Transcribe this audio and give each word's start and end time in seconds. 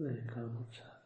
ලේකාමුත්සා 0.00 1.00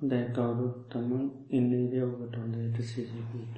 දැ 0.00 0.26
කවුරුත් 0.30 0.76
තමන් 0.88 1.24
ඉන්නේද 1.50 1.94
ඔබට 2.02 2.34
හොඳට 2.36 2.76
සිසිපුට 2.82 3.54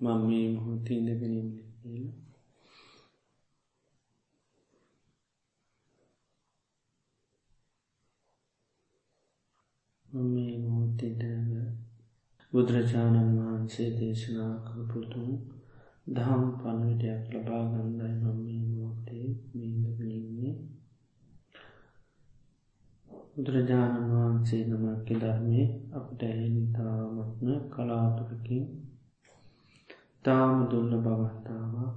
මම 0.00 0.20
මේ 0.20 0.46
මොහොතී 0.50 0.98
ඉඳගෙනින් 0.98 1.48
කියලා. 1.76 2.14
මේ 10.30 10.54
මොහොතේද 10.58 11.22
බුදුරජාණන් 12.52 13.34
වහන්සේ 13.38 13.90
දේශනා 13.98 14.54
කළපුතුන් 14.64 15.53
දහම් 16.06 16.42
පණවිටයක් 16.54 17.22
ලබා 17.34 17.64
ගන්දයි 17.66 18.14
මම 18.14 18.38
මේ 18.38 18.62
මොහොතේ 18.68 19.28
මේදගනින්නේ 19.52 20.54
බුදුරජාණන් 23.30 24.10
වහන්සේ 24.10 24.62
නමක්ක 24.64 25.08
ධර්මය 25.18 25.62
අපට 25.92 26.20
ඇනිතාමත්න 26.24 27.48
කලාතුරකින් 27.72 28.64
තාම 30.24 30.56
දුල්ල 30.70 30.92
බවත්තාවක් 31.00 31.94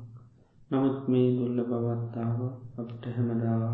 නමුත් 0.71 0.99
මේ 1.07 1.29
දුල්ල 1.35 1.59
බවත්තාව 1.65 2.39
අපට 2.77 3.03
හැමදා 3.13 3.71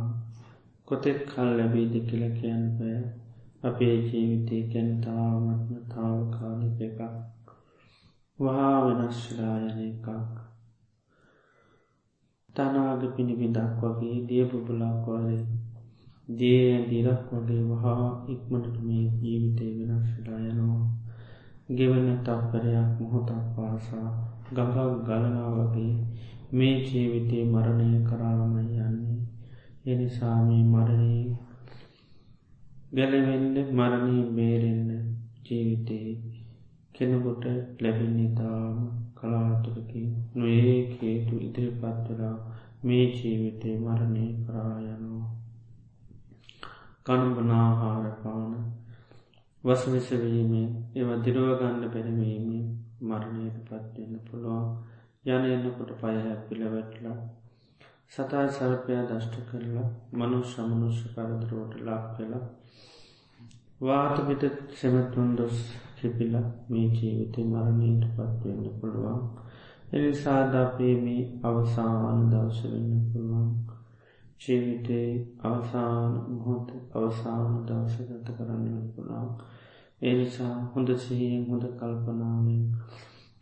කොතෙක් 0.87 1.19
කල් 1.27 1.49
ලැබීද 1.57 1.93
කියල 2.07 2.25
කියන්න 2.33 2.65
පෑ 2.77 2.97
අපේ 3.63 3.95
ජීවිතය 4.01 4.57
කැන 4.71 4.89
තාමත්ම 5.01 5.75
තාවකාලික 5.87 6.79
එකක්. 6.81 6.99
වහා 8.39 8.77
වෙනස්ශලායන 8.85 9.77
එකක් 9.81 10.07
තනාග 12.55 13.01
පිණිබිදක් 13.15 13.81
වගේ 13.81 14.17
දිය 14.27 14.45
පුබුලක් 14.45 15.05
වගේ 15.05 15.43
දිය 16.29 16.71
දිරක් 16.89 17.29
වගේ 17.31 17.63
වහා 17.71 18.07
ඉක්මටට 18.27 18.77
මේ 18.81 19.05
ජීවිතය 19.19 19.67
වෙනස්ශලා 19.79 20.41
යනවා. 20.43 20.85
ගෙවන 21.69 22.09
තප්පරයක් 22.19 22.89
මොහොතක් 22.97 23.45
පාසා 23.55 24.09
ගඟක් 24.49 25.05
ගලනා 25.05 25.49
වගේ 25.53 25.93
මේ 26.53 26.75
ජීවිතය 26.81 27.37
මරණය 27.45 27.99
කරාම 28.03 28.53
යන්නේ. 28.59 29.17
එනිසාමී 29.85 30.63
මරණය 30.65 31.15
ගැලවෙන්න 32.93 33.57
මරණී 33.71 34.23
බේරෙන්න 34.31 34.89
ජීවිතයේ 35.43 36.32
කෙනකොට 36.95 37.45
ලැබෙන්නිතාම 37.81 38.77
කලාතුරකින් 39.15 40.09
නොඒ 40.35 40.75
හේතු 40.93 41.35
ඉදිරිපත්වලා 41.39 42.35
මේ 42.83 43.05
ජීවිතය 43.13 43.69
මරණය 43.79 44.25
කරායනවා 44.43 45.27
කණුබනාහාරපාන 47.05 48.53
වසවිසවීමේ 49.63 50.67
ඒව 50.95 51.09
දිරුවගන්න 51.23 51.83
පැනවීමේ 51.89 52.63
මරණයට 53.01 53.57
පත්වෙන්න 53.61 54.19
පුළුවන්. 54.25 54.67
යන 55.25 55.45
එන්නකොට 55.47 55.91
පය 55.95 56.15
පිළවැටලා 56.45 57.17
සතා 58.11 58.43
සර්පයා 58.49 59.03
දෂ්ට 59.05 59.35
කරලා 59.47 59.87
මනු 60.13 60.39
සමනුෂ්‍ය 60.45 61.07
කරදරුවට 61.09 61.75
ලක් 61.81 62.05
වෙලා 62.17 62.45
වාතපිට 63.81 64.43
සෙමතුන් 64.75 65.29
දොස් 65.35 65.57
කිපිල 66.03 66.35
මේ 66.69 66.87
ජීවිතය 66.91 67.43
මරණයට 67.45 68.03
පත්වෙන්න 68.13 68.65
පුළුවන්. 68.77 69.21
එනිසාධාපේ 69.93 70.95
මේ 70.99 71.23
අවසාන 71.43 72.19
දවස 72.29 72.59
වෙන්න 72.65 73.01
පුළුවන්. 73.07 73.49
ජීවිතේ 74.41 75.09
අවසාන 75.41 76.13
මොහොත 76.29 76.71
අවසාන 76.93 77.51
දවස 77.65 77.95
ගත 78.01 78.37
කරන්න 78.37 78.87
පුළාව 78.91 79.29
එනිසා 80.01 80.55
හොඳ 80.71 80.89
සිහියෙන් 80.97 81.43
හොඳ 81.47 81.65
කල්පනාවෙන් 81.75 82.63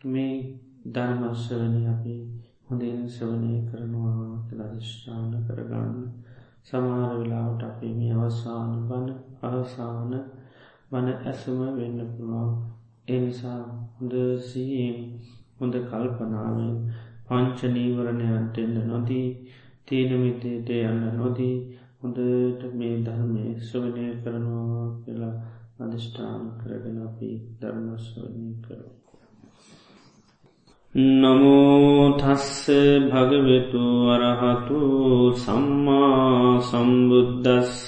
මේ 0.06 0.36
ධර්මශ්‍යවන 0.88 1.76
අපි 1.88 2.16
හොඳින් 2.66 3.00
සවනය 3.10 3.54
කරනවා 3.68 4.28
ලදිශ්ාන 4.52 5.32
කරගන්න. 5.46 5.98
සමාර 6.64 7.14
වෙලාවට 7.14 7.64
අපේ 7.64 7.94
මේ 7.94 8.14
අවසාන 8.16 8.72
බන 8.88 9.08
අවසාන 9.44 10.14
බන 10.92 11.08
ඇසුම 11.12 11.60
වෙන්න 11.76 12.00
පුළුවන් 12.08 12.50
එනිසා 13.08 13.62
හොඳ 13.94 14.14
සීයෙන් 14.42 14.98
හොඳ 15.58 15.76
කල්පනාවෙන් 15.84 16.74
පංචනීවරණයන්ට 17.28 18.58
එන්න 18.58 18.76
නොදී 18.88 19.28
තීනමිතයට 19.86 20.70
යන්න 20.80 21.04
නොදී 21.18 21.56
හොඳට 21.98 22.64
මේ 22.74 22.96
ධර්මය 23.02 23.46
ස්වනය 23.62 24.06
කරනවා 24.20 24.88
කියලා 25.02 25.36
අධිෂ්ඨාන 25.80 26.44
කරගෙන 26.58 26.98
අපි 27.00 27.30
ධර්මස්වනී 27.60 28.54
කරු. 28.62 28.90
නමෝතස්ස 31.20 32.68
භගවෙතු 33.08 33.84
වරහතු 34.06 34.80
සම්මා 35.36 36.60
සම්බුද්ධස්ස 36.62 37.88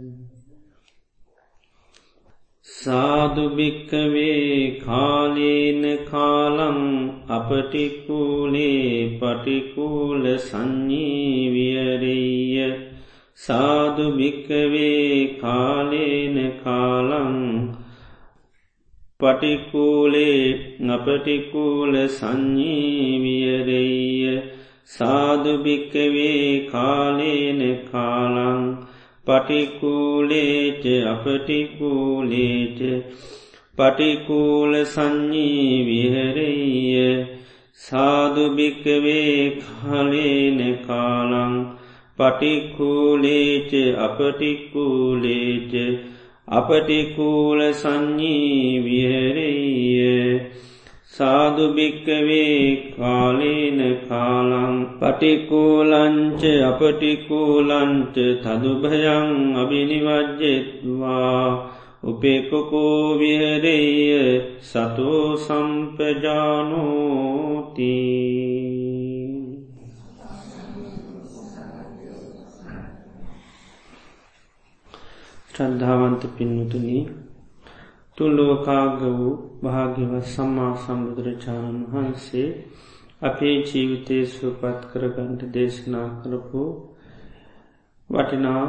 සාදුභික්කවේ 2.83 4.53
කාලේන 4.79 5.83
කාලං 6.05 6.79
අපටිකූලේ 7.27 8.85
පටිකූල 9.19 10.23
සංඥීවියරෙය 10.39 12.15
සාදුභික්කවේ 13.37 15.11
කාලේන 15.37 16.37
කාලං 16.63 17.37
පටිකූලේ 19.19 20.41
අපටිකූල 20.91 21.93
සංඥීවියරෙය 22.09 23.91
සාදුභික්කවේ 24.89 26.45
කාලේන 26.67 27.61
කාලං 27.91 28.61
පටිකූලේච 29.27 30.83
අපටිකූලේච 31.07 32.79
පටිකූල 33.77 34.73
සංඥී 34.85 35.75
විහරෙය 35.87 36.61
සාදුභික්කවේ 37.79 39.35
කාලේන 39.59 40.59
කාලං 40.79 41.53
පටිකූලේච 42.17 43.71
අපටිකූලේච 43.99 45.73
අපටිකූල 46.51 47.61
සංඥී 47.73 48.73
විහරෙය 48.81 49.61
සාදුභික්කවේ 51.13 52.59
කාලේන 52.93 53.79
කාලං 54.07 54.75
පටිකූලංච 54.99 56.41
අපටිකූලන්ට 56.63 58.15
තදුභයං 58.43 59.29
අභිනිවජ්ජෙත්වා 59.55 61.43
උපෙකොකෝ 62.03 63.19
විහරෙය 63.19 63.89
සතෝ 64.61 65.25
සම්පජානෝති 65.37 65.91
ශ්‍රද්ධාවන්ත 75.51 76.21
පින්නුතුනී 76.35 77.03
තුල්ලෝකාග 78.17 78.99
වූ 79.13 79.50
භාග්‍යවත් 79.61 80.25
සම්මා 80.27 80.73
සම්බුදුරජාණන් 80.77 81.81
වහන්සේ 81.87 82.49
අපේ 83.21 83.55
ජීවිතය 83.63 84.17
සුවපත් 84.27 84.79
කරගන්ට 84.91 85.41
දේශනා 85.53 86.07
කරපු 86.19 86.61
වටිනා 88.09 88.63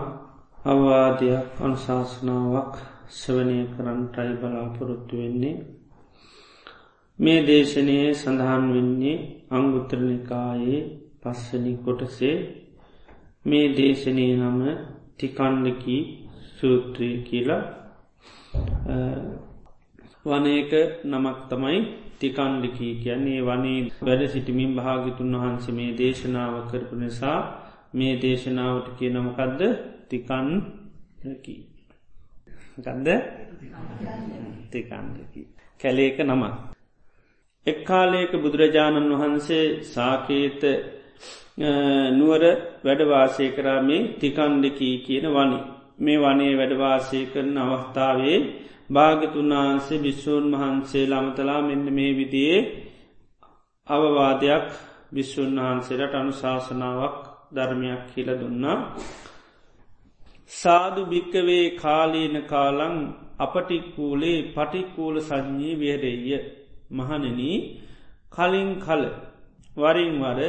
අවවාදයක් 0.64 1.46
අනුශාසනාවක් 1.60 2.74
සවනය 3.10 3.58
කරන්නටයි 3.72 4.32
බලාපොරොත්තු 4.34 5.14
වෙන්නේ. 5.16 5.56
මේ 7.18 7.40
දේශනයේ 7.46 8.08
සඳහන් 8.14 8.64
වෙන්නේ 8.70 9.18
අංගුත්‍රනිකායේ 9.50 10.80
පස්සනි 11.22 11.72
කොටසේ. 11.76 12.36
මේ 13.44 13.66
දේශනය 13.76 14.26
නම 14.34 14.60
ටිකණ්ඩකි 15.12 15.96
සූත්‍රී 16.56 17.16
කියලා. 17.22 17.64
වනයක 20.24 20.72
නමක් 21.04 21.38
තමයි 21.48 21.78
තිකන්ලිකී 22.18 22.94
කියන්නේ. 22.96 23.40
වනේ 23.42 23.80
වැඩ 24.00 24.22
සිටිමින් 24.28 24.72
භාගිතුන් 24.76 25.34
වහන්සේ 25.34 25.74
මේ 25.74 25.90
දේශනාව 25.94 26.54
කරපු 26.68 26.94
නිසා 26.96 27.38
මේ 27.92 28.14
දේශනාවට 28.18 28.88
කිය 28.98 29.10
නමකදද 29.10 29.60
තිකන් 30.08 30.48
ගන්ද 32.78 33.08
තිකන්ලකි 34.70 35.42
කැලේක 35.80 36.18
නම 36.20 36.42
එක් 37.66 37.78
කාලයක 37.84 38.32
බුදුරජාණන් 38.36 39.12
වහන්සේ 39.12 39.66
සාකේත 39.84 40.62
නුවර 42.12 42.42
වැඩවාසය 42.82 43.46
කරා 43.50 43.80
මේ 43.82 44.08
තිකන්ඩකී 44.14 44.96
කියන 44.98 45.26
වනි. 45.28 45.58
මේ 45.98 46.18
වනේ 46.18 46.54
වැඩවාසය 46.54 47.20
කරන 47.26 47.56
අවස්ථාවේ 47.58 48.38
භාගතුන් 48.92 49.52
වහන්සේ 49.54 49.98
භිශ්ෂූන් 49.98 50.46
වහන්සේ 50.52 51.04
ළමතලා 51.06 51.60
මෙන්න 51.60 51.86
මේ 51.90 52.12
විදියේ 52.12 52.60
අවවාදයක් 53.86 54.66
භිශ්ෂූන් 55.12 55.56
වහන්සේට 55.58 56.14
අනුශාසනාවක් 56.14 57.18
ධර්මයක් 57.52 58.02
කියල 58.10 58.28
දුන්නා. 58.34 58.78
සාදු 60.50 61.02
භික්කවේ 61.06 61.64
කාලීන 61.76 62.36
කාලං 62.44 62.96
අපටික්කූලේ 63.38 64.38
පටික්කූල 64.50 65.16
සංඥී 65.20 65.78
වේරෙය 65.78 66.18
මහනන 66.90 67.40
කලින් 68.32 68.70
කල 68.76 69.02
වරින් 69.76 70.14
වර 70.20 70.40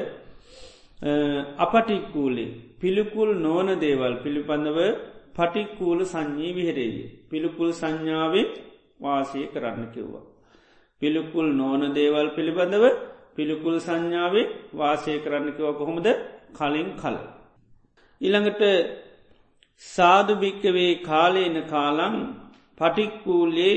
අපටික්කූලේ 1.57 2.54
පිළිකුල් 2.80 3.31
නෝන 3.38 3.68
දේවල් 3.78 4.13
පිළිබඳව 4.24 4.80
පටික්කූල 5.35 6.00
සංඥී 6.03 6.53
විහෙරේය 6.53 6.95
පිළිකුල් 7.30 7.71
සංඥාවෙන් 7.71 8.47
වාසය 9.00 9.41
කරන්න 9.47 9.85
කිව්වා. 9.94 10.25
පිළිකුල් 11.01 11.47
නෝන 11.51 11.81
දේවල් 11.94 12.27
පිළිබඳව 12.30 12.85
පිළිකුල් 13.35 13.77
සංඥාවේ 13.80 14.51
වාසය 14.74 15.13
කරන්න 15.19 15.50
කිව 15.51 15.68
කොහොමද 15.74 16.07
කලින් 16.53 16.89
කල. 16.95 17.15
ඉළඟට 18.21 18.63
සාධභික්කවේ 19.81 20.91
කාලේන 21.01 21.57
කාලං 21.65 22.15
පටික්කූලේ 22.77 23.75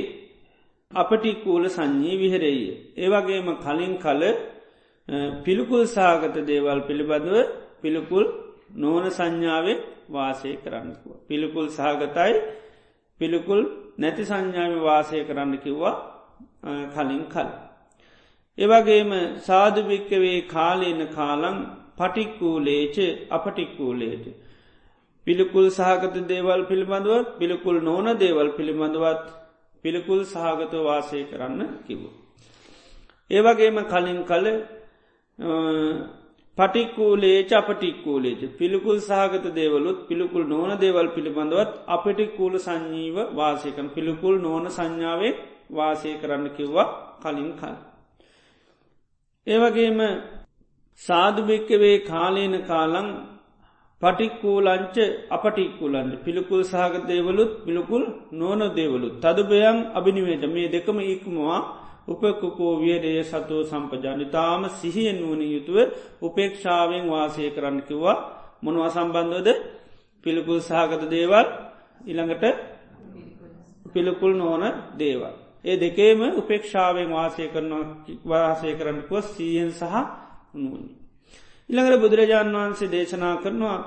අපටිකූල 0.91 1.65
සංඥී 1.69 2.17
විහරෙය. 2.17 2.61
ඒවගේම 2.97 3.49
කලින් 3.57 3.95
කල 3.97 4.23
පිළිකුල් 5.45 5.83
සාගත 5.89 6.37
දේවල් 6.45 6.81
පිළිබඳව 6.81 7.37
පිළිකුල් 7.81 8.25
නෝන 8.75 9.05
සංඥාවේ 9.11 9.83
වාසය 10.09 10.51
කරන්නකුව. 10.57 11.13
පිළිකුල් 11.29 11.67
සහගතයි 11.69 12.35
පිළිකුල් 13.21 13.61
නැති 13.99 14.25
සංඥාව 14.25 14.75
වාසය 14.81 15.19
කරන්න 15.25 15.53
කිව්වා 15.59 15.95
කලින් 16.95 17.25
කල. 17.27 17.49
ඒවගේම 18.59 19.11
සාධභික්කවේ 19.41 20.39
කාලේන 20.49 21.01
කාලං 21.09 21.59
පටික්කූලේච 21.97 22.97
අපටික්කූලේට. 23.31 24.27
පිළිකුල් 25.27 25.67
සහගත 25.71 26.17
දේවල් 26.27 26.61
පිළිබඳව 26.65 27.13
පිළිකුල් 27.39 27.77
නෝන 27.81 28.07
දේවල් 28.17 28.49
පිළිබඳවත් 28.51 29.25
පිළිකුල් 29.85 30.21
සහගත 30.25 30.75
වාසය 30.83 31.19
කරන්න 31.25 31.61
කිව්ව. 31.87 32.05
ඒවගේම 33.31 33.79
කලින් 33.87 34.21
කල 34.25 34.47
පටික්කූලේච 36.59 37.51
අපටික්කූලේච 37.53 38.43
පිළිකුල් 38.59 38.99
සහගත 39.01 39.47
දේවලුත් 39.55 39.99
පිළිකුල් 40.09 40.45
නෝන 40.45 40.71
දේවල් 40.77 41.09
පිළිබඳවත් 41.09 41.73
අපටික්කූල 41.89 42.55
සංඥීව 42.59 43.17
වාසයකන් 43.35 43.89
පිළිකුල් 43.89 44.37
නෝන 44.39 44.65
සංඥාවේ 44.69 45.33
වාසය 45.71 46.11
කරන්න 46.15 46.47
කිව්වා 46.51 46.89
කලින් 47.23 47.51
කල්. 47.53 47.75
ඒවගේම 49.47 50.01
සාධභික්කවේ 51.01 51.97
කාලේන 52.05 52.55
කාලං 52.63 53.09
පටික්කූලංච 54.03 54.97
අපටික්කුලන්ට 55.31 56.15
පිළිකුල් 56.25 56.63
සහගත 56.65 57.05
දේවලුත් 57.07 57.53
පිළිකුල් 57.65 58.03
නෝන 58.33 58.61
දේවලුත්. 58.73 59.15
තදුබයන් 59.19 59.79
අභිනිවේට 59.95 60.45
මේ 60.49 60.69
දෙකම 60.69 60.99
ඉක්මවා 61.07 61.61
උපකුකෝ 62.09 62.73
වියරේ 62.77 63.23
සතුව 63.25 63.61
සම්පජානිතාම 63.65 64.63
සිහියෙන් 64.73 65.19
වුණ 65.21 65.43
යුතුව 65.45 65.79
උපේක්ෂාවෙන් 66.23 67.05
වාසය 67.07 67.51
කරන්න 67.51 67.79
කිව්වා 67.83 68.17
මොනවා 68.63 68.91
සම්බන්ධවද 68.91 69.49
පිළිකුල් 70.25 70.61
සහගත 70.61 71.03
දේවල් 71.09 71.47
ඉළඟට 72.03 72.45
පිළිකුල් 73.87 74.33
නෝන 74.35 74.65
දේවල්. 74.95 75.35
ඒ 75.65 75.77
දෙකේම 75.77 76.21
උපේක්ෂාවෙන් 76.33 77.09
වාසය 77.11 77.45
කරන 77.49 77.73
වාසය 78.25 78.71
කරන්නකුව 78.75 79.23
සීයෙන් 79.25 79.71
සහ 79.73 79.95
නූනි. 80.55 80.91
ඉළඟට 81.71 82.03
බුදුරජාණන් 82.03 82.57
වහන්සේ 82.57 82.89
දේශනා 82.89 83.37
කරනවා 83.37 83.79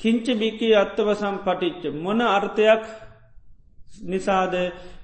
කිංච 0.00 0.26
බිකී 0.34 0.74
අත්තවසම් 0.74 1.36
පටිච්ච 1.38 1.84
මොන 1.96 2.20
අර්ථයක් 2.28 2.82
නිසාද 4.02 4.54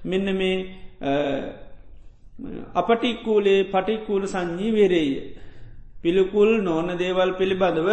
මෙන්න 0.03 0.27
මේ 0.33 0.57
අපටික්කූලේ 2.73 3.59
පටික්කූල 3.65 4.23
සංඥී 4.25 4.71
වේරේය. 4.71 5.11
පිළිකුල් 5.97 6.49
නොන 6.59 6.87
දේවල් 6.95 7.31
පිළිබඳව 7.33 7.89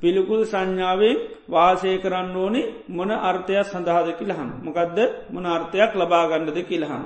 පිළිකුල් 0.00 0.42
සංඥාවෙන් 0.44 1.16
වාසය 1.48 1.90
කරන්න 1.98 2.36
ඕනි 2.36 2.62
මොන 2.88 3.10
අර්ථයක් 3.10 3.64
සඳහාද 3.64 4.08
කියලහන් 4.14 4.50
මොකදද 4.62 4.98
මොන 5.30 5.46
අර්ථයක් 5.46 5.90
ලබාගන්නද 5.94 6.58
කියලහන්. 6.62 7.04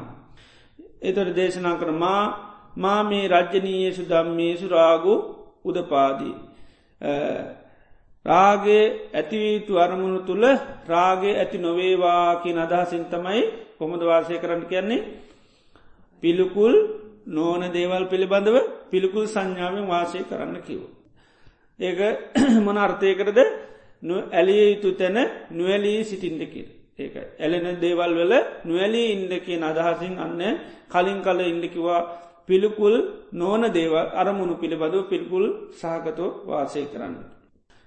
එතොට 1.00 1.30
දේශනා 1.32 1.76
කර 1.76 1.90
මා 1.94 2.22
මා 2.76 3.00
මේ 3.02 3.28
රජ්ජනීයසු 3.28 4.02
දම්මේසු 4.04 4.66
රාගු 4.68 5.14
උදපාදී. 5.64 6.34
රාගේ 8.24 8.84
ඇතිවීතු 9.12 9.72
අරමුණු 9.76 10.20
තුළ 10.20 10.44
රාගේ 10.86 11.34
ඇති 11.36 11.58
නොවේවාකි 11.58 12.50
අදහසින් 12.56 13.04
තමයි 13.06 13.42
කොමද 13.78 14.02
වාසය 14.02 14.34
කරන්න 14.34 14.64
කියන්නේ 14.64 15.27
පිළිකුල් 16.22 16.74
නෝන 17.28 17.62
දේවල් 17.70 18.04
පිළිබඳව 18.06 18.56
පිළිකුල් 18.90 19.24
සංඥාවෙන් 19.26 19.86
වාසය 19.86 20.20
කරන්න 20.22 20.56
කිව. 20.60 20.80
ඒක 21.80 21.98
මොන 22.66 22.76
අර්ථයකරද 22.78 23.38
ඇලිය 24.32 24.62
යුතු 24.66 24.90
තැන 24.92 25.18
නුවලී 25.50 26.00
සිටින්දකිර. 26.02 26.66
ඒක 26.98 27.14
ඇලෙන 27.38 27.66
දේවල් 27.78 28.12
වල 28.14 28.34
නුවලී 28.64 29.12
ඉන්දකිය 29.14 29.58
අදහසින් 29.62 30.14
අන්න 30.16 30.40
කලින් 30.88 31.18
කල 31.20 31.40
ඉන්දකිවා 31.44 32.00
පිළිකුල් 32.48 32.94
නෝන 33.32 33.62
දේව 33.70 33.94
අරමුණු 34.14 34.54
පිළිබඳව 34.56 35.08
පිළිකුල් 35.08 35.44
සහකතෝ 35.72 36.30
වාසය 36.46 36.82
කරන්න. 36.84 37.14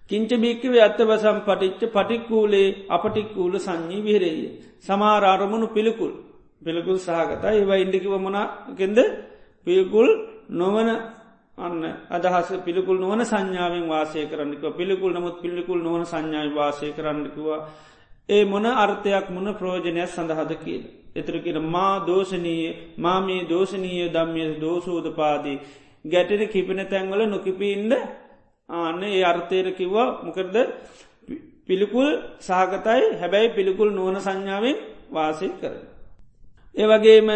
කිංච 0.10 0.32
බික්කව 0.38 0.74
ඇත්තවසම් 0.78 1.38
පටිච්ච 1.42 1.82
පටික්කූලේ 1.90 2.68
අපටික්කූල 2.90 3.54
සංඥී 3.58 4.06
විහිරෙය. 4.06 4.40
සමාරාරමුණු 4.80 5.68
පිළිකුල් 5.68 6.12
පිළිකුල් 6.62 6.98
සහගත 6.98 7.44
ඒවා 7.50 7.78
ඉන්ඩිකිව 7.78 8.14
මනාකෙන්ද 8.18 9.00
පිල්කුල් 9.68 10.10
නොවන 10.52 10.90
අන්න 11.58 11.82
අදහස 12.10 12.50
පිළිකුල් 12.66 12.98
නොවන 12.98 13.22
සංඥාවෙන් 13.24 13.86
වාසය 13.86 14.20
කරන්නක 14.26 14.64
පිළිකුල් 14.72 15.12
නමුත් 15.12 15.36
පිළිකුල් 15.40 15.80
නොවන 15.80 16.04
සංඥාව 16.04 16.50
වාසය 16.54 16.88
කරන්නකිවා 16.92 17.60
ඒ 18.30 18.44
මොන 18.46 18.66
අර්ථයක් 18.66 19.26
මොන 19.30 19.48
ප්‍රෝජනයක් 19.54 20.08
සඳහද 20.08 20.52
කියල. 20.56 20.84
එතරකින 21.14 21.58
මා 21.66 21.94
දෝෂනීය 22.02 22.70
මාමී 22.98 23.42
දෝෂනීය 23.44 24.08
දම්ය 24.10 24.44
දෝසූදපාදී 24.60 25.58
ගැටෙන 26.06 26.44
කිපෙන 26.48 26.80
තැන්වල 26.86 27.22
නොකිපීන්ද 27.28 27.92
ආන්න 28.70 29.02
ඒ 29.06 29.24
අර්ථයට 29.24 29.68
කිව්වා 29.74 30.10
මොකරද 30.24 30.56
පිළිකුල් 31.68 32.08
සහගතයි. 32.40 33.04
හැබැයි 33.14 33.50
පිළිකුල් 33.50 33.90
නොවන 33.92 34.18
සංඥාවෙන් 34.20 34.78
වාසය 35.12 35.48
කරන. 35.52 35.91
ඒවගේම 36.76 37.30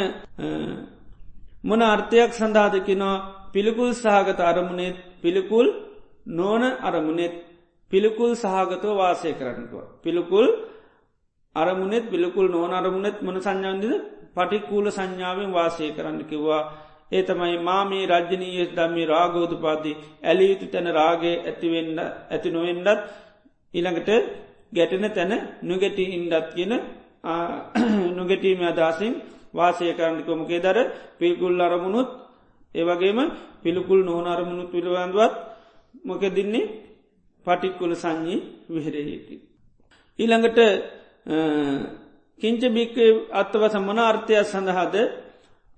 මොන 1.64 1.82
අර්ථයක් 1.84 2.32
සඳහාදකිනවා 2.34 3.16
පිළිකුල් 3.52 3.92
සහගත 3.94 4.40
අරමුණෙත් 4.42 4.98
පිළිකුල් 5.22 5.68
නෝන 6.30 6.64
අරමුණෙත් 6.82 7.34
පිළිකුල් 7.92 8.32
සහගතව 8.36 8.86
වාසය 8.94 9.30
කරන්නකව. 9.34 9.74
පිළිකුල් 10.02 10.48
අරමුණෙත් 11.56 12.06
පිළිකුල් 12.06 12.48
නෝන 12.48 12.72
අරමුණෙත් 12.72 13.18
මොන 13.22 13.38
සංඥාන්දිද 13.38 13.94
පටික්කූල 14.34 14.86
සංඥාවෙන් 14.90 15.52
වාසය 15.52 15.86
කරන්න 15.92 16.20
කිව්වා. 16.24 16.64
ඒ 17.12 17.24
තමයි 17.24 17.58
මා 17.60 17.84
මේ 17.84 18.06
රජ්ජනීය 18.06 18.66
දම්මි 18.70 19.04
රාගෝතු 19.06 19.56
පාති 19.58 19.92
ඇලියුතු 20.22 20.66
තැන 20.68 20.88
රාගේ 20.92 21.36
ඇතිවෙන්න 21.42 21.98
ඇති 22.30 22.50
නොවෙන්ඩත් 22.50 23.02
ඉළඟට 23.74 24.10
ගැටෙන 24.74 25.06
තැන 25.10 25.34
නොගැටි 25.62 26.04
ඉන්ඩත් 26.14 26.48
කියන 26.52 26.74
නොගැටීම 28.18 28.62
අදසින් 28.64 29.14
වාසය 29.54 29.86
කරන්නකොමකේ 29.94 30.60
දර 30.60 30.78
පිල්කුල් 31.18 31.60
අරමුණුත් 31.60 32.10
ඒවගේම 32.76 33.20
පිළිකුල් 33.64 34.02
නෝන 34.04 34.26
අරමුණුත් 34.28 34.70
පිළිබඳවත් 34.72 35.34
මොක 36.06 36.24
දින්නේ 36.30 36.72
පටික්කුල 37.46 37.92
සංඥී 37.94 38.40
විහිරයකි. 38.68 39.36
ඊළඟට 40.20 40.60
කිංච 42.42 42.62
බික්ක 42.70 42.98
අත්තව 43.32 43.64
සම්මන 43.66 44.00
අර්ථයක් 44.02 44.46
සඳහාද 44.46 44.96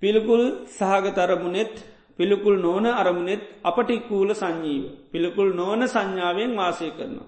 පිළිකුල් 0.01 0.43
සහගත 0.69 1.17
අරමුණෙත් 1.17 1.73
පිළිකුල් 2.19 2.55
නෝන 2.57 2.85
අරමුණෙත් 2.93 3.43
අපටික්කූල 3.63 4.29
සංජීව. 4.33 4.83
පිළිකුල් 5.11 5.49
නෝන 5.53 5.81
සංඥාවෙන් 5.85 6.51
වාසය 6.53 6.87
කරනවා. 6.91 7.27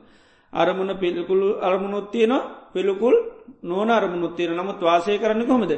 අරමුණ 0.54 0.92
පිළිකුළු 0.98 1.48
අරමුණොත්තියනවා 1.60 2.59
පිළිකුල් 2.74 3.16
නෝන 3.64 3.90
අරමුණුත්තියෙන 3.90 4.56
නමුත් 4.56 4.80
වාසය 4.80 5.18
කරන්න 5.18 5.46
කොමද. 5.46 5.72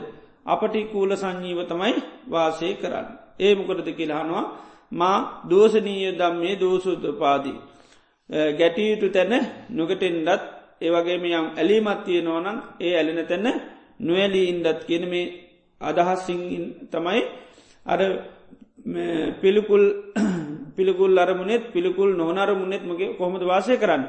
අපටික්කූල 0.45 1.11
සංජීව 1.13 1.59
තමයි 1.65 1.95
වාසය 2.27 2.67
කරන්න. 2.75 3.07
ඒ 3.39 3.55
මොකටද 3.55 3.89
කියලාහනවා 3.91 4.45
මා 4.91 5.17
දෝසනීය 5.43 6.11
දම්මේ 6.13 6.55
දෝසුද්පාදී. 6.55 7.57
ගැටියුතු 8.51 9.07
තැන 9.09 9.33
නොගටෙන්ඩත් 9.69 10.43
ඒවගේම 10.81 11.23
යම් 11.27 11.47
ඇලීමත්තිය 11.53 12.21
නෝනන් 12.21 12.47
ඒ 12.79 12.93
ඇලෙන 12.95 13.19
තැන්න 13.25 13.47
නොවැලී 13.99 14.49
ඉන්ඩත් 14.49 14.79
කියන 14.85 15.03
මේ 15.09 15.25
අදහස්සිං 15.81 16.41
තමයි 16.89 17.21
අර 17.85 18.01
පිළිකුල් 19.35 19.83
පිළිකුල් 20.75 21.11
අරමුණෙත් 21.17 21.63
පිළිකුල් 21.69 22.09
නොනරමුණෙත් 22.13 22.83
මගේ 22.83 23.15
කොහොමද 23.17 23.43
වාසය 23.43 23.77
කරන්න 23.77 24.03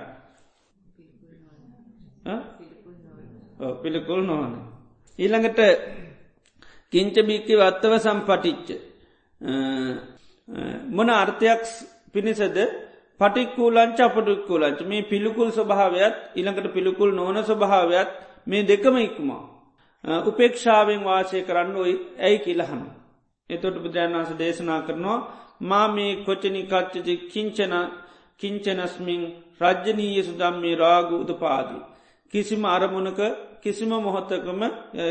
පිළිකුල් 3.81 4.21
නොහන 4.23 4.53
ඊළඟට 5.19 5.61
කිංච 6.93 7.17
බික්කි 7.23 7.55
වත්තව 7.57 7.93
සම්පටිච්ච 7.99 8.69
මොන 10.91 11.09
අර්ථයක් 11.13 11.63
පිණිසද 12.13 12.59
පටික්කූලංච 13.21 13.99
අපටික්කූලංච 14.01 14.81
මේ 14.85 15.03
පිළිකුල් 15.05 15.49
ස්වභාවයක් 15.51 16.15
ඉළඟට 16.35 16.69
පිළිකුල් 16.71 17.11
නොන 17.13 17.37
ස්වභාවයක් 17.43 18.09
මේ 18.47 18.63
දෙකම 18.63 18.97
ඉක්මා. 18.99 19.45
උපේක්ෂාවෙන් 20.25 21.01
වාසය 21.03 21.39
කරන්න 21.43 21.77
ඔයි 21.77 21.95
ඇයි 22.19 22.39
කියලහම. 22.39 22.83
එතොට 23.51 23.77
බුදුරන් 23.77 24.13
වන්ස 24.15 24.31
දේශනා 24.37 24.81
කරනවා 24.81 25.19
මා 25.61 25.87
මේ 25.89 26.13
කොචනි 26.19 26.63
කච්චති 26.65 27.15
කිංචන 27.29 27.75
කිංචනස්මින් 28.39 29.23
රජ්ජනීය 29.61 30.23
සුදම් 30.23 30.55
මේ 30.57 30.75
රාගු 30.77 31.15
උදපාදී. 31.17 31.83
කිසිම 32.33 32.65
අරමුණක 32.67 33.21
කිසිම 33.63 33.91
මොහොත්තකම 33.99 34.61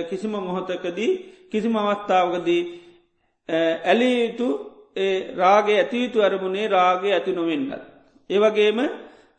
කිසිම 0.10 0.32
මොහොතකදී 0.40 1.12
කිසිම 1.50 1.74
අවස්ථාවකදී 1.76 2.62
ඇලී 3.50 4.18
යුතු 4.22 4.48
රාගේ 5.36 5.78
ඇතියුතු 5.78 6.18
අරමුණේ 6.22 6.68
රාගේ 6.68 7.14
ඇති 7.14 7.32
නොවෙන්නත්. 7.32 7.72
ඒවගේම 8.30 8.80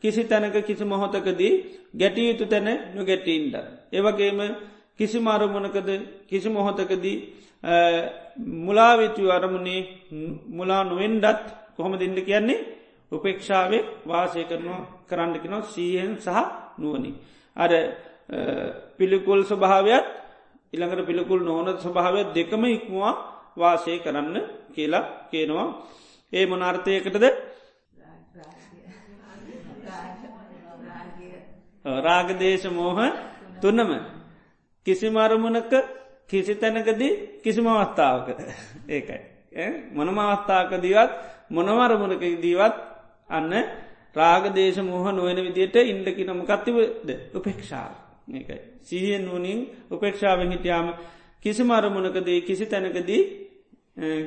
කිසි 0.01 0.25
තැනක 0.25 0.57
කිසි 0.61 0.85
මොහොතකදී 0.85 1.53
ගැටියයුතු 1.95 2.45
තැන 2.47 2.69
නොගැටීන්ට. 2.95 3.55
ඒවගේම 3.93 4.39
කිසි 4.95 5.19
මාරමුණකද 5.21 5.89
කිසි 6.27 6.49
මොහොතකදී 6.49 7.17
මුලාවෙච්චු 8.59 9.31
අරමුණේ 9.31 9.81
මුලා 10.49 10.85
නොවෙන්ඩත් 10.85 11.47
කොහොම 11.77 11.95
දෙන්න 11.95 12.17
කියන්නේ 12.21 12.65
උපේක්ෂාවේ 13.13 13.83
වාසය 14.05 14.45
කරනවා 14.45 14.83
කරන්නකිනො 15.07 15.59
සීහෙන් 15.65 16.17
සහ 16.17 16.39
නුවනි. 16.79 17.11
අර 17.57 17.71
පිළිකුල් 18.99 19.41
ස්වභාවයක් 19.43 20.05
ඉළඟට 20.73 21.07
පිළිකුල් 21.07 21.41
නොවන 21.41 21.69
ස්වභාවයක් 21.79 22.27
දෙකම 22.33 22.63
ඉක්මවා 22.67 23.13
වාසය 23.57 23.99
කරන්න 23.99 24.37
කියලා 24.75 25.05
කියනවා. 25.31 25.69
ඒ 26.33 26.45
මොනාර්ථයකටද 26.47 27.25
රාගදේශ 31.85 32.67
මෝහ 32.69 32.99
තුන්නම 33.61 33.91
කිසිම 34.87 35.17
අරමුණක 35.17 35.73
කිසි 36.29 36.55
තැනකදී 36.55 37.41
කිසිම 37.43 37.67
අවස්ථාවක. 37.69 38.29
ඒකයි. 38.89 39.21
මොනම 39.93 40.19
අවස්ථාක 40.19 40.71
දීවත් 40.77 41.11
මොනවරමුණක 41.51 42.23
දීවත් 42.41 42.75
අන්න 43.29 43.53
රාගදේශ 44.17 44.81
මෝහ 44.83 45.07
නොවන 45.11 45.39
විදියට 45.41 45.77
ඉන්ඩකි 45.85 46.25
නමකත්තිවද 46.27 47.09
උපේක්ෂාව 47.35 47.93
ඒකයි 48.33 48.61
සීහෙන් 48.83 49.25
වනින් 49.29 49.61
උපේක්ෂාවෙන් 49.91 50.51
හිටියාම 50.51 50.89
කිසි 51.43 51.63
මරමුණකදී 51.65 52.41
කිසි 52.43 52.67
තැනකදී 52.67 53.23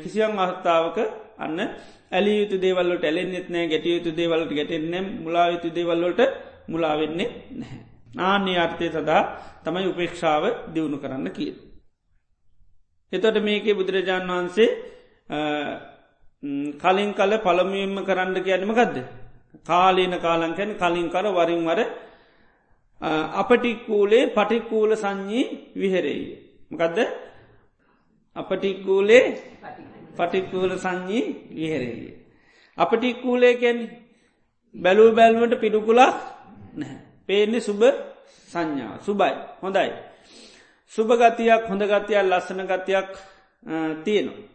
කිසියම් 0.01 0.33
අවස්ථාවක 0.37 0.97
අන්න 1.37 1.59
ඇලි 2.11 2.33
යුතු 2.39 2.57
දේවල්ලට 2.57 3.03
ඇලෙන්න්නෙත් 3.03 3.47
නෑ 3.49 3.67
ගැටිය 3.67 3.93
යුතු 3.93 4.11
දේවල්ට 4.11 4.51
ගැටෙන්නෙ 4.51 4.99
මුලා 5.19 5.47
යුතු 5.49 5.69
දේවල්ලොට 5.69 6.21
මුලාවෙන්නේ 6.67 7.29
නැහැ. 7.51 7.79
ආන්‍ය 8.21 8.53
අර්ථය 8.57 8.89
සදා 8.89 9.21
තමයි 9.63 9.87
උපේක්ෂාව 9.87 10.43
දියුණු 10.73 10.97
කරන්න 10.97 11.27
කිය. 11.31 11.51
එතොට 13.11 13.37
මේකේ 13.39 13.73
බුදුරජාණන් 13.73 14.31
වහන්සේ 14.31 14.69
කලින් 16.75 17.11
කල 17.13 17.31
පළමුුවම 17.39 17.97
කරන්න 18.03 18.37
කියන්නම 18.39 18.73
ගදද. 18.73 18.97
කාලීන 19.63 20.19
කාලංකැන 20.19 20.75
කලින් 20.75 21.09
කල 21.09 21.27
වරින් 21.29 21.65
වර 21.65 21.79
අපටික්කූලේ 23.33 24.27
පටික්කූල 24.27 24.95
සංඥී 24.95 25.71
විහෙරෙයි. 25.75 26.25
මකදද 26.71 26.99
අපටික්කූලේ 28.35 29.23
පටික්කූල 30.17 30.71
සංඥී 30.77 31.25
විහෙරෙයි. 31.55 32.09
අපටික්කූලේ 32.77 33.55
කැන් 33.55 33.79
බැලූ 34.75 35.11
බැල්මට 35.11 35.59
පිඩුකුලා 35.59 36.11
නැහැ. 36.75 36.99
පේන්නේ 37.27 37.61
සුබ 37.61 37.81
සංඥා 38.47 38.99
සුබයි 39.01 39.35
හොඳයි. 39.61 39.91
සුභගතියක් 40.91 41.63
හොඳ 41.69 41.83
ගතියක් 41.83 42.23
ලස්සන 42.23 42.61
ගතියක් 42.63 43.09
තියෙනවා. 44.03 44.54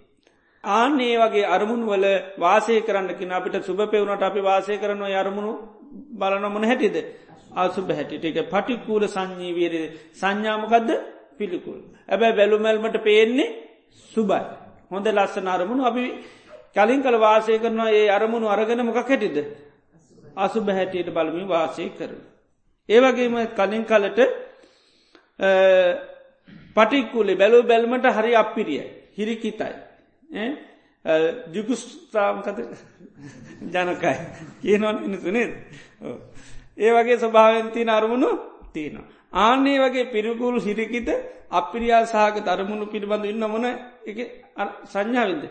ආන්නේ 0.64 1.17
වගේ 1.19 1.47
අරමුණ 1.47 1.83
වල 1.85 2.05
වාසය 2.37 2.81
කරන්නකින 2.83 3.31
අපිට 3.31 3.57
සුභ 3.62 3.83
පෙවුණට 3.87 4.23
අපි 4.23 4.40
වාසය 4.43 4.76
කරන 4.76 5.02
අරමුණු 5.14 5.52
බලනොමන 6.12 6.64
හැටිද 6.64 6.97
අසුභ 7.55 7.90
හැටිට 7.90 8.25
එක 8.26 8.38
පටික්කූල 8.47 9.02
සංඥී 9.07 9.55
වීර 9.55 9.75
සංඥාමකදද 10.12 10.90
පිළිකුල්. 11.38 11.81
ඇබැ 12.07 12.33
බැලුමැල්මට 12.33 12.97
පේන්නේ 13.00 13.55
සුබයි. 14.12 14.45
හොඳ 14.90 15.07
ලස්සන 15.09 15.49
අරමුණු 15.49 15.83
අපි 15.85 16.05
කලින් 16.76 17.02
කළ 17.02 17.19
වාසය 17.19 17.59
කරනවා 17.59 17.90
ඒ 17.90 18.09
අරමුණු 18.09 18.47
අරගෙන 18.47 18.85
මොකක් 18.85 18.99
හැටිද 19.02 19.37
අසුබ 20.37 20.67
හැටියට 20.69 21.09
බලමින් 21.09 21.49
වාසය 21.49 21.88
කර. 21.90 22.12
ඒවගේම 22.88 23.37
කලින් 23.50 23.85
කලට 23.85 24.21
පටික්කුලේ 26.76 27.37
බැලූ 27.37 27.62
බැල්මට 27.64 28.07
හරි 28.09 28.33
අපිරියයි 28.37 28.85
හිරිකිතයි. 29.12 29.90
ජුකුස්ථාම්කත 31.49 32.59
ජනකයි 33.67 34.15
කියනවන් 34.63 34.97
මිනිසුනේද. 35.01 35.53
ඒ 36.79 36.91
වගේ 36.93 37.19
ස්වභාවෙන්තින 37.19 37.91
අරමුණු 37.91 38.31
තියෙනවා. 38.73 39.09
ආන්නේ 39.35 39.79
වගේ 39.81 40.05
පිරිකුල් 40.07 40.61
හිරිකිත 40.61 41.09
අපිරියා 41.51 42.05
සහක 42.07 42.37
තරමුණු 42.41 42.87
පිළිබඳ 42.87 43.25
ඉන්න 43.25 43.45
මොන 43.47 43.67
එක 44.07 44.19
සංඥාවිද. 44.87 45.43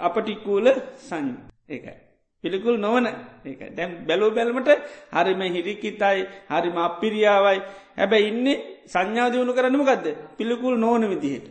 අපටික්කූල 0.00 0.66
සංඥ 0.98 1.34
ඒකයි. 1.68 1.96
පිළිකුල් 2.44 2.76
නොවන 2.76 3.06
ඒක 3.44 3.60
දැම් 3.70 3.90
බැලූ 4.06 4.30
බැලමට 4.30 4.70
හරිම 5.12 5.40
හිරිකිතයි 5.48 6.20
හරිම 6.48 6.76
අපිරියාවයි 6.78 7.60
හැබැ 7.96 8.22
ඉන්න 8.22 8.46
සංඥාධියුණු 8.86 9.52
කරනම 9.52 9.82
ගදද 9.82 10.06
පිළිකුල් 10.36 10.76
නොවන 10.76 11.02
විදිහට 11.10 11.46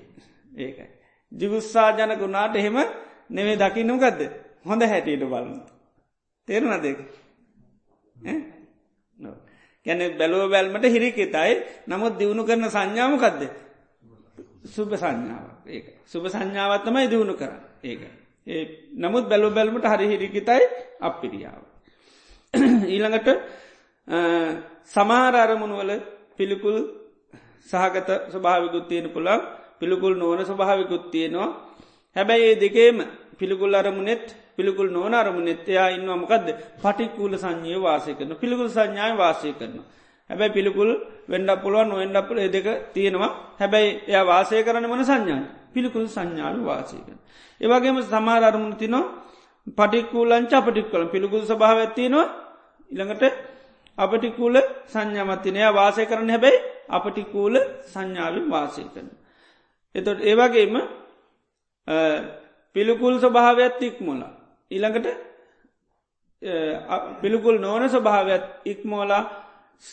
ඒකයි. 0.58 0.95
ජිගුස්සා 1.36 1.90
ජනකුණාට 1.94 2.56
එහෙම 2.56 2.78
නෙවේ 3.30 3.58
දකින්නම 3.58 3.98
ගදද 3.98 4.22
හොඳ 4.66 4.82
හැටියට 4.84 5.24
බලන්න. 5.24 5.62
තේරුණ 6.48 6.82
දෙක 6.82 6.98
ගැන 9.86 10.02
බැලුව 10.14 10.50
බැල්මට 10.50 10.86
හිරිකිතයි. 10.86 11.54
නමුත් 11.88 12.14
දියුණු 12.16 12.44
කරන 12.44 12.66
සංඥාමකක්ද 12.68 13.42
සුභ 14.68 14.94
සංඥාව 14.96 15.48
ඒ 15.68 15.82
සුභ 16.06 16.28
සංඥාවත්තමයි 16.28 17.08
දියුණු 17.08 17.34
කර 17.34 17.52
ඒකයි. 17.84 18.12
ඒ 18.48 18.64
නමුත් 18.94 19.26
බැලු 19.26 19.52
බැල්මට 19.52 19.86
හරි 19.86 20.06
හිරිකිතයි 20.08 20.64
අපිරියාව. 21.02 21.62
ඊළඟට 22.88 23.28
සමාරාරමුණුවල 24.88 25.92
පිළිකුල් 26.38 26.78
සහගත 27.68 28.10
ස්වභාවිකුත් 28.32 28.88
තියෙන 28.88 29.10
පුළන් 29.10 29.42
පිළිකුල් 29.82 30.16
නොවන 30.16 30.42
ස්වභාවිකුත් 30.42 31.06
තියෙනවා. 31.12 31.50
හැබැයි 32.16 32.46
ඒ 32.46 32.56
දෙකේම 32.56 32.98
පිළිකුල් 33.38 33.74
අරමුණෙත් 33.74 34.26
පිළිකුල් 34.56 34.90
නොන 34.90 35.14
අරමුණෙත් 35.14 35.68
එයා 35.68 35.90
ඉන්නවා. 35.90 36.18
මොකක්ද 36.18 36.48
පටික්කූල 36.82 37.34
සංඥය 37.36 37.78
වාසය 37.80 38.12
කරන 38.14 38.32
පිළිකුල් 38.36 38.70
සංඥාය 38.70 39.14
වාසය 39.16 39.50
කරන. 39.54 39.74
හැබැයි 40.30 40.54
පිළිකුල් 40.54 40.90
වෙන්ඩ 41.30 41.52
පුළුවන් 41.64 41.88
නොවෙන්ඩපුල 41.90 42.40
දෙක 42.48 42.68
තියෙනවා. 42.94 43.32
හැබැයි 43.60 43.90
එය 44.08 44.24
වාසය 44.24 44.64
කරන 44.64 44.86
මන 44.86 45.04
සංඥාය 45.04 45.44
පිළිකුල් 45.74 46.06
සංඥාව 46.08 46.56
වාසය 46.64 46.98
කරන. 46.98 47.20
ඒවගේම 47.62 47.98
සමාර 48.04 48.44
අරමුණ 48.44 48.76
තිනවා 48.76 49.06
පටික්කූලංච 49.68 50.52
අපටික් 50.54 50.88
කළ 50.92 51.06
පිළිකුල් 51.08 51.44
සභාව 51.44 51.78
ඇත්තිනවා 51.80 52.26
ඉළඟට 52.92 53.24
අපටිකූල 53.98 54.56
සංඥාමත්තිනය 54.88 55.62
වාසය 55.72 56.04
කරන 56.06 56.30
හැබැයි 56.30 56.64
අපටිකූල 56.90 57.56
සංඥාවෙන් 57.86 58.46
වාසය 58.48 58.84
කරන. 58.86 59.08
එතොට 59.96 60.20
ඒවගේම 60.22 60.76
පිළිකුල් 62.76 63.16
ස්වභාවයක් 63.18 63.82
ඉක්මුල. 63.82 64.22
ඊළඟට 64.72 65.08
පිළිකුල් 67.22 67.58
නෝන 67.58 67.84
ස්වභාවයක් 67.86 68.44
ඉක්මෝලා 68.66 69.24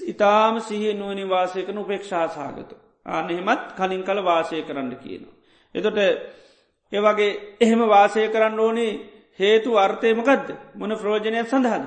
ඉතාම 0.05 0.61
සිහි 0.61 0.95
නුවනි 0.95 1.25
වාසයකන 1.27 1.79
උපේක්ෂා 1.79 2.29
සාගතු. 2.29 2.75
අනෙහෙමත් 3.07 3.73
කලින් 3.73 4.03
කල 4.03 4.19
වාසය 4.21 4.63
කරන්න 4.63 4.97
කියනවා. 4.97 5.35
එතොට 5.75 5.99
ඒවගේ 6.93 7.57
එහෙම 7.61 7.81
වාසය 7.87 8.29
කරන්න 8.29 8.61
ඕනේ 8.61 9.01
හේතු 9.39 9.77
අර්ථයමකක්ද 9.77 10.49
මොන 10.75 10.93
ප්‍රෝජනයක් 10.93 11.47
සඳහද. 11.47 11.85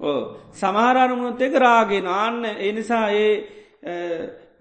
ඕ 0.00 0.20
සමහරණමුණුත් 0.52 1.40
එක 1.40 1.54
රාගෙන 1.56 2.06
ආන්න 2.08 2.44
එනිසා 2.44 3.06
ඒ 3.12 3.32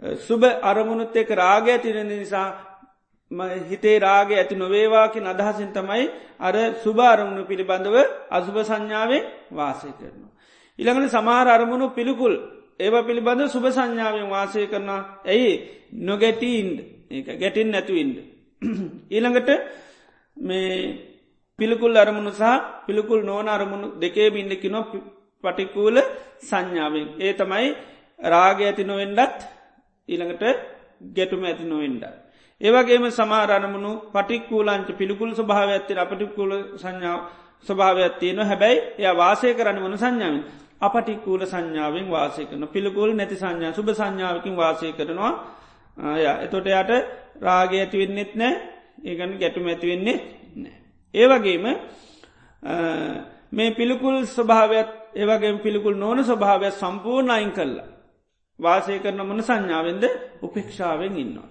සුබ 0.04 0.44
අරමුණුත් 0.44 1.16
එක 1.16 1.30
රාග 1.32 1.68
ඇතිරෙන 1.68 2.08
නිසා 2.10 2.74
හිතේ 3.70 4.00
රාගේ 4.00 4.38
ඇති 4.38 4.56
නොවේවාකින් 4.56 5.26
අදහසින් 5.26 5.72
තමයි 5.72 6.10
අර 6.40 6.56
සුභාරමුණු 6.76 7.44
පිළිබඳව 7.44 7.96
අසුභ 8.30 8.60
සංඥාවේ 8.62 9.22
වාසය 9.52 9.88
කරනවා. 9.92 10.32
ඉළඟට 10.80 11.12
සමාර 11.12 11.48
අරමුණු 11.48 11.90
පිළිකුල් 11.90 12.34
ඒව 12.80 12.96
පිළිබඳ 13.02 13.48
සුභ 13.48 13.70
සංඥාවෙන් 13.70 14.28
වාසය 14.28 14.68
කරනවා 14.68 15.02
ඇයි 15.26 15.52
නොගැටීන්ඩ 16.02 16.78
ඒ 17.10 17.22
ගැටින් 17.34 17.70
නැතුවින්ඩ. 17.70 18.18
ඊළඟට 19.14 19.50
මේ 20.38 20.70
පිළිකුල් 21.60 21.96
අරමුණු 21.96 22.32
සහ 22.32 22.44
පිළිකුල් 22.86 23.22
නෝන 23.22 23.48
අරමුණු 23.48 23.88
දෙකේ 23.96 24.30
බින්ඩකිනො 24.30 24.80
පටිකූල 25.44 25.98
සංඥාවෙන් 26.42 27.08
ඒ 27.20 27.34
තමයි 27.34 27.68
රාග 28.20 28.58
ඇති 28.62 28.84
නොවෙන්ඩත් 28.84 29.40
ඊළඟට 30.10 30.44
ගැටුම 31.12 31.44
ඇති 31.44 31.64
නොවෙන්ඩ. 31.66 32.04
ඒවගේම 32.62 33.06
සමාරණමුණු 33.12 33.92
පටික්කූලංච 34.10 34.90
පිළිකුල් 34.94 35.32
ස්භාව 35.34 35.70
ඇත්තේ 35.70 35.98
අපටිකුල 35.98 36.52
සංඥාව 36.76 37.20
ස්වභාවයක්ත්තියන 37.66 38.40
හැබැයි 38.42 38.80
එය 39.00 39.14
වාසය 39.14 39.54
කරන්න 39.54 39.80
වන 39.80 39.98
සංඥාවෙන් 39.98 40.44
අපටික්කූල 40.82 41.42
සංඥාවෙන් 41.46 42.08
වාසය 42.08 42.46
කරන 42.46 42.64
පිළිකුල් 42.68 43.12
නැති 43.12 43.36
සංඥා 43.36 43.74
සුභ 43.74 43.92
සංඥාවකින් 43.92 44.56
වාසය 44.56 44.92
කරනවා 44.94 45.34
එතොට 46.42 46.68
යට 46.68 46.92
රාගය 47.40 47.76
ඇතිවෙන්නෙත් 47.78 48.32
නෑ 48.36 48.54
ඒගන 49.04 49.38
ගැටුම 49.38 49.68
ඇතිවෙන්නේ 49.68 50.18
නෑ. 50.56 50.76
ඒවගේම 51.14 51.66
මේ 53.52 53.72
පිළිකුල් 53.72 54.16
ස්වභාවත් 54.28 54.90
ඒවගේ 55.16 55.54
පිළිකුල් 55.60 55.96
නොන 55.96 56.24
ස්වභාවය 56.24 56.72
සම්පූර්ණ 56.74 57.32
අයින් 57.32 57.52
කල්ලා. 57.52 57.93
වාසය 58.64 59.00
කරන 59.00 59.22
මන 59.22 59.42
සංඥාවෙන්ද 59.42 60.04
උපේක්ෂාවෙන් 60.42 61.16
ඉන්නවා. 61.16 61.50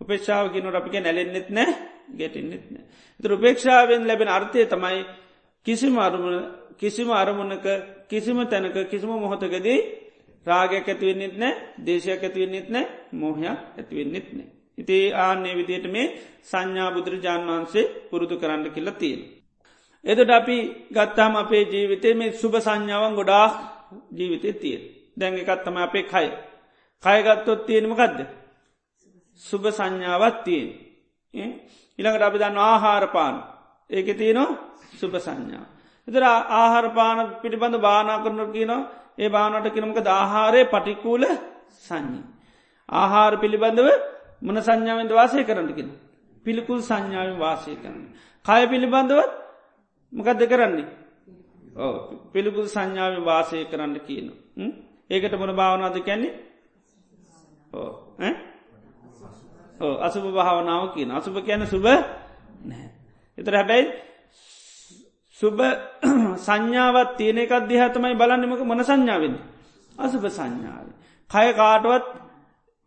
උපේක්ෂාව 0.00 0.44
කිනට 0.52 0.74
අපික 0.74 0.94
නැලෙන්න්නෙත් 0.96 1.48
නෑ 1.50 1.70
ගැටෙන්න්නෙත් 2.10 2.64
නෑ. 2.70 2.84
තු 3.20 3.26
උපේක්ෂාවෙන් 3.30 4.02
ලැබෙන 4.04 4.30
අර්ථය 4.30 4.66
තමයි 4.66 4.98
කිසිම 5.66 5.94
අරමුණ 5.98 6.38
කිසිම 6.76 7.08
අරමුණක 7.12 7.66
කිසිම 8.06 8.38
තැනක 8.44 8.76
කිසිම 8.90 9.10
මොහොතකදී 9.14 9.78
රාගයක් 10.46 10.86
ඇතිවෙන්නෙත් 10.86 11.34
නෑ 11.36 11.54
දේශයක් 11.78 12.22
ඇතිවෙන්නෙත් 12.22 12.68
නෑ 12.68 12.86
මෝහයක් 13.12 13.58
ඇතිවෙන්නෙත් 13.78 14.28
නෑ. 14.32 14.48
ඉති 14.78 14.96
ආන්නේ 15.14 15.54
විදියට 15.54 15.86
මේ 15.88 16.06
සංඥා 16.42 16.90
බුදුරජාන් 16.90 17.42
වහන්සේ 17.42 17.90
පුරුදු 18.08 18.36
කරන්න 18.36 18.64
කියල 18.70 18.90
තියෙන. 18.92 19.20
එදට 20.04 20.30
අපි 20.30 20.56
ගත්තාම 20.90 21.32
අපේ 21.36 21.64
ජීවිතේ 21.64 22.14
මේ 22.14 22.32
සුභ 22.32 22.58
සංඥාවන් 22.58 23.14
ගොඩා 23.14 23.46
ජීවිතය 24.12 24.52
තිය. 24.54 24.76
දැඟ 25.16 25.38
එකත්තම 25.38 25.76
අපේ 25.78 26.04
කයි. 26.04 26.28
කයගත්තොත් 27.02 27.60
තියෙනම 27.62 27.92
ගදද. 27.92 28.20
සුභ 29.40 29.68
සංඥාවත් 29.68 30.36
තියෙන්. 30.44 31.50
ඉළඟට 31.98 32.22
අපි 32.22 32.38
දන්න 32.38 32.58
ආහාරපාන 32.60 33.34
ඒක 33.90 34.08
තියනවා 34.12 34.56
සුභ 34.92 35.16
සංඥා. 35.18 35.66
එතර 36.08 36.22
ආහාරපාන 36.52 37.18
පිළිබඳ 37.42 37.76
බානා 37.78 38.18
කරන 38.18 38.40
කියනවා 38.50 38.88
ඒ 39.18 39.28
බානට 39.28 39.68
කිනමක 39.68 39.98
ආහාරය 40.14 40.62
පටිකූල 40.66 41.24
සංඥ. 41.78 42.20
ආහාර 42.88 43.32
පිළිබඳව 43.36 43.88
මන 44.42 44.56
සංඥාවෙන්ද 44.58 45.10
වාසය 45.10 45.44
කරන්නකිෙන. 45.44 45.88
පිළිකුල් 46.44 46.80
සංඥාවෙන් 46.80 47.38
වාසය 47.38 47.72
කරන්න. 47.74 48.04
කය 48.46 48.62
පිළිබඳවත් 48.66 49.30
මකදද 50.12 50.42
කරන්නේ. 50.46 50.88
ඕ 51.76 51.94
පිළිකුල් 52.32 52.66
සංඥාවෙන් 52.66 53.22
වාසය 53.22 53.64
කරන්න 53.64 53.94
කියන. 54.00 54.26
ඒකට 55.10 55.34
මොන 55.34 55.52
භාවනාද 55.52 55.96
කැන්නේ 56.00 56.34
ඕ 59.80 59.94
අසුභ 59.98 60.28
භාවනාව 60.28 60.94
කියන. 60.94 61.10
අසුභ 61.10 61.38
කියන 61.40 61.62
සුභ 61.64 61.88
නැහැ. 62.62 62.90
එතර 63.38 63.54
හැබැයි 63.54 63.86
සුභ 65.38 65.60
සංඥාවත් 66.46 67.10
තියෙන 67.16 67.38
එකක් 67.38 67.52
දිහතමයි 67.64 68.14
බලන්නමක 68.14 68.62
මන 68.62 68.80
සංඥාවෙන් 68.82 69.34
අසුභ 69.98 70.26
සංඥාව. 70.28 70.86
කය 71.30 71.48
කාටුවත් 71.52 72.06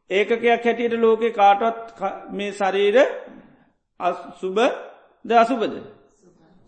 ඒකකයක් 0.09 0.43
හැටියට 0.43 0.93
ලෝකෙ 0.95 1.29
කාටවත් 1.31 2.01
මේ 2.31 2.51
ශරීර 2.51 2.97
සුභ 4.39 4.59
ද 5.25 5.29
අසුබද 5.35 5.73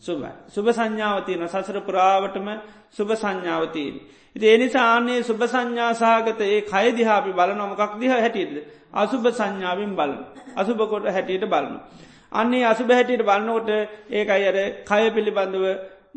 සුභ 0.03 0.25
සුභ 0.47 0.69
සංඥාවතියන 0.69 1.47
සසර 1.47 1.77
පුරාවටම 1.81 2.47
සුභ 2.89 3.13
සංඥාවතියෙන්. 3.13 3.95
ඉති 4.35 4.47
එනිසා 4.47 4.85
ආන්නේ 4.89 5.23
සුභ 5.23 5.43
සංඥාසාගත 5.45 6.41
ඒ 6.41 6.61
කය 6.63 6.85
දිහාපි 6.93 7.31
බල 7.31 7.51
නොමකක් 7.53 7.99
දිහ 7.99 8.11
හැටියද 8.13 8.53
අසුභ 8.93 9.27
සංඥාවෙන් 9.29 9.93
බලන 9.93 10.19
අසුභකොට 10.55 11.05
හැටියට 11.07 11.45
බලන. 11.45 11.79
අන්නේ 12.31 12.65
අසුභ 12.65 12.91
හැටියට 12.91 13.23
බලන්නකොට 13.23 13.69
ඒක 14.09 14.29
අයර 14.29 14.57
කය 14.83 15.03
පිළිබඳව 15.09 15.65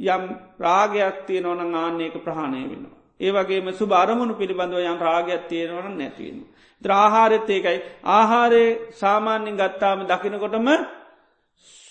යම් 0.06 0.22
රාගයක් 0.58 1.16
තියෙනවන 1.26 1.74
ආන්නේක 1.74 2.14
ප්‍රහණය 2.16 2.62
වෙන. 2.64 2.84
ඒවගේම 3.20 3.66
සුභ 3.72 3.94
අරමුණු 3.94 4.34
පිළිබඳව 4.34 4.78
යම් 4.82 4.98
රාගයක් 5.00 5.42
තියෙනවන 5.48 5.94
නැතිවෙන. 5.94 6.38
ද්‍රාහාරෙත් 6.82 7.48
ඒකයි 7.48 7.78
ආහාරය 8.08 8.64
සාමාන්‍යින් 8.92 9.56
ගත්තාම 9.56 9.98
දකිනකොටම 10.04 10.68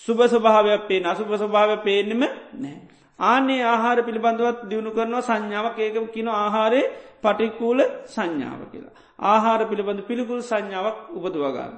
සුභ 0.07 0.23
ස්වභාවයක් 0.25 0.87
පේ 0.87 1.03
අසුභ 1.03 1.35
ස්වභාව 1.35 1.71
පේනෙම 1.81 2.23
නෑ. 2.53 2.92
ආනේ 3.19 3.61
ආහාර 3.63 3.97
පිළිබඳවත් 4.03 4.59
දියුණු 4.69 4.91
කරනවා 4.91 5.21
සංඥාවක් 5.21 5.77
ඒක 5.79 5.97
කියන 6.09 6.27
ආහාරය 6.29 6.81
පටික්කූල 7.21 7.79
සංඥාව 8.05 8.61
කියලා. 8.71 8.93
ආහාර 9.23 9.61
පිළිබඳ 9.69 10.01
පිළිකුල් 10.01 10.41
සංඥාවක් 10.41 10.97
උපදවගන්න. 11.11 11.73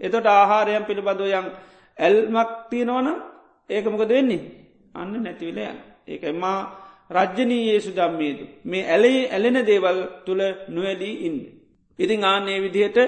එතොට 0.00 0.26
ආහාරයන් 0.28 0.84
පිළිබඳවයන් 0.84 1.46
ඇල්මක් 1.98 2.50
තියෙනවන 2.70 3.08
ඒකමක 3.70 4.02
දෙන්නේ 4.04 4.42
අන්න 4.94 5.12
නැතිවිලයන්. 5.16 5.78
ඒක 6.06 6.22
එමා 6.24 6.58
රජ්ජනීයේ 7.10 7.80
සුදම්මේතු 7.80 8.44
මේ 8.64 8.84
ඇලේ 8.86 9.20
ඇලෙන 9.26 9.58
දේවල් 9.62 9.98
තුළ 10.26 10.42
නොවැලී 10.68 11.14
ඉන්න. 11.20 11.38
ඉතිං 11.98 12.20
ආන්නේ 12.24 12.58
විදිහට 12.60 12.98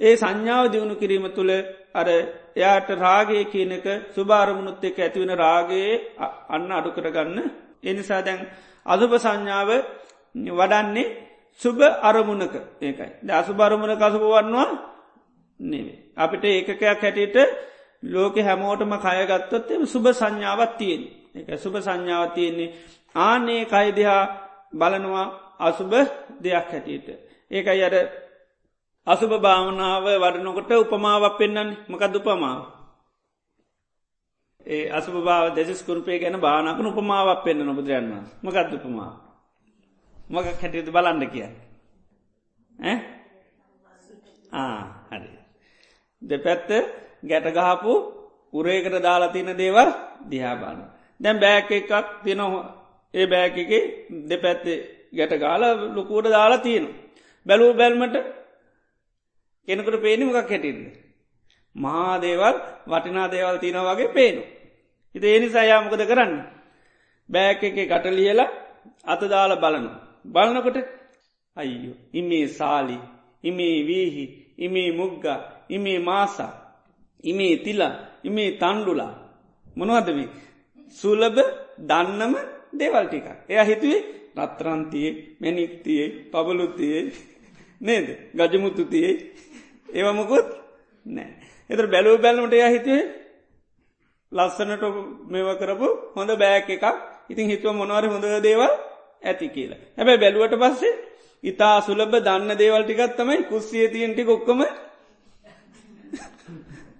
ඒ 0.00 0.14
සංඥාව 0.16 0.64
දියුණු 0.72 0.94
කිරීම 0.94 1.26
තුළ 1.30 1.52
අර 1.94 2.08
එයාට 2.56 2.88
රාගේ 2.98 3.44
කියනක 3.46 3.86
සුභාරමුණුත් 4.10 4.82
එක් 4.82 4.98
ඇතිවෙන 4.98 5.32
රාගයේ 5.36 5.92
අන්න 6.48 6.70
අඩු 6.70 6.90
කරගන්න. 6.90 7.38
එනිසා 7.82 8.20
දැන් 8.20 8.40
අසුභ 8.86 9.14
සංඥාව 9.16 9.70
වඩන්නේ 10.50 11.06
සුභ 11.60 11.82
අරමුණක. 12.00 12.54
ඒකයි. 12.80 13.10
ද 13.18 13.28
අසුභරමුණ 13.32 13.96
කසුභ 13.96 14.26
වන්නවා 14.26 14.68
නෙවේ. 15.60 15.98
අපිට 16.14 16.44
ඒකකයක් 16.44 16.82
හැටියට 16.82 17.36
ලෝක 18.04 18.36
හැමෝටම 18.38 18.92
කයගත්තොත් 18.96 19.68
සුභ 19.84 20.08
සංඥාවත් 20.10 20.72
තියෙන් 20.74 21.02
එක 21.34 21.48
සුභ 21.56 21.78
සංඥාව 21.78 22.32
තියෙන්නේ. 22.32 22.74
ආනේ 23.14 23.64
කයිදිහා 23.66 24.22
බලනවා 24.72 25.26
අසුභ 25.58 25.94
දෙයක් 26.40 26.66
හැටියට. 26.66 27.08
ඒකයි 27.50 27.82
අර 27.82 27.94
අසුභ 29.06 29.34
භාවනාව 29.36 30.04
වඩනකොට 30.16 30.70
උපමාවක් 30.74 31.38
පෙන්න්නන්නේ 31.38 31.78
මකද 31.88 32.14
උපමාව. 32.16 32.60
ඒ 34.66 34.90
අසුභ 34.90 35.18
භාව 35.20 35.54
දෙසිස් 35.54 35.82
කුරුපේ 35.82 36.18
ගැන 36.18 36.38
බානකන 36.38 36.86
උපමාවක් 36.86 37.40
පෙන්න්න 37.44 37.66
නොබදරයන්න 37.66 38.10
මකත් 38.42 38.70
උපමාව. 38.74 39.14
මක 40.30 40.46
හැටියද 40.52 40.88
බලන්න 40.88 41.22
කිය. 41.26 41.48
හරි. 45.10 45.30
දෙපැත්ත 46.22 46.70
ගැටගහපු 47.22 47.92
උරේකට 48.52 48.94
දාලා 49.00 49.32
තින 49.32 49.50
දේවල් 49.54 49.88
දිහාබාන. 50.30 50.78
දැම් 51.20 51.36
බෑක 51.38 51.70
එකක් 51.72 51.92
තිනොහ 52.22 52.52
ඒ 53.14 53.26
බෑක 53.26 53.56
එක 53.58 53.72
දෙපැත්තේ 54.28 54.78
ගැට 55.12 55.34
ගාල 55.36 55.62
ලොකුවට 55.90 56.30
දාලා 56.30 56.58
තියෙන. 56.58 56.86
බැලූ 57.46 57.72
බැල්මට 57.74 58.41
කෙනකට 59.68 59.96
පේනමකක් 59.98 60.36
හැටින්ද. 60.44 60.82
මහා 61.76 62.14
දේවල් 62.18 62.56
වටිනා 62.86 63.28
දේවල් 63.28 63.56
තියෙන 63.58 63.86
වගේ 63.88 64.08
පේනු. 64.10 64.42
ඉති 65.14 65.26
ඒනි 65.26 65.48
සයාමකද 65.50 66.02
කරන්න. 66.04 66.32
බෑක 67.28 67.62
එක 67.62 67.78
කටලියලා 67.90 68.50
අතදාල 69.04 69.52
බලනු. 69.58 69.90
බලනකොට 70.26 70.78
අයියෝ 71.56 71.96
ඉමේ 72.12 72.46
සාලි 72.50 72.96
ඉමේ 73.44 73.76
වීහි 73.82 74.24
ඉමේ 74.58 74.90
මුග්ග 74.92 75.24
ඉමේ 75.68 75.98
මාසා 76.00 76.52
ඉමේ 77.24 77.54
තිලා 77.56 77.94
ඉමේ 78.24 78.50
තන්ඩුලා 78.52 79.12
මොනවදම 79.76 80.20
සුලබ 80.96 81.36
දන්නම 81.80 82.34
දේවල් 82.72 83.06
ටික 83.06 83.26
එය 83.50 83.60
හිතුවේ 83.62 84.00
රත්රන්තියේ 84.38 85.12
මැනික්තියේ 85.40 86.08
පබලුතියේ 86.30 87.02
නේද 87.80 88.06
ගජමුතුතියේ 88.40 89.14
ඒවමකුත් 89.92 90.48
නෑ. 91.06 91.30
එතර 91.70 91.86
බැලූ 91.86 92.16
බැලමට 92.18 92.54
එය 92.54 92.64
හිතුවේ 92.68 93.04
ලස්සනට 94.32 94.84
මෙව 95.28 95.48
කරපු 95.58 95.88
හොඳ 96.16 96.30
බෑක 96.36 96.68
එකක්. 96.68 96.86
ඉතින් 97.30 97.46
හිතුව 97.46 97.74
මොනවර 97.74 98.04
හොඳ 98.06 98.26
දේවල් 98.42 98.72
ඇති 99.22 99.46
කියලා. 99.48 99.80
හැබැයි 99.96 100.22
බැලුවට 100.24 100.54
පස්සේ 100.58 100.94
ඉතා 101.44 101.76
සුලබ 101.80 102.12
දන්න 102.18 102.58
දේවල් 102.58 102.84
ටිකත් 102.84 103.16
තමයි 103.16 103.44
කුස්සිය 103.44 103.86
තියන්ටි 103.88 104.22
කොක්කම 104.24 104.60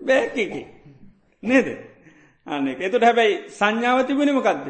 බෑක 0.01 0.37
එක. 0.37 0.55
නේද? 1.43 1.69
අන්න 2.47 2.69
එතුට 2.81 3.05
හැබැයි 3.05 3.35
සංඥාව 3.51 3.99
තිබෙනමකක්ද 4.07 4.67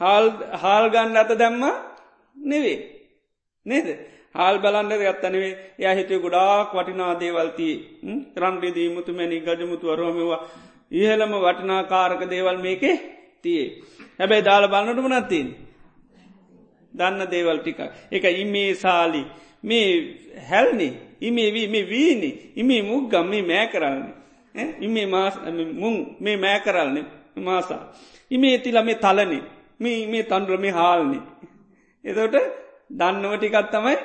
හාල් 0.00 0.26
හාල් 0.54 0.84
ගන්න 0.90 1.16
අත 1.16 1.30
දැම්ම 1.34 1.62
නෙවේ 2.36 2.78
නේද? 3.66 3.86
හාල් 4.34 4.56
බලන්ඩ 4.58 5.02
ගත්තනවේ 5.02 5.52
එය 5.80 5.94
හිතේ 5.96 6.18
ගොඩාක් 6.18 6.70
වටිනා 6.72 7.12
දේවල්ති 7.20 7.68
රන්ඩිදී 8.36 8.88
මුතුමැනි 8.90 9.40
ගජමුතු 9.40 9.92
අරුවමවා 9.92 10.40
ඉහළම 10.92 11.34
වටිනාකාරක 11.40 12.22
දේවල් 12.30 12.58
මේකේ 12.58 12.96
තියේ 13.44 13.68
හැබැයි 14.18 14.44
දාල 14.44 14.64
බලන්නටම 14.68 15.08
නත්තින් 15.12 15.48
දන්න 16.92 17.30
දේවල් 17.30 17.58
ටික 17.60 17.80
එක 18.10 18.24
ඉමේ 18.34 18.74
සාලි. 18.74 19.22
මේ 19.62 19.88
හැල්නි 20.48 20.88
ඉමේ 21.20 21.52
වී 21.52 21.68
මේ 21.68 21.84
වීනි 21.84 22.30
ඉමේ 22.56 22.82
මුක්ගම් 22.82 23.26
මේ 23.26 23.42
මෑ 23.42 23.66
කරන්නේ 23.66 24.66
ඉමේ 24.80 25.06
මුං 25.74 26.16
මේ 26.20 26.36
මෑ 26.36 26.60
කරල්න 26.60 26.98
මාසා. 27.38 27.82
ඉමේ 28.30 28.58
තිල 28.58 28.78
මේ 28.82 28.94
තලනේ. 28.96 29.42
මේ 29.80 30.06
මේ 30.06 30.22
තන්ඩුල 30.22 30.58
මේ 30.58 30.70
හාල්නි. 30.70 31.18
එතට 32.04 32.36
දන්නව 32.90 33.32
ටිකත් 33.36 33.70
තමයි 33.70 33.96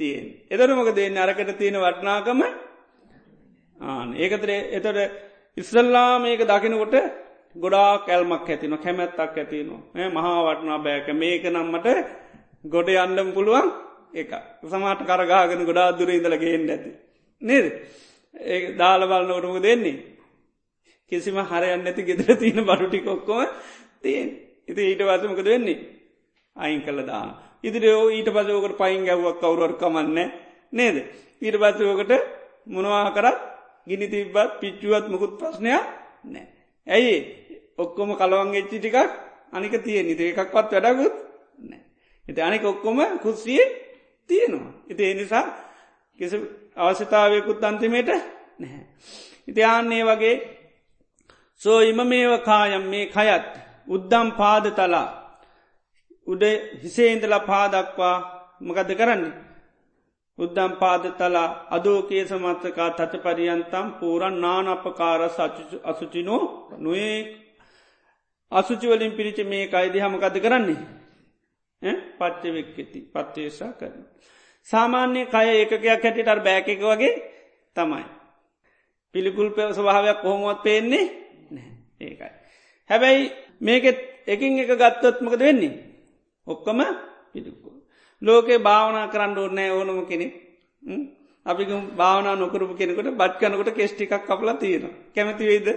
තියෙන් 0.00 0.26
එතර 0.48 0.70
මොක 0.70 0.90
දෙන්න 0.94 1.16
අරකට 1.18 1.50
තියෙන 1.54 1.76
වටනාකම 1.76 2.40
ආන. 3.80 4.08
ඒකතර 4.14 4.50
එතට 4.72 4.98
ඉස්සල්ලා 5.56 6.18
මේක 6.18 6.42
දකිනකොට 6.42 6.94
ගොඩා 7.56 7.90
කැල්මක් 8.00 8.48
ඇතින 8.48 8.76
කැමැත්තක් 8.78 9.36
ඇතිනවා 9.36 10.10
මහා 10.10 10.38
වටනා 10.46 10.78
බෑක. 10.78 11.08
මේක 11.14 11.44
නම්මට 11.46 11.88
ගොඩ 12.66 12.88
අන්ඩම් 12.96 13.32
පුළුවන් 13.32 13.68
එක 14.14 14.30
සමාට 14.64 15.02
කරගාගෙන 15.02 15.64
ගොඩා 15.64 15.88
දුර 15.92 16.10
ඉඳලගේෙන් 16.10 16.68
ඇති. 16.68 16.90
නේද? 17.42 17.66
ඒ 18.34 18.58
දාලබලනොටම 18.74 19.58
දෙන්නේ 19.60 19.96
කිසිම 21.12 21.38
හරයන්න 21.42 21.86
ඇති 21.86 22.02
ගෙදර 22.04 22.36
තියෙන 22.36 22.64
බඩුටිකොක්කොම 22.64 23.46
තියෙන් 24.02 24.28
ඉති 24.68 24.82
ඊට 24.84 25.02
වසමකද 25.02 25.46
වෙන්නේ? 25.46 25.78
අයින් 26.56 26.82
කළ 26.82 27.02
දාන 27.04 27.30
ඉදිරියෝ 27.64 28.10
ඊට 28.10 28.28
පසෝකට 28.28 28.76
පයින් 28.76 29.04
ගැව්වක් 29.04 29.40
කවරුවර 29.40 29.72
කමන්න 29.74 30.18
නේද? 30.72 30.96
ඊට 31.42 31.56
පසෝකට 31.56 32.12
මොනවා 32.66 33.10
කරත් 33.10 33.38
ගිනි 33.86 34.06
තිබ්බත් 34.08 34.60
පිච්චුවත් 34.60 35.06
මුකුත් 35.08 35.38
ප්‍රශ්නයක් 35.38 35.84
නෑ 36.24 36.46
ඇයි? 36.86 37.16
ඔක්කොම 37.76 38.10
කලවන් 38.14 38.54
එච්චි 38.54 38.78
ටිකක් 38.78 38.96
අනික 39.52 39.74
තිය 39.78 40.02
නිත 40.02 40.20
එකක්වත් 40.22 40.72
වැඩගුත් 40.74 41.14
නෑ 41.60 41.82
එති 42.24 42.40
අනික 42.40 42.64
ඔක්කොම 42.64 42.98
කුස්සිය 43.18 43.62
තියෙනවා. 44.30 44.72
ඉති 44.88 45.02
එනිසා 45.04 45.46
කිසි 46.20 46.36
අවශ්‍යතාවයකුත් 46.76 47.64
අන්තිමේට 47.64 48.08
නැහැ. 48.58 48.84
ඉති 49.48 49.60
ආන්නේ 49.64 50.04
වගේ 50.04 50.36
සෝ 51.60 51.80
ඉම 51.80 52.00
මේව 52.04 52.32
කායම් 52.40 52.84
මේ 52.84 53.06
කයත් 53.08 53.46
උද්දම් 53.88 54.28
පාද 54.32 54.64
තලා 54.70 55.06
උඩ 56.28 56.42
හිසේන්දල 56.82 57.34
පාදක්වා 57.42 58.16
මකද 58.60 58.90
කරන්නේ. 58.94 59.34
උද්දම් 60.38 60.72
පාද 60.76 61.04
තලා 61.12 61.48
අදෝකේ 61.70 62.22
සමත්තකා 62.24 62.90
තච 62.92 63.12
පරියන්තම් 63.18 63.86
පූරන් 64.00 64.36
නානපකාර 64.40 65.20
අසුචිනෝ 65.84 66.42
නොේ 66.78 67.16
අසුචිවලින් 68.52 69.12
පිරිච 69.12 69.38
මේ 69.44 69.64
අයිදි 69.72 69.98
හමකද 69.98 70.36
කරන්නේ 70.40 70.80
පච්ච 72.18 72.42
වෙක්කෙති 72.50 73.00
පත්්‍යේශා 73.06 73.72
කරන. 73.72 74.04
සාමාන්‍ය 74.68 75.26
කය 75.26 75.46
ඒකයක් 75.52 75.84
හැටිට 75.84 76.40
බෑක 76.40 76.68
එක 76.68 76.80
වගේ 76.82 77.14
තමයි. 77.76 78.04
පිළිකුල් 79.14 79.50
පෙව 79.50 79.70
ස්වභාවයක් 79.72 80.22
කොහොමුවත් 80.22 80.62
පේන්නේ 80.62 81.04
ඒකයි. 82.00 82.32
හැබැයි 82.90 83.32
මේකෙත් 83.60 83.98
එකින් 84.26 84.58
එක 84.58 84.70
ගත්තොත්මකද 84.72 85.40
වෙන්නේ. 85.40 85.87
ඔක්කම 86.48 86.80
පිළික්කු. 87.32 87.70
ලෝකේ 88.22 88.58
භාවනා 88.60 89.06
කරන්න 89.08 89.38
ඕන්නෑ 89.38 89.70
ඕනම 89.70 90.00
කෙනෙ 90.06 90.26
අපි 91.46 91.64
භාවනා 91.96 92.36
නොකරපු 92.36 92.74
කෙනෙකට 92.74 93.10
බත් 93.12 93.34
කනකොට 93.40 93.70
කෙස්්ටිකක් 93.72 94.14
කපලා 94.20 94.56
තියෙන 94.56 94.84
කැමති 95.14 95.44
වෙයිද? 95.44 95.68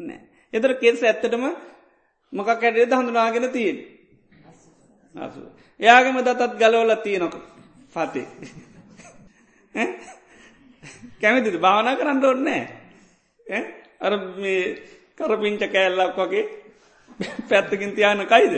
නෑ 0.00 0.20
එතර 0.52 0.72
කෙස් 0.76 1.02
ඇත්තටම 1.02 1.44
මොක 2.32 2.48
කැඩේද 2.56 2.92
හඳුනාගෙන 2.92 3.48
තියෙන 3.50 3.78
එයාගේම 5.80 6.18
දතත් 6.20 6.52
ගලවල 6.54 6.92
තියෙනක. 6.98 7.34
පතේ. 7.90 8.26
කැමතිද? 11.20 11.56
භාවනා 11.58 11.96
කරන්න 11.96 12.24
ඕන්නෑ 12.24 12.62
අර 14.00 14.12
මේ 14.36 14.62
කරපිංච 15.16 15.62
කෑල්ලක් 15.66 16.18
වගේ 16.18 16.44
පැත්තකින් 17.48 17.92
තියාන 17.92 18.26
කයිද? 18.26 18.54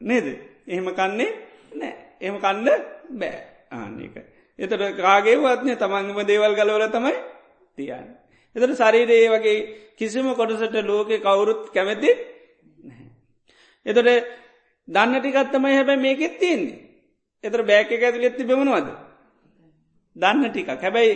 නේද? 0.00 0.26
එහෙම 0.66 0.88
කන්නේ 0.92 1.30
නෑ. 1.74 1.94
එහම 2.20 2.36
කන්න 2.38 2.68
බෑ. 3.14 3.38
ආන්නේක 3.70 4.16
එතට 4.58 4.74
කාගේවත්නය 4.96 5.76
තමන්ගම 5.76 6.20
දේවල් 6.24 6.54
ගලවල 6.54 6.84
තමයි 6.88 7.14
තියන්න. 7.78 8.08
එතට 8.56 8.74
ශරීරයේ 8.74 9.30
වගේ 9.30 9.56
කිසිම 9.94 10.34
කොටසට 10.34 10.76
ලෝකෙ 10.82 11.18
කවුරුත් 11.18 11.70
කැමැති 11.70 12.10
එතට 13.86 14.00
දන්න 14.88 15.14
ටිකත්තමයි 15.16 15.74
හැබැයි 15.74 16.00
මේකෙත් 16.00 16.38
තියෙන්නේ. 16.38 16.78
එතර 17.44 17.62
බෑක 17.62 17.92
ඇතුලෙ 17.92 18.26
ඇත්ති 18.26 18.44
බෙමනවාද 18.44 18.88
දන්න 20.16 20.48
ටිකක්. 20.48 20.70
හැබැයි 20.76 21.12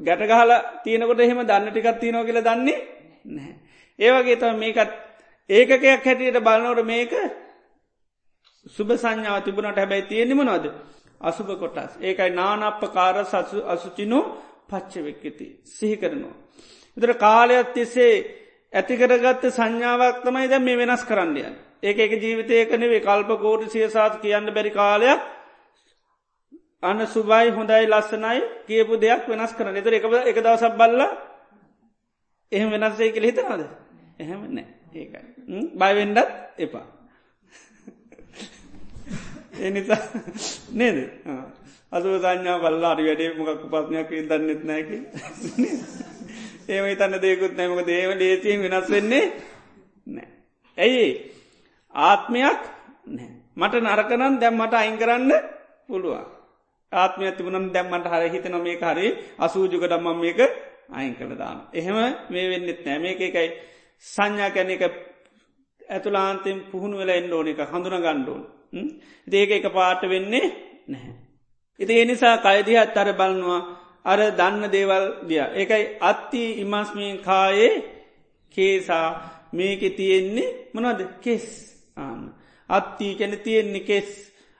ගැට 0.00 0.22
ගහලා 0.24 0.60
තියනකොට 0.84 1.20
එහෙම 1.20 1.40
දන්න 1.42 1.70
ටිකත් 1.70 2.00
තියනෝ 2.00 2.24
කියල 2.24 2.40
දන්නේ 2.40 2.78
නැහැ. 3.26 3.54
ඒවගේ 3.98 4.36
තම 4.36 4.58
මේකත් 4.58 4.92
ඒකකයක් 5.50 5.84
හැටියට 5.84 6.40
බලනවට 6.40 6.84
මේක 6.84 7.12
සුබ 8.66 8.88
සංඥාව 8.94 9.42
තිබුණට 9.42 9.76
හැබැයි 9.76 10.04
තියෙනෙම 10.04 10.40
නොද 10.42 10.64
අසුභ 11.20 11.58
කොටස්. 11.58 11.98
ඒකයි 12.00 12.30
නානප්පකාර 12.32 13.24
සසු 13.24 13.58
අසුචිනෝ 13.66 14.24
පච්චවෙක්කති 14.68 15.46
සිහි 15.66 15.96
කරනවා. 15.96 16.36
එතර 16.96 17.12
කාලයක් 17.16 17.68
තිස්සේ 17.72 18.14
ඇතිකරගත්ත 18.72 19.44
සංඥාවක් 19.50 20.22
තමයි 20.22 20.48
දැ 20.48 20.60
මේ 20.60 20.76
වෙනස් 20.76 21.04
කරන්නයන් 21.04 21.54
ඒක 21.82 21.98
එක 21.98 22.12
ජීවිතයකනෙවේ 22.14 23.00
කල්ප 23.00 23.30
කෝට 23.36 23.62
සියසාත් 23.68 24.20
කියන්න 24.20 24.48
බැරි 24.50 24.70
කාලයක් 24.72 25.20
අන්න 26.82 27.06
සුබයි 27.06 27.50
හොඳයි 27.50 27.86
ලස්සනයි 27.86 28.40
කියපු 28.66 28.94
දෙයක් 28.98 29.28
වෙනස් 29.28 29.52
කරන 29.52 29.76
එතර 29.76 29.92
එක 29.92 30.04
එක 30.24 30.38
දවසක් 30.38 30.74
බල්ල 30.74 31.02
එහෙම 32.52 32.70
වෙනස්සේ 32.72 33.10
කෙළ 33.10 33.24
හිතනද 33.24 33.66
එහෙම 34.18 34.40
නෑ. 34.50 34.81
ඒකයි. 34.94 35.20
බයිවෙන්ඩත් 35.74 36.28
එපා. 36.58 36.86
එනිසා 39.60 40.02
නේද? 40.72 40.98
අසුව 41.92 42.14
සංඥා 42.18 42.58
බල්ලාරි 42.58 43.02
වැඩේ 43.04 43.34
මොකක් 43.34 43.62
පත්නයක් 43.64 44.10
දන්නෙත් 44.28 44.62
නෑක 44.64 44.90
ඒම 46.68 46.84
තන්න 46.94 47.20
දෙකුත් 47.20 47.52
නෑමක 47.52 47.84
දේව 47.84 48.10
ලේසියෙන් 48.14 48.64
වෙනස් 48.64 48.88
වෙන්නේ 48.88 49.24
නෑ 50.06 50.28
ඇයි 50.78 51.08
ආත්මයක් 51.94 52.60
නෑ 53.08 53.30
මට 53.56 53.74
නරකනන් 53.76 54.40
දැම් 54.40 54.56
මට 54.56 54.74
අයින් 54.74 54.96
කරන්න 54.96 55.32
පුළුවන්. 55.86 56.24
ආත්මය 56.92 57.32
තිබුණම් 57.32 57.66
දැම්මට 57.68 58.06
හර 58.06 58.24
හිතන 58.26 58.56
මේ 58.58 58.76
හරි 58.78 59.08
අසූජුක 59.38 59.84
දම්මම් 59.84 60.18
මේක 60.18 60.40
අයින් 60.90 61.14
කළ 61.14 61.36
දාන. 61.36 61.58
එහෙම 61.70 61.96
මේ 62.30 62.46
වෙන්නෙත් 62.50 62.80
නෑ 62.84 62.98
මේක 62.98 63.20
එකයි. 63.20 63.48
සංඥා 64.04 64.50
කැන 64.50 64.70
එක 64.70 64.82
ඇතුලාන්තෙන් 65.88 66.58
පුහුණු 66.70 66.96
වෙලා 66.98 67.16
එන්න 67.16 67.32
ඕන 67.32 67.48
එක 67.48 67.60
හඳුන 67.64 67.96
ගණ්ඩෝන්. 67.98 68.42
දේක 69.28 69.50
එක 69.50 69.66
පාට 69.70 70.02
වෙන්නේ 70.04 70.46
නැහැ. 70.88 71.14
ඉති 71.80 72.00
එනිසා 72.00 72.36
කයිදිහත් 72.38 72.96
අර 72.96 73.08
බලනවා 73.12 73.60
අර 74.04 74.20
දන්න 74.32 74.64
දේවල් 74.68 75.04
දිය. 75.22 75.42
ඒකයි 75.52 75.84
අත්ති 76.02 76.42
ඉමස්මීන් 76.62 77.16
කායේ 77.20 77.74
කේසා 78.54 79.08
මේක 79.52 79.82
තියෙන්නේ 79.92 80.54
මොනවද 80.74 81.00
කෙස් 81.20 81.46
ආන්න. 81.96 82.22
අත්තිී 82.70 83.14
කැන 83.14 83.34
තියෙන්නේ 83.38 83.80
කෙස් 83.82 84.10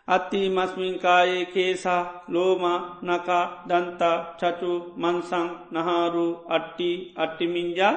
අත්ති 0.09 0.41
මස්මින්කායේ 0.49 1.45
කේසා 1.47 2.03
ලෝම 2.29 2.63
නකා 3.03 3.45
දන්තා 3.69 4.17
චචු 4.37 4.73
මන්සං 4.97 5.49
නහාරු 5.73 6.27
අට්ටි 6.49 6.91
අට්ටිමින්ජා 7.17 7.95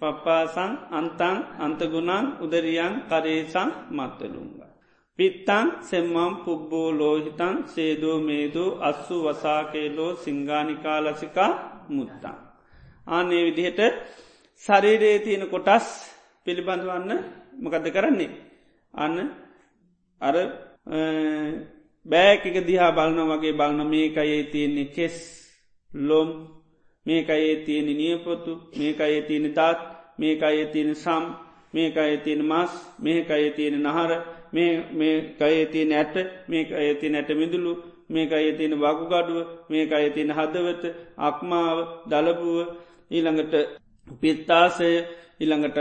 පප්පාසං 0.00 0.72
අන්තන් 0.90 1.36
අන්තගුණන් 1.58 2.26
උදරියන් 2.40 2.94
කරේසං 3.06 3.70
මත්තලුන්ග. 3.90 4.52
පිත්තන් 5.18 5.66
සෙම්මම් 5.82 6.32
පුබ්බෝ 6.44 6.88
ලෝහිතන් 6.92 7.54
සේදෝ 7.66 8.18
මේදෝ 8.20 8.78
අස්සු 8.80 9.16
වසාකේලෝ 9.24 10.12
සිංගානිකාලසිකා 10.16 11.50
මුත්තන්. 11.88 12.36
ආනේ 13.06 13.42
විදිහට 13.46 13.80
සරීරයේ 14.62 15.18
තියෙන 15.18 15.44
කොටස් 15.48 15.86
පිළිබඳවන්න 16.46 17.10
මොකද 17.56 17.86
කරන්නේ. 17.88 18.30
අන්න 18.94 19.16
අර 20.20 20.36
බෑක 22.06 22.42
දිහා 22.60 22.92
බලන 22.92 23.18
වගේ 23.30 23.52
බලන 23.52 23.80
මේකයේ 23.86 24.42
තියෙන්නේ 24.44 24.88
කෙස් 24.88 25.16
ලොම් 25.90 26.28
මේකයේ 27.06 27.54
තියෙන 27.58 27.88
නියපොතු 27.92 28.52
මේකයේ 28.72 29.22
තියෙන 29.22 29.46
තාත් 29.52 29.80
මේකයේ 30.18 30.66
තියෙන 30.66 30.94
සම් 30.96 31.24
මේකයේ 31.74 32.16
තියෙන 32.18 32.42
මස් 32.42 32.72
මේකයේ 32.98 33.50
තියෙන 33.50 33.76
නහර 33.82 34.10
මේකයේ 34.52 35.66
තියෙන 35.66 35.92
ඇට 35.92 36.14
මේක 36.48 36.68
අය 36.72 36.94
තියෙන 36.94 37.14
ඇට 37.14 37.30
මිදුලු 37.32 37.72
මේක 38.08 38.32
අය 38.32 38.52
තියෙන 38.52 38.74
වකුගඩුව 38.76 39.38
මේක 39.68 39.92
අය 39.92 40.06
තියෙන 40.10 40.30
හදවත 40.30 40.84
අක්මාව 41.20 41.78
දලපුුව 42.06 42.58
ඊළඟට 43.10 43.54
පිත්තාසය 44.20 44.90
ඉළඟට 45.40 45.78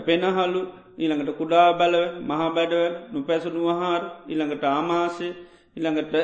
පෙනහලු 0.00 0.62
ඊළඟට 0.98 1.36
කුඩා 1.36 1.68
බලව 1.72 2.04
මහා 2.22 2.48
බැඩව 2.50 2.82
නොපැසුණු 3.12 3.60
වහාර 3.68 4.02
ඉළඟට 4.28 4.64
ආමාශය 4.66 5.28
ඉළඟට 5.76 6.14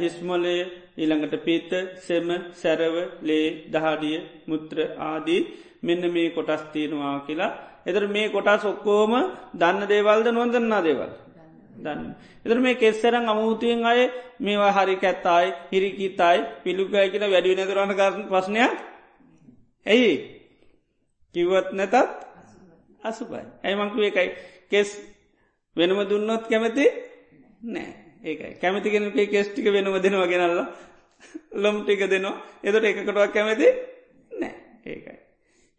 හිස්මොලය 0.00 0.56
ඉළඟට 0.96 1.34
පිත්ත 1.40 1.70
සෙම 1.98 2.28
සැරව 2.52 2.94
ලේ 3.22 3.46
දහඩිය 3.72 4.18
මුත්‍ර 4.46 4.78
ආදී 5.02 5.42
මෙන්න 5.82 6.02
මේ 6.12 6.30
කොටස් 6.30 6.62
තියෙනවා 6.72 7.16
කියලා. 7.26 7.52
එතර 7.86 8.04
මේ 8.06 8.28
කොටස් 8.28 8.64
ඔක්කෝම 8.64 9.12
දන්න 9.54 9.88
දේවල්ද 9.88 10.26
නොදන්නා 10.30 10.82
දේවල් 10.82 11.12
දන්න. 11.76 12.14
එතර 12.44 12.58
මේ 12.58 12.74
කෙස්සරං 12.74 13.28
අමුතුයෙන් 13.28 13.84
අය 13.84 14.00
මේවා 14.38 14.72
හරි 14.72 14.96
කැත්තායි 14.96 15.54
හිරිකිතයි 15.72 16.38
පිළුකය 16.64 17.08
කියලා 17.12 17.32
වැඩි 17.34 17.56
නැතරන්න 17.56 17.94
කරන 17.94 18.22
ප්‍රශ්නයක්? 18.28 18.72
ඇයි? 19.86 20.12
කිව්වත් 21.34 21.68
නැතත් 21.72 21.94
අසුපයි 23.02 23.44
ඇයිමංකුව 23.64 24.04
එකයි 24.10 24.28
කෙස් 24.70 24.88
වෙනම 25.76 25.98
දුන්නොත් 26.04 26.44
කැමති 26.48 26.84
නෑ. 27.64 27.90
ඒකයි. 28.22 28.54
කැමතිගෙන 28.60 29.12
කෙස්ටික 29.12 29.66
වෙනම 29.66 29.94
දෙනවා 29.96 30.26
ගෙනල්ල. 30.26 30.60
ලොම් 31.52 31.76
ටික 31.84 32.02
දෙනවා. 32.04 32.42
එදට 32.62 32.84
එකකටවක් 32.84 33.32
කැමති 33.32 33.68
නෑ. 34.32 34.54
ඒකයි. 34.84 35.31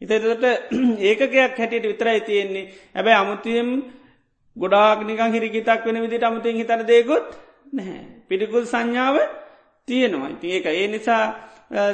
ඉතට 0.03 0.43
ඒකකයක් 1.01 1.57
හැටියට 1.57 1.85
විතරයි 1.85 2.21
තියෙන්නේ. 2.21 2.65
ඇබැයි 2.95 3.17
අමුතුයම් 3.17 3.69
ගොඩාක් 4.57 4.99
නිකං 5.03 5.33
හිරිකිතක් 5.33 5.85
වෙන 5.85 6.01
විදිට 6.01 6.23
අමුතින් 6.23 6.55
හිතන 6.55 6.85
දේකොත් 6.87 7.27
නැහැ. 7.73 8.03
පිටිකුල් 8.27 8.65
සංඥාව 8.65 9.15
තියෙනවා. 9.87 10.29
ඉති 10.29 10.47
ඒක 10.51 10.65
ඒ 10.67 10.87
නිසා 10.87 11.23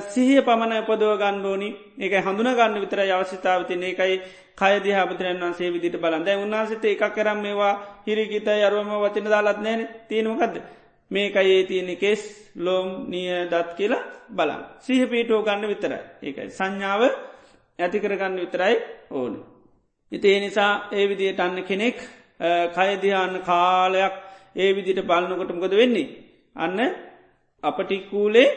සිහිය 0.09 0.41
පමණ 0.41 0.81
උපදව 0.81 1.11
ගණ්ඩෝනි 1.17 1.69
ඒක 1.97 2.13
හඳුන 2.17 2.49
ගන්න 2.51 2.81
විතර 2.81 2.99
අවශ්‍යතාවතින 3.07 3.83
ඒකයි 3.83 4.15
කයදිහාපතරන් 4.57 5.39
වන්සේ 5.39 5.71
විදිට 5.71 6.01
බලන්ද 6.01 6.29
උන්නාසිත 6.35 6.83
එකක් 6.85 7.05
කරම් 7.15 7.39
මේවා 7.41 7.73
හිරිකිත 8.07 8.47
අරුවම 8.49 8.91
වචන 9.03 9.29
දාලත් 9.29 9.61
නෑන 9.61 9.87
තියෙනමකක්ද 10.09 10.55
මේකයේ 11.11 11.63
තියෙන 11.63 11.97
කෙස් 11.97 12.21
ලෝම් 12.55 12.87
නිය 13.07 13.29
දත් 13.45 13.69
කියලා 13.77 14.03
බලන් 14.29 14.61
සිහ 14.79 15.01
පීටෝ 15.07 15.41
ගන්න 15.43 15.67
විතර 15.67 15.93
ඒකයි. 16.21 16.49
සංඥාව 16.49 17.01
ඇතිකරගන්න 17.79 18.35
විතරයි 18.37 18.75
ඕන. 19.11 19.33
ඉති 20.11 20.27
ඒ 20.27 20.39
නිසා 20.39 20.71
ඒ 20.91 21.05
විදියට 21.07 21.39
අන්න 21.39 21.57
කෙනෙක් 21.63 21.97
කයදිහාන්න 22.75 23.35
කාලයක් 23.41 24.15
ඒ 24.55 24.69
විදිට 24.73 25.01
බලන්නකොටමකොද 25.01 25.73
වෙන්නේ. 25.73 26.07
අන්න 26.55 26.79
අපටික්කූලේ 27.63 28.49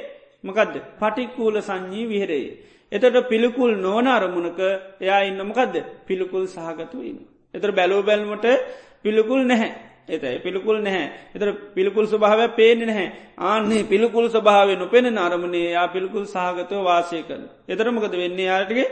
මකදද 0.44 0.76
පටික්කූල 0.98 1.56
සංඥී 1.60 2.06
විහෙරේ. 2.06 2.46
එතට 2.92 3.16
පිළිකුල් 3.28 3.72
නෝන 3.76 4.06
අරමුණක 4.08 4.60
එයා 5.00 5.20
ඉන්නමකදද 5.22 5.76
පිළිකුල් 6.06 6.44
සහගතුවන්න. 6.46 7.18
එතර 7.54 7.70
බැලෝ 7.70 8.02
බැල්මට 8.02 8.46
පිළිකුල් 9.02 9.42
නැහැ. 9.44 9.70
එතයි 10.08 10.38
පිළිකුල් 10.38 10.78
නැහැ. 10.78 11.06
එතර 11.34 11.48
පිළිකුල් 11.74 12.06
ස්වභාව 12.06 12.40
පේනෙ 12.56 12.84
නැහැ. 12.84 13.08
ආන්නේ 13.40 13.84
පිළිකුල් 13.84 14.26
ස්වභාව 14.28 14.68
නොපෙන 14.74 15.18
අරමුණේ 15.18 15.70
යා 15.70 15.86
පිළිකුල් 15.88 16.24
සහගතව 16.26 16.82
වාසය 16.82 17.22
කළ. 17.22 17.44
එතරමකද 17.68 18.14
වෙන්නේ 18.14 18.46
යාටගේ 18.46 18.86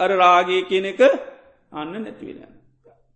අර 0.00 0.10
රාගේ 0.16 0.62
කියන 0.64 0.86
එක 0.86 1.00
අන්න 1.72 1.92
නැතිවෙලා. 1.94 2.58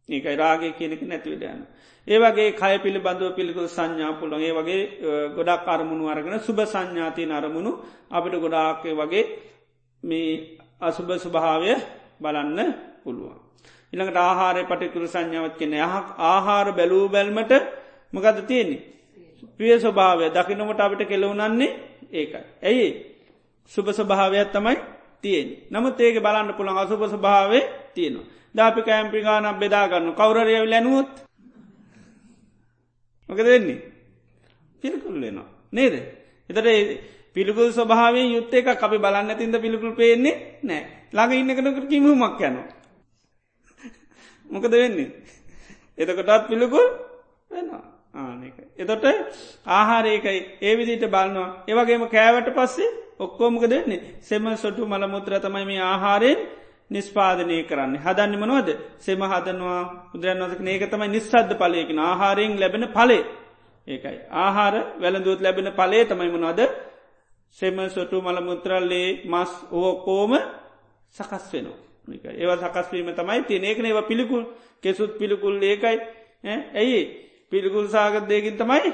ඒකයි 0.09 0.37
රාගය 0.37 0.73
කියනෙක 0.73 1.03
නැතිවිඩයන්න. 1.03 1.63
ඒවගේ 2.07 2.53
කය 2.53 2.75
පිළිබඳව 2.79 3.33
පිළිකුල් 3.33 3.69
සංඥා 3.69 4.13
පුළන් 4.15 4.35
ඒ 4.37 4.53
වගේ 4.53 4.81
ගොඩක් 5.31 5.67
අරමුණු 5.67 6.05
අරගෙන 6.07 6.41
සුභ 6.41 6.63
සංඥාතියන 6.65 7.31
අරමුණු 7.31 7.73
අපිට 8.09 8.35
ගොඩාක්ය 8.37 8.91
වගේ 8.93 9.25
මේ 10.03 10.59
අසුභ 10.81 11.15
ස්වභාවය 11.17 11.73
බලන්න 12.21 12.59
පුළුවන්. 13.03 13.39
ඉළඟට 13.93 14.19
ආහාරය 14.19 14.63
පටිකුරු 14.65 15.07
සංඥාවත් 15.07 15.55
කෙන 15.55 15.73
යහක් 15.75 16.07
ආහාර 16.21 16.67
බැලූ 16.73 17.07
බැල්මට 17.09 17.53
මකද 18.13 18.39
තියෙන්නේ. 18.43 18.83
ප්‍රිය 19.53 19.79
ස්වභාවය 19.79 20.25
දකිනමට 20.31 20.81
අපිට 20.81 21.03
කෙලවුනන්නේ 21.05 21.71
ඒකයි. 22.11 22.43
ඇයි 22.61 22.89
සුභ 23.71 23.91
ස්වභාවයක් 23.91 24.51
තමයි 24.51 24.77
තියෙන් 25.25 25.49
නමුත් 25.71 26.01
ඒක 26.01 26.17
බලන්න 26.19 26.55
පුළන් 26.55 26.79
අසුභ 26.79 27.05
ස්වභාවේ 27.07 27.65
තියෙනවා. 27.95 28.27
දාපි 28.55 28.81
කෑම්පි 28.83 29.21
ගානක් 29.21 29.59
බෙදාගන්න 29.59 30.15
කවරරය 30.15 30.55
ලැනුවොත් 30.65 31.13
මොකද 33.29 33.45
වෙන්නේ? 33.45 33.81
පිළිකුල්ලෙනවා 34.85 35.49
නේද? 35.73 35.95
එතට 36.51 36.69
පිළිකුල් 37.35 37.71
ස්වභාවෙන් 37.71 38.29
යුත්ත 38.31 38.55
එක 38.55 38.67
අපි 38.69 38.99
බලන්න 38.99 39.37
තින්ද 39.37 39.57
පිළිකුල් 39.59 39.93
පේන්නේ 39.93 40.37
නෑ 40.63 40.83
ළඟ 41.13 41.33
ඉන්නකනකට 41.35 41.89
කිමහමක් 41.89 42.41
යනවා. 42.41 42.67
මොකද 44.53 44.73
වෙන්නේ? 44.73 45.11
එතකොටත් 45.99 46.49
පිළිකුල් 46.49 46.87
වෙනවා. 47.51 47.85
ආනක 48.15 48.59
එතොට 48.77 49.05
ආහාරයකයි 49.69 50.41
ඒ 50.61 50.75
විදිට 50.77 51.05
බලන්නවා 51.07 51.49
ඒවගේම 51.67 52.05
කෑවට 52.09 52.51
පස්සේ 52.53 52.91
ඔක්කෝමක 53.19 53.65
දෙන්නේ? 53.65 54.01
සෙම 54.21 54.45
සොටු 54.57 54.87
මළමුත්‍ර 54.87 55.33
තමයි 55.39 55.65
මේ 55.65 55.81
ආහාරයෙන් 55.83 56.39
නිස්පාදනය 56.91 57.59
කරන්න. 57.65 57.97
හදන්න 57.97 58.37
මනවද? 58.37 58.69
සෙම 58.99 59.21
හදනවා. 59.23 60.11
බුදුරන් 60.13 60.43
වසක 60.43 60.61
ඒක 60.67 60.91
තමයි 60.91 61.09
නිස්සද්ධ 61.09 61.55
පලයකින 61.55 61.99
ආහාරයෙන් 62.01 62.53
ලැබෙන 62.57 62.89
පලේ 62.89 63.23
ඒකයි. 63.87 64.19
ආහාර 64.31 64.75
වැළඳුවත් 64.97 65.41
ලැබෙන 65.41 65.69
පලේ 65.73 66.05
තමයි 66.05 66.31
මනවද? 66.31 66.61
සෙම 67.57 67.77
සොටු 67.89 68.17
මළමුත්‍රල්ලේ 68.21 69.09
මස් 69.25 69.53
ඕකෝම 69.73 70.33
සකස් 71.15 71.45
වෙනවා. 71.53 71.79
ඒව 72.33 72.51
සකස්වීම 72.59 73.09
තමයි 73.13 73.41
තිය 73.43 73.59
ඒකන 73.61 73.87
ඒව 73.87 74.01
පිළිකුල් 74.03 74.43
කෙසුත් 74.81 75.19
පිළිකුල් 75.19 75.55
ඒකයි. 75.63 75.99
ඇයි? 76.75 77.01
පිළිකුල් 77.51 77.87
සාගතයකින් 77.89 78.57
තමයි 78.57 78.93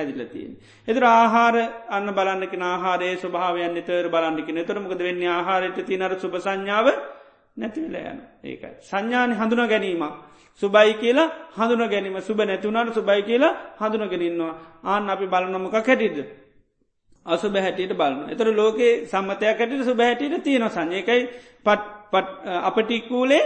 හැදිලතියෙන්. 0.00 0.52
එතර 0.88 1.04
ආහාර 1.06 1.56
අන්න 1.88 2.08
බලන්නක 2.10 2.54
ආහාරේ 2.62 3.14
ස්වභාවයන් 3.16 3.72
නිතර 3.72 4.04
බලන්නික 4.08 4.48
නතරමකද 4.50 5.00
වෙන්නේ 5.00 5.30
ආහාරයට 5.30 5.78
තිනර 5.84 6.12
සුප 6.16 6.34
සංඥාව 6.38 6.86
නැතිවෙල 7.56 7.96
යන 8.02 8.18
ඒකයි. 8.44 8.74
සංඥාන 8.82 9.32
හඳුන 9.34 9.62
ගැනීමක්. 9.66 10.14
සුබයි 10.62 10.92
කියලා 10.96 11.28
හඳුන 11.52 11.88
ගැනීම 11.88 12.20
සුබ 12.20 12.38
නැතිවුණට 12.40 12.94
සුබයි 12.94 13.22
කියලා 13.22 13.52
හඳුන 13.78 14.08
ගැනන්නවා 14.08 14.54
ආන 14.84 15.08
අපි 15.08 15.26
බලනොමක 15.26 15.76
කැටිද. 15.78 16.18
අසුබ 17.26 17.54
හැටියට 17.56 17.94
බලන්න. 17.94 18.30
එතර 18.30 18.46
ලෝකේ 18.52 19.06
සම්මතයක් 19.06 19.46
ඇටිට 19.52 19.84
සුබ 19.84 19.98
හැටියට 20.00 20.42
තියෙන 20.42 20.70
සංයකයි 20.70 21.22
පට 21.62 22.46
අපටික්කූලේ 22.62 23.44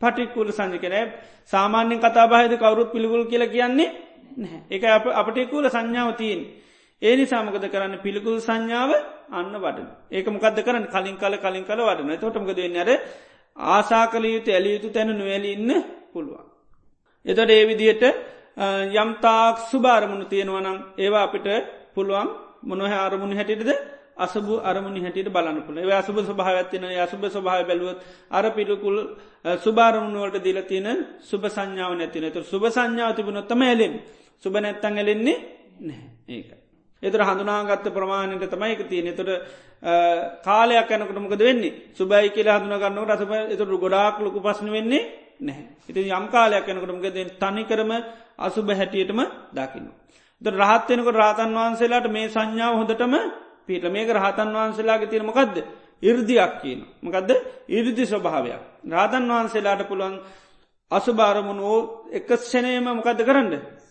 පටික්කුල 0.00 0.48
සංජකනෑ 0.50 1.04
සාමාන්‍යෙන් 1.46 2.00
කතා 2.00 2.26
බාහිද 2.26 2.54
කවරුත් 2.56 2.90
පිළිගුල් 2.92 3.24
කියල 3.24 3.44
කියන්නේ 3.48 3.94
නැහැ. 4.36 4.60
එක 4.70 4.82
අපටිකුල 5.14 5.66
සංඥාව 5.68 6.16
තියෙන්. 6.16 6.40
ඒ 7.02 7.14
නිසාමකද 7.14 7.64
කරන්න? 7.66 7.94
පිළිකුල් 7.98 8.38
සංඥාව 8.40 8.90
අන්න 9.30 9.54
වඩන. 9.54 9.88
ඒක 10.10 10.26
මොකද 10.28 10.58
කරන්න? 10.58 10.86
කලින් 10.88 11.16
කල 11.16 11.34
කලින් 11.38 11.64
කල 11.64 11.80
වඩන. 11.82 12.18
තොටමකද 12.18 12.60
නර 12.68 12.90
ආසා 13.56 14.04
කළ 14.08 14.24
යුතු 14.26 14.50
ඇලිය 14.50 14.74
යුතු 14.74 14.88
තැන 14.90 15.10
නොවැල 15.12 15.44
ඉන්න 15.46 15.70
පුළුවන්. 16.12 16.46
එතොට 17.26 17.50
ඒ 17.50 17.64
විදියට 17.64 18.04
යම්තාක් 18.94 19.56
සුභාරමුණු 19.64 20.26
තියෙනවනම් 20.26 20.78
ඒවා 20.96 21.22
අපිට 21.22 21.46
පුළුවන් 21.94 22.28
මොනොහ 22.62 22.92
අරමුණ 22.98 23.32
හැටිටද 23.32 23.70
අසබ 24.16 24.46
අරමුණ 24.62 24.96
හැටියට 24.98 25.28
බලන්නපුල 25.28 25.78
අසුබ 25.92 26.16
ස්භාවත්තින 26.20 26.84
අසුබ 26.96 27.22
ස්භාව 27.26 27.66
බැලුවත් 27.66 27.98
අර 28.30 28.44
පිළිකුල් 28.50 28.96
සුභාරමුණුවලට 29.56 30.38
දිල 30.38 30.58
තියෙන 30.62 30.88
සුභ 31.20 31.46
සංඥාව 31.48 31.92
නැතින 31.94 32.30
තු 32.30 32.40
සුභ 32.42 32.68
සංඥාව 32.68 33.12
තිබුණොත්තම 33.12 33.62
ඇලෙන් 33.62 33.94
සුභ 34.42 34.58
නැත්තන් 34.58 34.98
ඇලෙන්නේ 34.98 35.38
නෑ 35.80 36.02
ඒක. 36.28 36.50
එතර 37.02 37.20
හඳුනාගත්ත 37.20 37.86
ප්‍රමාණයට 37.90 38.46
තමයි 38.48 38.72
එක 38.72 38.82
තියෙන 38.84 39.10
තොට 39.12 39.30
කාලයක් 40.42 40.90
යනකටමකද 40.90 41.40
වෙන්නේ 41.40 41.72
සුබයි 41.92 42.30
කියලා 42.30 42.58
හඳුනගන්න 42.58 43.02
රසප 43.04 43.32
එතුරු 43.50 43.78
ගොඩාක් 43.78 44.20
ලොකු 44.20 44.38
පස්සන 44.40 44.70
වෙන්නේ 44.70 45.02
නැහැ. 45.40 45.66
ඉති 45.88 46.06
යම් 46.10 46.26
කාලයක් 46.28 46.66
යනකටමකද 46.66 47.18
තනි 47.38 47.64
කරම 47.64 47.90
අසුභ 48.38 48.70
හැටියටම 48.72 49.20
දකින්න. 49.52 49.88
ද 50.42 50.46
රහත්වෙනක 50.52 51.08
රාතන් 51.12 51.50
වහන්සේලාට 51.52 52.06
මේ 52.08 52.28
සංඥාව 52.28 52.74
හොඳටම 52.76 53.14
පිට 53.66 53.84
මේක 53.88 54.08
රහතන් 54.10 54.48
වහන්සේලාගේ 54.52 55.08
තිරමකක්ද 55.08 55.56
ඉර්දියක් 56.02 56.52
කියන. 56.60 56.80
මකදද 57.00 57.30
ඉරිදි 57.68 58.04
ස්වභාවයක්. 58.04 58.62
රාතන් 58.86 59.28
වහන්සේලාට 59.28 59.82
පුළුවන් 59.84 60.16
අසුභාරමුණ 60.90 61.60
ඕ 61.62 61.80
එක 62.10 62.28
ෂනයම 62.38 62.86
මොකද 62.90 63.20
කරන්න. 63.20 63.81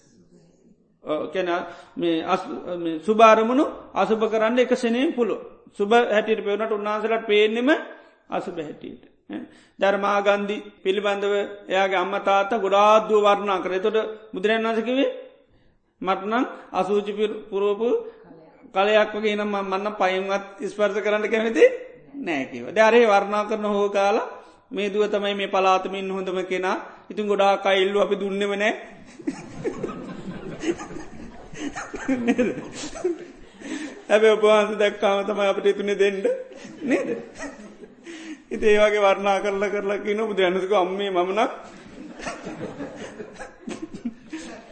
කැන 1.03 1.49
සුභාරමුණු 3.01 3.65
අසුභ 3.93 4.25
කරන්න 4.27 4.59
එක 4.59 4.71
ෂනයෙන් 4.71 5.13
පුළුව. 5.13 5.39
සුභ 5.71 5.93
හැටියට 6.07 6.41
පෙවනට 6.41 6.71
උන්නාසලට 6.71 7.25
පේනෙම 7.25 7.69
අසුභ 8.29 8.59
හැටියට. 8.59 9.03
ධර්මාගන්දි 9.79 10.57
පිළිබඳව 10.79 11.33
එයාගේ 11.67 11.97
අම්ම 11.97 12.13
තාත්ත 12.21 12.51
ගොඩාද්දුව 12.55 13.23
වර්ණා 13.23 13.59
කර. 13.59 13.73
තොට 13.79 13.97
බුදුරන් 14.31 14.67
වසකිවේ 14.67 15.09
මටනම් 16.01 16.43
අසූචි 16.71 17.11
පුරෝපු 17.49 17.87
කලයක් 18.73 19.11
වගේ 19.13 19.35
නම් 19.35 19.55
මන්න 19.61 19.87
පයින්වත් 19.93 20.45
ස්පර්ස 20.63 20.97
කරන්න 20.97 21.25
කැමති 21.25 21.63
නෑකිව 22.17 22.65
දරේ 22.71 23.05
වර්ණා 23.05 23.43
කරන 23.45 23.65
හෝ 23.67 23.89
කාලා 23.89 24.27
මේ 24.71 24.89
දුව 24.89 25.03
තමයි 25.07 25.33
මේ 25.33 25.47
පලාතමින් 25.47 26.07
හොඳම 26.09 26.39
කෙනා. 26.43 26.77
ඉතින් 27.09 27.25
ගොඩා 27.25 27.53
කයිල්ලු 27.57 27.97
අපි 27.99 28.15
දුන්නවනෑ 28.15 28.73
ඇබ 34.09 34.23
ඔපවාන්ස 34.27 34.71
දැක්කාම 34.77 35.19
තමයි 35.25 35.45
අපට 35.45 35.65
ඉතුනේ 35.65 35.97
දෙන්ඩ 35.97 36.25
නේද? 36.83 37.09
ඉති 38.51 38.65
ඒවාගේ 38.67 39.01
වර්ණා 39.01 39.37
කරල 39.39 39.63
කරලා 39.67 39.99
කියන 39.99 40.21
බුදු 40.23 40.41
ඇනසක 40.43 40.73
අම්මේ 40.75 41.11
මමනක්. 41.11 41.51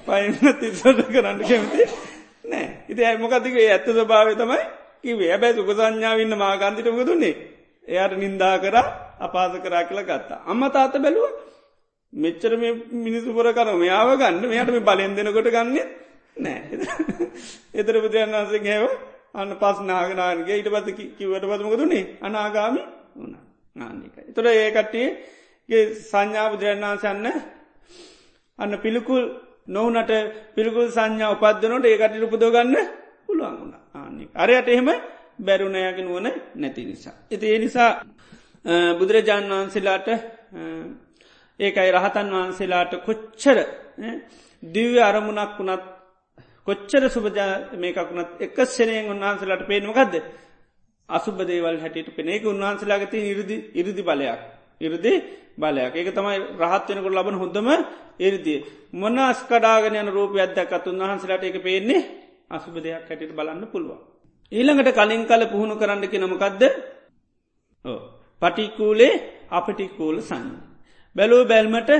පයින්න 0.05 0.35
තිස්සට 0.59 0.99
කරන්න 1.07 1.39
කැමති 1.43 1.83
නෑ. 2.45 2.65
ඉති 2.89 3.01
ඇමකතික 3.03 3.55
ඇත්ත 3.57 3.87
ස්භාව 3.91 4.27
තමයි 4.35 4.61
කිවේ 5.03 5.31
ඇබැයි 5.31 5.55
සුක 5.55 5.69
සංඥාවන්න 5.73 6.33
මාගන්තිටමක 6.37 7.01
දුන්නේ 7.05 7.35
එයාට 7.87 8.15
නින්දා 8.17 8.55
කර 8.59 8.77
අපාස 9.19 9.53
කරා 9.59 9.83
කියලා 9.83 10.09
ගත්තා. 10.09 10.39
අම්ම 10.45 10.61
තාත 10.69 10.93
බැලුව 10.97 11.29
මෙච්චර 12.13 12.51
මේ 12.55 12.73
මිනිසු 12.97 13.33
පොර 13.33 13.47
කර 13.51 13.67
මෙයාව 13.75 14.09
ගන්න 14.15 14.43
මෙයට 14.45 14.69
මේ 14.69 14.85
බලෙන් 14.85 15.15
දෙනකොට 15.15 15.49
ගන්න 15.49 15.77
නෑ 16.37 16.61
එතර 17.73 17.95
බුදුරන් 17.97 18.33
වන්සේ 18.35 18.65
හැව 18.67 18.85
අන්න 19.33 19.51
පස් 19.55 19.77
නාගනාගේ 19.83 20.55
ඊට 20.55 20.69
පත් 20.69 20.87
කිවට 21.17 21.43
පත්මක 21.43 21.75
දුන්නේ 21.75 22.05
අනාගාමි 22.21 22.81
වුණා 23.15 23.43
ආනිකයි. 23.75 24.33
තොර 24.33 24.45
ඒ 24.47 24.69
කට්ටියගේ 24.71 25.83
සංඥා 26.03 26.47
බුදුරන් 26.49 26.83
වන්සන්න 26.83 27.27
අන්න 28.59 28.73
පිළිකුල් 28.77 29.23
නොවනට 29.67 30.11
පිළිකුල් 30.55 30.87
සංඥා 30.89 31.33
උපද්දනොට 31.35 31.85
ඒකට 31.85 32.23
උපදෝගන්න 32.25 32.75
පුළුවන් 33.25 33.55
වුණ 33.59 33.75
ආනික. 33.95 34.29
අරයට 34.35 34.67
එහෙම 34.67 34.89
බැරුණයගෙන 35.39 36.07
වුවන 36.07 36.27
නැති 36.55 36.85
නිසා. 36.85 37.15
එති 37.31 37.45
ඒ 37.47 37.59
නිසා 37.59 37.91
බුදුරජාණන් 38.97 39.53
වහන්සේලාට 39.53 40.07
ඒකයි 41.59 41.91
රහතන් 41.91 42.27
වහන්සේලාට 42.31 42.93
කොච්චර 43.01 43.57
දිව්‍ය 44.63 44.99
අරමුණක් 45.01 45.53
වුණත් 45.57 45.83
කොච්චර 46.67 47.03
සුභජා 47.07 47.51
මේකක්ුණත් 47.75 48.29
එක 48.39 48.57
සෙනයෙන් 48.67 49.05
උන්වහන්සේලාට 49.07 49.63
පේනමකක්ද 49.65 50.13
අසුබ 51.09 51.37
දේවල් 51.41 51.77
හැටියට 51.77 52.09
පෙන 52.11 52.27
ඒක 52.27 52.43
උන්වහන්සේලාගති 52.45 53.17
ඉරදි 53.25 53.57
ඉරදි 53.73 54.01
බලයක්. 54.01 54.41
ඉරදි 54.81 55.13
බලයක් 55.57 55.93
ඒක 55.93 56.09
තමයි 56.11 56.37
රහත්වෙනකොට 56.57 57.13
ලබන 57.13 57.35
හොඳම 57.35 57.67
එරදිය. 58.19 58.59
මොන 58.93 59.17
අස්කඩාගෙන 59.21 59.95
යන 59.95 60.09
රූප 60.09 60.31
අදක්කත් 60.37 60.85
උන්වහන්සේලාට 60.87 61.43
එක 61.43 61.57
පේන්නේ 61.59 62.07
අසුබ 62.49 62.75
දෙයක් 62.77 63.03
හැටියට 63.03 63.33
බලන්න 63.33 63.65
පුළුවන්. 63.67 63.99
ඊළඟට 64.51 64.93
කලින් 64.93 65.23
කල 65.25 65.43
පුහුණු 65.47 65.75
කරන්නකි 65.75 66.17
නමකක්ද 66.17 66.63
පටිකූලේ 68.41 69.13
අපටිකූල 69.49 70.17
සන්න. 70.21 70.68
බැලෝ 71.19 71.43
බැල්මට 71.45 71.91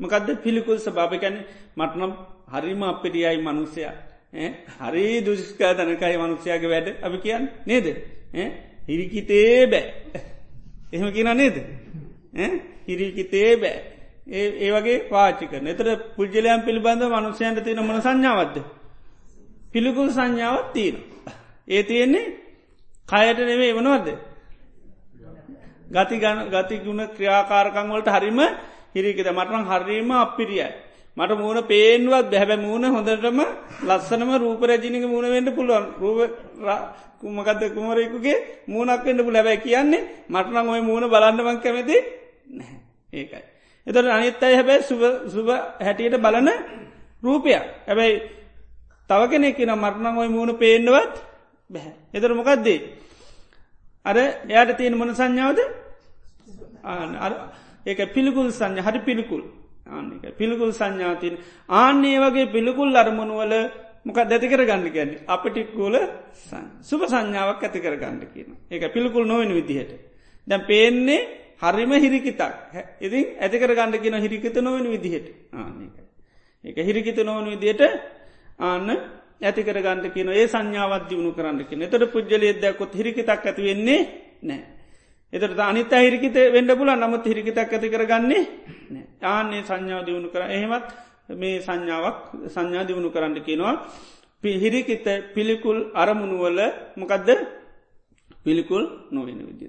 මකද 0.00 0.28
පිළිකුල් 0.38 0.78
සභාපකැන 0.78 1.36
මටනම් 1.76 2.12
හරිම 2.52 2.82
අපිටියයි 2.84 3.38
මනුස්සයා. 3.38 3.94
හරි 4.80 5.06
දුෂ්කා 5.22 5.72
තනකයි 5.74 6.16
මනුස්්‍යයාගේ 6.16 6.70
වැඩ. 6.70 6.88
අපි 7.02 7.18
කියන්න 7.18 7.48
නේද. 7.66 7.86
හිරිකිතේ 8.88 9.66
බෑ. 9.66 9.84
එහෙම 10.92 11.10
කියන 11.12 11.30
නේද? 11.34 11.56
හිරිකිතේ 12.86 13.50
බෑ. 13.56 13.94
ඒ 14.28 14.46
ඒ 14.58 14.70
වගේ 14.72 14.98
පාචික 15.08 15.52
නතර 15.54 15.88
පුද්ජලයන් 16.16 16.60
පිළිබඳ 16.62 17.02
මනුෂ්‍යයන්ට 17.06 17.58
තියෙන 17.60 17.82
මන 17.82 18.00
සංඥාවත්ද 18.00 18.56
පිළිකුල් 19.72 20.08
සංඥාවත් 20.10 20.72
තියෙන 20.72 20.96
ඒ 21.68 21.82
තියෙන්නේ 21.82 22.26
කයට 23.08 23.38
නෙවේ 23.40 23.72
වනවද 23.72 24.08
ගති 25.86 26.16
ගති 26.50 26.76
ගුණ 26.78 27.00
ක්‍රියාකාරකං 27.08 27.88
වලට 27.88 28.08
හරිම 28.08 28.40
හිරිකිත 28.94 29.28
මටන 29.28 29.64
හරීම 29.64 30.10
අපිරියයි 30.12 30.72
මට 31.16 31.32
මූුණ 31.32 31.62
පේෙන්වත් 31.64 32.26
බැහැබැ 32.30 32.58
මූුණ 32.58 32.84
හොඳටම 32.86 33.38
ලස්සනම 33.82 34.30
රූපරජිනික 34.36 35.04
මුණවෙන්ට 35.04 35.50
පුළුවන්. 35.50 35.84
රූප 36.00 36.18
කුමකත 37.20 37.62
කුමරෙකුගේ 37.74 38.36
මූුණක්වෙන්ට 38.66 39.20
පුල 39.20 39.32
ලැබැයි 39.32 39.60
කියන්නේ 39.60 40.02
මටනම් 40.28 40.68
ඔය 40.68 40.80
මූුණ 40.80 41.06
බලන්නමක් 41.06 41.62
කැමති 41.62 41.96
ඒකයි. 43.12 43.42
එතට 43.86 43.96
අනිත් 44.08 44.42
අයි 44.42 44.54
හැබැයි 44.54 44.82
සුභ 45.28 45.50
හැටියට 45.78 46.18
බලන 46.18 46.48
රූපයක්. 47.22 47.62
හැබැයි 47.88 48.16
තව 49.10 49.20
කෙනෙක් 49.30 49.56
කියෙන 49.56 49.72
මටනං 49.74 50.18
ඔය 50.18 50.28
මූුණ 50.28 50.52
පේෙන්ඩවත් 50.56 51.14
බැහැ. 51.70 51.92
එතර 52.12 52.30
මොකක්දේ 52.32 52.78
අර 54.04 54.16
එයාට 54.16 54.76
තියෙන 54.78 54.94
මොන 54.96 55.10
සංඥාවද? 55.14 55.60
ඒක 57.86 58.00
පිළිකුල් 58.14 58.48
සංඥ 58.50 58.80
හරි 58.86 59.00
පිළිකුල්. 59.08 59.42
ආනික 59.86 60.24
පිළිකුල් 60.38 60.70
සංඥාතින් 60.72 61.34
ආන්නේ 61.70 62.18
වගේ 62.22 62.52
පිළිකුල් 62.54 62.88
අරමුණුවල 62.96 63.54
මොක 64.06 64.18
දැති 64.30 64.46
කර 64.48 64.62
ගන්න 64.68 64.88
ගැන්නේ 64.96 65.24
අපටික්කූල 65.26 65.94
සුප 66.80 67.02
සංඥාවක් 67.12 67.62
ඇති 67.62 67.80
කර 67.80 67.96
ගන්න 67.96 68.20
කියන 68.32 68.50
ඒක 68.70 68.84
පිළිකුල් 68.94 69.24
නොවෙන 69.26 69.52
විදිහට. 69.58 69.90
දැම් 70.48 70.62
පේන්නේ 70.70 71.20
හරිම 71.62 71.92
හිරිකිතක්. 71.94 72.42
ඉති 73.00 73.18
ඇතිකර 73.40 73.70
ගන්න 73.74 73.94
කියන 74.02 74.16
හිරිකිත 74.24 74.56
නොවෙන 74.56 74.86
විදිහට. 74.90 75.26
ආනක 75.52 75.96
ඒක. 76.64 76.76
හිරිකිත 76.78 77.18
නොවන 77.20 77.46
විදියට 77.52 77.82
ආන්න 78.58 78.88
ඇතිකර 79.44 79.78
ගන්න 79.78 80.06
කියන 80.10 80.28
ඒ 80.30 80.46
සංඥාවත් 80.46 81.08
දියුණු 81.08 81.32
කරන්න 81.32 81.64
කියන. 81.64 81.82
එතට 81.82 82.12
පුද්ජලය 82.12 82.48
දැකොත් 82.56 82.92
හිරිකිතක් 82.92 83.30
ඇති 83.40 83.62
වෙන්නේ 83.62 84.00
නෑ 84.42 84.62
එතට 85.32 85.58
අනිත 85.60 85.92
හිරිකිත 85.96 86.36
වෙන්ඩ 86.48 86.70
පුල 86.72 86.90
නමුත් 86.94 87.24
හිරිකිතක් 87.24 87.58
ඇති 87.68 87.88
කරගන්නේ 87.90 88.42
ආන්නේ 89.24 89.62
සංඥාව 89.62 90.02
දියුණු 90.06 90.28
කර. 90.28 90.42
එහෙමත් 90.48 90.86
මේ 91.30 91.60
සංඥාවක් 91.60 92.18
සංඥා 92.48 92.84
දියුණු 92.84 93.10
කරන්න 93.10 93.34
කියනවා. 93.40 93.74
පිහිරිකිත 94.42 95.06
පිළිකුල් 95.34 95.78
අරමුණුවල 95.94 96.58
මොකදද? 96.96 97.28
පිළිකුල් 98.44 98.84
නොවෙන 99.10 99.40
විදි. 99.40 99.66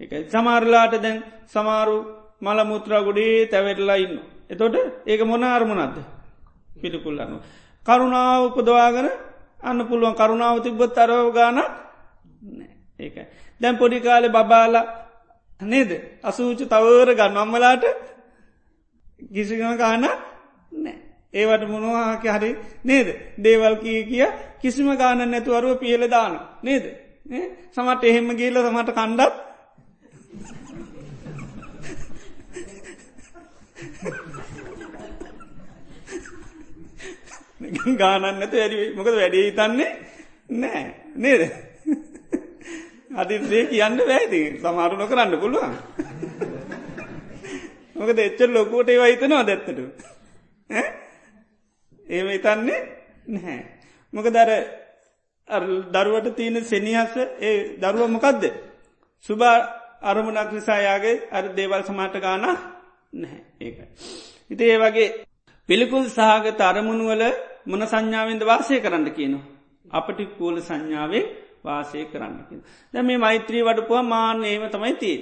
එක 0.00 0.10
සමාරලාට 0.28 0.94
දැන් 0.96 1.18
සමාරු 1.46 1.96
මළමුත්‍රා 2.40 3.02
ගොඩේ 3.02 3.46
තැවැටලා 3.46 3.96
ඉන්න. 3.96 4.16
එතොට 4.48 4.76
ඒක 5.06 5.20
මොන 5.22 5.44
අරමුණක්ද? 5.44 5.98
පිළිකුල් 6.76 7.18
අනු. 7.18 7.36
කරුණාව 7.86 8.40
උපදවාගෙන 8.48 9.08
අන්න 9.60 9.78
පුළුවන් 9.82 10.14
කරුණාව 10.14 10.56
තිබ්බොත් 10.60 10.98
අරව 10.98 11.32
ගානක් 11.32 11.58
ඒකයි. 12.98 13.24
දැන් 13.60 13.76
පොඩි 13.76 14.00
කාලෙ 14.00 14.28
බබාල 14.28 14.74
නේද? 15.62 15.90
අසූච 16.22 16.60
තවර 16.64 17.08
ගන්නම්මලාට 17.14 17.84
කිසිගම 19.28 19.76
කාන 19.76 20.00
නෑ. 20.00 20.94
ඒවට 21.34 21.64
මොනවාක 21.66 22.24
හරි 22.26 22.50
නේද? 22.84 23.08
දේවල් 23.38 23.74
කිය 23.78 24.00
කිය 24.04 24.26
කිසිම 24.60 24.88
ගාන 24.96 25.20
නැතුවරුව 25.24 25.78
පියල 25.78 26.02
දාන 26.08 26.34
නේද? 26.62 26.84
සමට 27.70 28.02
එහෙම 28.04 28.28
ගේල 28.32 28.56
සමට 28.58 28.96
කණ්ඩත් 37.70 37.98
ගානන්නත 37.98 38.52
වැඩි 38.52 38.92
මොකද 38.94 39.14
වැඩේ 39.14 39.50
තන්නේ 39.52 39.90
නෑ. 40.52 40.84
නේද? 41.16 41.42
අතිසේ 43.14 43.66
කියන්න 43.66 43.98
වැෑති 44.00 44.40
සමාරුණ 44.60 45.08
කරන්න 45.08 45.38
පුළුවන්. 45.38 45.74
මොකද 47.96 48.18
එච්චර 48.18 48.48
ලොකුවට 48.48 48.88
ඒවා 48.88 49.06
හිතනවා 49.06 49.44
දැත්තට 49.44 49.78
ඒම 52.06 52.28
හිතන්නේ 52.28 52.80
නැහැ 53.28 53.60
මොක 54.12 54.26
දර 54.28 54.50
දරුවට 55.92 56.36
තියෙන 56.36 56.64
සෙනිහස 56.64 57.14
ඒ 57.40 57.56
දරුව 57.78 58.08
මොකක්ද 58.08 58.42
සුභා 59.24 59.56
අරමුණක් 60.02 60.50
නිසායාගේ 60.50 61.16
අර 61.30 61.44
දේවල් 61.54 61.82
සමාට 61.82 62.14
ගාන 62.18 62.42
නැහැ 62.42 63.40
ඒකයි. 63.60 63.86
ඉති 64.50 64.64
ඒ 64.66 64.78
වගේ 64.78 65.08
පිළිකුල් 65.68 66.04
සහගත 66.08 66.60
අරමුණුවල 66.62 67.22
මොන 67.66 67.82
සංඥාවෙන්ද 67.82 68.42
වාසය 68.42 68.80
කරන්න 68.80 69.06
කියනවා. 69.10 69.44
අපටි 69.90 70.24
කූල 70.32 70.56
සංඥාවේ 70.60 71.24
වාසය 71.62 72.04
කරන්න 72.06 72.36
කිය. 72.48 72.60
ද 72.94 72.94
මේ 73.00 73.18
මෛත්‍රී 73.18 73.62
වඩපුහ 73.62 74.02
මාන 74.04 74.44
ඒම 74.44 74.64
තමයි 74.66 74.94
තිී. 74.94 75.18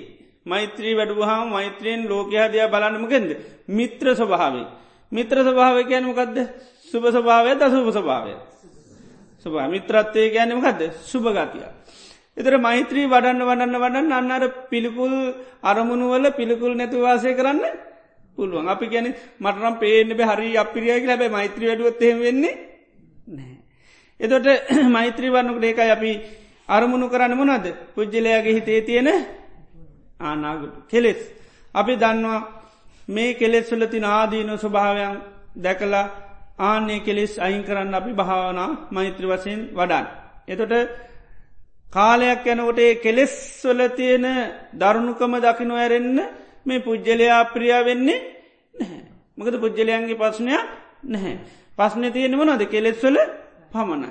මෛත්‍රී 0.46 0.94
වැඩුවහම 0.94 1.48
මෛත්‍රයෙන් 1.48 2.00
ලෝකයා 2.04 2.48
දයා 2.48 2.68
බලන්නමගෙන්ද. 2.68 3.30
මිත්‍ර 3.68 4.06
ස්වභාවේ. 4.14 4.66
මිත්‍ර 5.12 5.36
ස්වභාව 5.38 5.76
කියනමකක්ද 5.84 6.36
සුභ 6.84 7.06
ස්වභාවය 7.08 7.52
ද 7.54 7.62
සුභ 7.66 7.90
ස්වභාවය. 7.90 8.34
සුභ 9.38 9.58
මිත්‍රත්වය 9.66 10.30
ගැනීමකක්ද 10.30 10.80
සුභගතිය. 11.02 11.66
එතර 12.36 12.54
මෛත්‍රී 12.58 13.06
වඩන්න 13.06 13.42
වඩන්න 13.42 13.76
වඩන්න 13.76 14.12
අන්නර 14.12 14.44
පිළිකුල් 14.70 15.14
අරමුණුවල 15.62 16.24
පිළිකුල් 16.32 16.72
නැතු 16.74 17.00
වාසය 17.00 17.34
කරන්න 17.34 17.64
පුළුවන් 18.38 18.68
අපි 18.68 18.86
ගැන 18.86 19.06
මටනම් 19.40 19.74
පේන 19.76 20.08
හරි 20.30 20.48
අපිරියක 20.56 21.04
ලැබ 21.04 21.22
මෛත්‍රී 21.30 21.68
වැඩුවත්හෙම 21.68 22.18
වෙන්නේ 22.20 22.54
නෑ. 23.28 23.54
එතොට 24.20 24.46
මෛත්‍රී 24.96 25.30
වන්නකට 25.30 25.64
ඒකයි 25.64 25.90
අපි 25.90 26.12
අරමුණු 26.68 27.06
කරන්න 27.08 27.34
මොනද 27.36 27.66
පුද්ජලයාගේ 27.94 28.54
හිතේ 28.54 28.80
තියෙන 28.82 29.08
ආනාගට 30.20 30.76
කෙලෙස්. 30.88 31.20
අපි 31.74 31.92
දන්නවා 31.96 32.40
මේ 33.08 33.34
කෙලෙස්වල 33.34 33.82
තින 33.86 34.04
ආදීන 34.06 34.50
ස්වභාවයන් 34.56 35.14
දැකලා 35.56 36.06
ආනේ 36.60 37.00
කෙලෙස් 37.00 37.32
අයින් 37.38 37.62
කරන්න 37.64 37.94
අපි 37.94 38.12
භාවනා 38.12 38.70
මෛත්‍ර 38.90 39.24
වසයෙන් 39.26 39.60
වඩන්. 39.72 40.06
එතොට 40.48 40.74
කාලයක් 41.86 42.42
යැනකොට 42.44 42.80
කෙලෙස් 43.02 43.34
වල 43.64 43.80
තියෙන 43.90 44.26
දරුණුකම 44.74 45.32
දකිනො 45.38 45.74
ඇරෙන්න්න 45.76 46.18
මේ 46.66 46.80
පුද්ජලයා 46.80 47.40
අප්‍රියා 47.40 47.84
වෙන්නේ 47.84 48.18
නැහැ. 48.74 49.02
මකද 49.38 49.60
පුද්ජලයන්ගේ 49.60 50.20
පස්්නයක් 50.22 50.64
නැහැ. 51.04 51.36
පස්්න 51.78 52.12
තියෙනම 52.12 52.42
නොද 52.44 52.62
කෙලෙස්වල 52.66 53.16
පමණයි. 53.72 54.10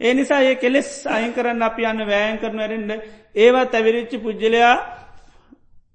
ඒ 0.00 0.14
නිසා 0.14 0.40
ඒ 0.42 0.56
කෙලෙස් 0.56 0.88
අයින් 1.06 1.32
කරන්න 1.32 1.62
අපි 1.62 1.82
යන්න 1.84 2.06
වෑයන් 2.10 2.38
කරන 2.38 2.60
ඇරෙන්ට 2.60 2.92
ඒවත් 3.34 3.74
ඇවිරිච්චි 3.74 4.18
පුද්ජලයා 4.18 4.74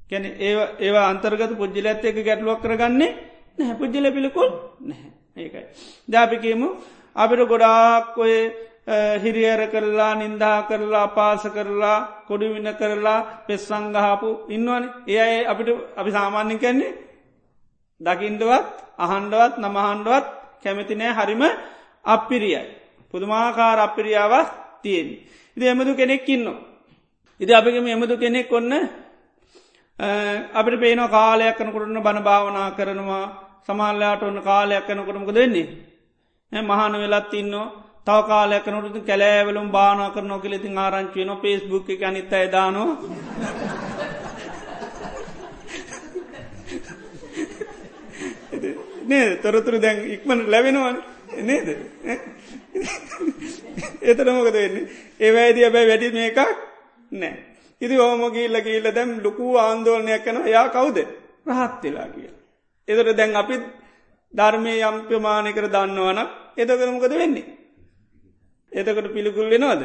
කැන 0.10 0.26
ඒවා 0.80 1.06
අන්තර්ගත 1.10 1.54
පුද්ජල 1.58 1.86
ඇත්ත 1.88 2.06
එක 2.06 2.18
ගැටලුවක් 2.26 2.62
කරගන්නේ 2.64 3.12
නැහැ 3.58 3.76
පුද්ජල 3.78 4.12
පිළිකුල් 4.16 4.49
නැහැ 4.82 5.12
ඒකයි. 5.38 5.66
ජාපිකීමු 6.10 6.68
අපිට 7.16 7.47
ගොඩාක් 7.47 8.18
ඔය 8.18 8.34
හිරියර 9.18 9.62
කරලා 9.68 10.14
නින්දා 10.16 10.58
කරලා 10.64 11.08
පාස 11.10 11.44
කරලා 11.48 12.24
කොඩිවින්න 12.28 12.70
කරලා 12.74 13.46
පෙස් 13.48 13.62
සංගහපු 13.64 14.30
ඉන්නවන 14.50 14.84
ඒ 15.08 15.46
අපිට 15.46 15.70
අපි 15.96 16.12
සාමාන්‍ය 16.12 16.56
කැන්නේ 16.58 16.98
දකිින්ඩවත් 18.02 18.68
අහන්ඩවත් 18.98 19.54
නමහන්ඩුවත් 19.58 20.26
කැමතිනෑ 20.64 21.14
හරිම 21.14 21.44
අපිරියයි. 22.06 22.62
පුදුමාකාර 23.12 23.80
අපිරියාවක් 23.80 24.50
තියෙන්. 24.82 25.08
ඉති 25.58 25.66
එමදු 25.66 25.94
කෙනෙක් 25.94 26.28
ඉන්නවා. 26.28 26.60
ඉති 27.39 27.52
අපිගම 27.52 27.88
එමදු 27.88 28.16
කෙනෙක් 28.18 28.52
ඔන්න 28.52 28.72
අපිට 30.52 30.80
පේන 30.80 31.02
කාලයක් 31.08 31.58
කනකොටන්න 31.58 32.00
බණ 32.00 32.24
භාවනා 32.24 32.72
කරනවා 32.72 33.26
සමාල්ලයාට 33.62 34.24
ඔන්න 34.24 34.42
කාලයක් 34.42 34.84
කනකොටමක 34.84 35.32
දෙන්නේ. 35.32 35.68
මහන 36.52 36.94
වෙලත් 37.04 37.34
ඉන්නවා 37.34 37.81
තව 38.08 38.18
කාලයක් 38.28 38.66
නොට 38.68 38.97
කැලෑවලුම් 39.06 39.68
බානා 39.72 40.10
කර 40.10 40.24
නොකෙලෙති 40.24 40.70
ආරංචියන 40.76 41.32
පේස්බුක් 41.38 41.89
එක 41.89 42.04
අනිත 42.04 42.32
දානවා. 42.52 42.95
නේ 49.04 49.36
තොරතුරු 49.38 49.78
දැන් 49.80 49.97
ඉක්මට 50.08 50.47
ලැබෙනවන්. 50.47 50.97
නේද? 51.41 51.68
එතන 54.04 54.30
මොකද 54.30 54.54
වෙන්නේ? 54.56 54.89
ඒවැයිදිය 55.20 55.70
බැයි 55.70 55.89
වැඩි 55.89 56.14
මේ 56.14 56.28
එකක් 56.28 56.39
නෑ 57.12 57.34
ඉදි 57.82 57.95
ඕමගීල්ල 57.99 58.58
ගීල්ල 58.62 58.88
දැම් 58.91 59.10
ලොකු 59.24 59.45
ආන්දෝලනයක් 59.58 60.24
කන 60.26 60.38
යා 60.47 60.68
කවුද? 60.70 60.97
රහත්වෙලා 61.47 62.10
කිය. 62.10 62.30
එතට 62.88 63.18
දැන් 63.18 63.36
අපිත් 63.36 63.64
ධර්මය 64.34 64.74
යම්ප්‍රමාණය 64.82 65.52
කර 65.54 65.68
දන්නවන 65.70 66.20
එතකරමකද 66.58 67.14
වෙන්නේ. 67.16 67.61
එතකට 68.72 69.07
පිළිකුල් 69.09 69.47
වෙනවාද? 69.47 69.82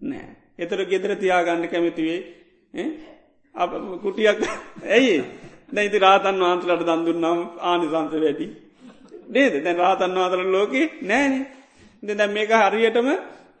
නෑ. 0.00 0.28
එතර 0.58 0.84
ගෙදර 0.84 1.16
තියාගන්න 1.16 1.68
කැමතිවේ 1.68 2.20
කුටියක් 4.02 4.38
ඇයි 4.88 5.24
දැයිති 5.72 5.98
රාතන් 5.98 6.36
වහන්සලට 6.38 6.82
දන්දුන්නම් 6.82 7.38
ආනිසංස 7.60 8.14
වැඩි. 8.14 8.46
නේද? 9.28 9.54
දැන් 9.58 9.76
රාතන් 9.76 10.14
වාතර 10.14 10.40
ලෝක 10.46 10.72
නෑන. 11.02 11.46
දෙ 12.02 12.12
දැම් 12.14 12.32
මේක 12.32 12.50
හරියටම 12.50 13.08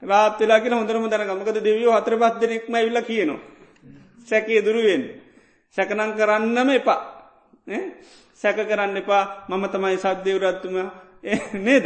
රාත්වෙලා 0.02 0.60
කියෙන 0.60 0.74
හොඳරම 0.74 1.04
දැනගමකද 1.06 1.58
දෙවියෝ 1.60 1.92
හතර 1.92 2.16
පත් 2.16 2.40
දෙනෙක්ම 2.40 2.74
විල්ල 2.76 3.00
කියනවා. 3.02 3.40
සැකේ 4.28 4.60
දුරුවෙන් 4.60 5.02
සැකනං 5.76 6.12
කරන්නම 6.12 6.68
එපා. 6.70 7.00
සැක 8.34 8.56
කරන්න 8.58 8.96
එපා. 8.96 9.24
මම 9.48 9.64
තමයි 9.68 9.96
සද්ධයවරත්තුම 9.96 10.76
Eh, 11.24 11.40
නේද? 11.56 11.84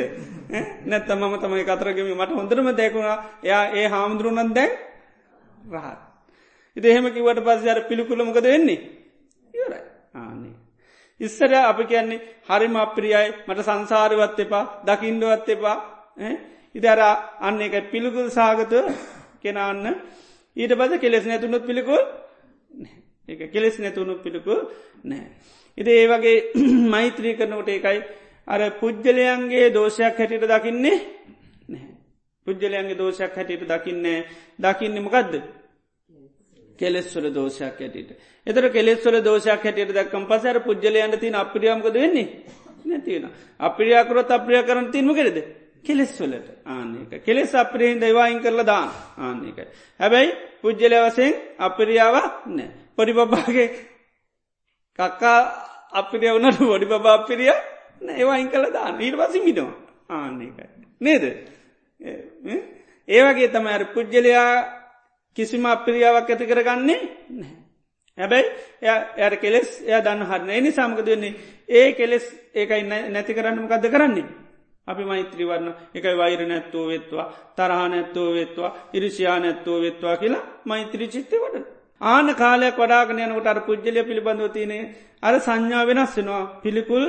Eh, 0.48 0.66
නැත්ත 0.84 1.08
මම 1.10 1.34
තමයි 1.36 1.64
කතරගම 1.64 2.08
මට 2.10 2.32
හොඳරම 2.32 2.68
දැකුණා. 2.72 3.16
එයා 3.42 3.64
ඒ 3.70 3.86
හාමුදුරුවනන් 3.86 4.54
දැන් 4.54 4.72
රහත්. 5.70 5.98
ඉති 6.76 6.86
එහෙම 6.88 7.08
කිවට 7.10 7.40
පස්ස 7.40 7.66
අර 7.66 7.80
පිළිකුලමකද 7.84 8.46
වෙන්නේ? 8.46 8.80
ඉවරයි. 9.54 9.82
ආනේ. 10.14 10.54
ඉස්සර 11.20 11.52
අපි 11.62 11.84
කියන්නේ 11.84 12.22
හරිම 12.48 12.76
අප්‍රියයි 12.76 13.28
මට 13.46 13.60
සංසාරවත් 13.60 14.38
එපා 14.40 14.64
දකිින්ඩුවත් 14.84 15.48
එපා. 15.48 15.76
Eh, 16.18 16.36
ඉදර 16.74 17.00
අන්න 17.40 17.60
එක 17.60 17.90
පිළිකුල් 17.92 18.28
සාගත 18.30 18.72
කෙනන්න 19.42 19.86
ඊට 20.56 20.72
පස 20.72 20.92
කෙලෙස් 20.98 21.24
නැතුනුත් 21.24 21.64
පිළිකුල් 21.64 22.02
එක 23.28 23.40
කෙලෙස් 23.48 23.76
නැතුුණු 23.78 24.14
පිළිකුල් 24.18 24.60
නෑ. 25.04 25.26
ඉති 25.78 25.90
ඒ 25.92 26.06
වගේ 26.06 26.36
මෛත්‍රී 26.92 27.34
කරනකොට 27.34 27.68
එකයි 27.70 27.98
අර 28.48 28.60
පුද්ගලයන්ගේ 28.72 29.70
දෝෂයක් 29.70 30.18
හැටියට 30.18 30.48
දකින්නේ 30.48 30.98
පුද්ගලයන්ගේ 32.46 32.94
දෝෂයක් 32.94 33.32
හැටියට 33.32 33.68
දකින්නේ 33.68 34.18
දකින්න 34.58 35.02
මොකක්ද 35.02 35.34
කෙලෙස්වල 36.78 37.26
දෝෂයක් 37.30 37.76
හැටියට. 37.76 38.10
එතර 38.46 38.64
කෙලෙස්වල 38.70 39.16
දෝෂයක් 39.22 39.62
හැටියට 39.62 39.92
දක්කම් 39.92 40.24
පසර 40.26 40.58
පුද්ගලයන්ට 40.60 41.20
තින 41.20 41.34
අපිරියමක 41.36 41.86
වෙන්නේ? 41.92 42.28
නැතින 42.84 43.24
අපිරියාකරොත් 43.60 44.30
අප්‍රිය 44.30 44.62
කරන 44.62 44.90
තිීම 44.92 45.10
කෙරෙද 45.12 45.38
කෙලෙස්වලට 45.84 46.48
ආනක 46.66 47.12
කෙලෙස් 47.20 47.52
අපිරහින් 47.54 48.00
දවායින් 48.00 48.40
කරලා 48.40 48.66
දාන 48.66 48.90
ආන්නක 49.18 49.58
හැබැයි 50.00 50.30
පුද්ගල 50.62 50.94
වසයෙන් 51.04 51.32
අපිරියාවක් 51.58 52.34
නෑ 52.48 52.68
පොඩි 52.96 53.12
බබාගේ 53.12 53.68
කක්කා 54.98 55.38
අපිරිය 55.92 56.32
වනට 56.34 56.60
වඩි 56.64 56.86
බබා 56.92 57.14
අපිරියා 57.14 57.58
ඒවායින් 58.00 58.48
කළ 58.48 58.72
දාන්න. 58.72 59.00
ඊට 59.00 59.16
පසි 59.16 59.40
මිනවා 59.40 59.74
ආන්න 60.10 60.40
එකයි. 60.40 60.66
නේද? 61.00 61.24
ඒවගේ 63.08 63.48
තම 63.48 63.66
අර 63.66 63.84
පුද්ගලයා 63.86 64.50
කිසිම 65.36 65.66
අප්‍රියාවක් 65.66 66.30
ඇති 66.30 66.46
කරගන්නේ 66.46 67.00
හැබැයි 68.18 68.48
එය 69.18 69.36
කෙලෙස් 69.36 69.70
එය 69.82 70.00
දන්න 70.00 70.22
හරන. 70.22 70.50
එනි 70.50 70.70
සමක 70.72 71.00
දෙන්නේ 71.02 71.34
ඒ 71.70 71.92
කෙලෙස් 71.92 72.26
ඒකයි 72.54 72.82
නැති 72.84 73.32
කරන්නම 73.34 73.68
කද 73.68 73.84
කරන්නේ. 73.88 74.26
අපි 74.86 75.04
මෛත්‍රීවරන්න 75.04 75.68
එකයි 75.94 76.16
වෛර 76.16 76.40
නැත්තෝ 76.44 76.86
වෙත්වා 76.88 77.26
තරහ 77.54 77.80
නැත්තෝ 77.88 78.28
වෙත්වා 78.34 78.74
ඉරිසියා 78.92 79.38
නැත්තෝ 79.38 79.78
වෙත්වා 79.80 80.16
කියලා 80.16 80.44
මෛත්‍රී 80.64 81.08
චිත්තය 81.08 81.36
වඩ. 81.36 81.64
ආන 82.00 82.28
කාලයක් 82.34 82.76
වඩාගන 82.76 83.20
යනකට 83.20 83.46
අර 83.46 83.60
පුද්ජලය 83.60 84.02
පිළිබඳව 84.04 84.48
තියනේ 84.52 84.82
අර 85.22 85.34
සංඥා 85.38 85.84
වෙනස් 85.86 86.16
වෙනවා. 86.16 86.44
පිළිකුල් 86.62 87.04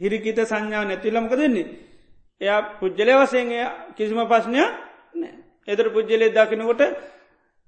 හිරිකිත 0.00 0.38
සංඥා 0.42 0.84
නැතිලමක 0.84 1.32
දෙන්නේ. 1.32 1.68
එයා 2.40 2.60
පුද්ජලය 2.78 3.12
වසයෙන් 3.14 3.48
කිසිම 3.92 4.20
පස්්නයක් 4.24 4.70
නෑ 5.14 5.32
එතර 5.68 5.86
පුද්ජලේ 5.90 6.30
දකිනකොට 6.30 6.82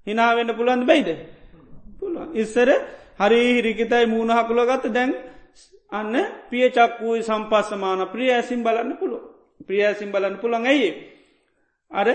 හිනාවෙන්න 0.07 0.51
පුළුවන්ද 0.51 0.85
බයිද. 0.85 1.09
පුළුවන් 1.99 2.31
ඉස්සර 2.35 2.69
හරි 3.19 3.41
හිරිකිතයි 3.49 4.07
මූුණ 4.07 4.33
හකුල 4.33 4.61
ගත්ත 4.63 4.85
දැන් 4.89 5.11
අන්න 5.93 6.15
පිය 6.49 6.71
චක්වූයි 6.71 7.23
සම්පස්සමාන 7.23 8.01
ප්‍රිය 8.09 8.31
ඇසිම් 8.31 8.61
බලන්න 8.63 8.97
පුළුව 8.97 9.23
ප්‍රිය 9.67 9.83
ඇසිම් 9.83 10.11
බලන්න 10.11 10.37
පුළන් 10.37 10.65
ඇයි. 10.65 10.91
අර 11.91 12.09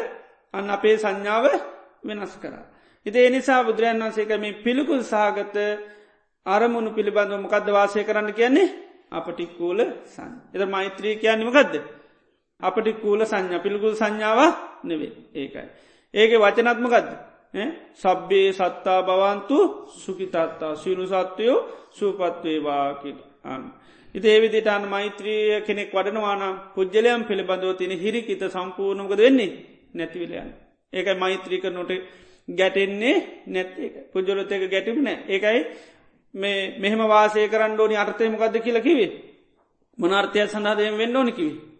අන්න 0.53 0.69
අපේ 0.69 0.95
සංඥාව 0.95 1.45
වෙනස් 2.03 2.33
කර. 2.37 2.53
ඉතිේ 3.05 3.29
නිසා 3.29 3.63
බුදුරන් 3.63 3.99
වන්සේක 3.99 4.31
මේ 4.35 4.59
පිළිකුල් 4.59 5.01
සාගත 5.03 5.55
අරමුණු 6.45 6.89
පිළිබඳව 6.91 7.37
මොකක්ද 7.37 7.67
වාසය 7.69 8.03
කරන්න 8.03 8.33
කියන්නේ 8.33 8.86
අපටික්කූල 9.11 9.79
සන් 10.05 10.31
එද 10.53 10.61
මෛත්‍රී 10.67 11.15
කියන්නමකක්ද 11.17 11.75
අපටි 12.59 12.93
කූල 12.93 13.21
සංඥා 13.23 13.63
පිළිකුල් 13.63 13.95
සංඥාව 13.95 14.39
නෙවේ 14.83 15.11
ඒකයි. 15.33 15.67
ඒක 16.13 16.31
වචනත්මකක්ද 16.35 17.09
සබ්බේ 17.95 18.47
සත්තා 18.53 18.99
බවන්තු 19.03 19.57
සුකිතත්තා 19.95 20.75
සිනු 20.75 21.05
සත්වයෝ 21.05 21.57
සූපත්වේවාකිට 21.91 23.19
අන්න. 23.45 23.63
ඉති 24.15 24.27
ඒවිදිටාන 24.27 24.83
මෛත්‍රිය 24.85 25.61
කෙනෙක් 25.61 25.91
වඩනවානම් 25.93 26.55
පුද්ජලයම් 26.75 27.21
පිළිබඳව 27.23 27.77
තින 27.77 27.91
හිරිකිත 27.93 28.41
සම්පූර්ණමකද 28.47 29.19
වෙන්නේ? 29.19 29.51
නැතිවිලයන්. 29.93 30.49
ඒකයි 30.93 31.15
මෛත්‍රීක 31.15 31.65
නොට 31.67 31.91
ගැටෙන්නේ 32.49 33.15
නැත් 33.47 33.69
පුද්ජලොත් 34.11 34.51
එක 34.51 34.63
ගැටිම 34.71 34.97
නෑ. 35.03 35.17
ඒකයි 35.27 35.59
මේ 36.37 36.59
මෙහම 36.79 37.01
වාසය 37.07 37.47
කරන්න 37.47 37.79
ඕනි 37.79 37.95
අර්ථයමකක්ද 37.95 38.55
කියලා 38.59 38.81
කිවේ 38.81 39.09
මනර්ථය 39.97 40.39
සඳහදයෙන් 40.45 40.95
වෙන්න 40.95 41.15
ඕනිකිවේ 41.15 41.75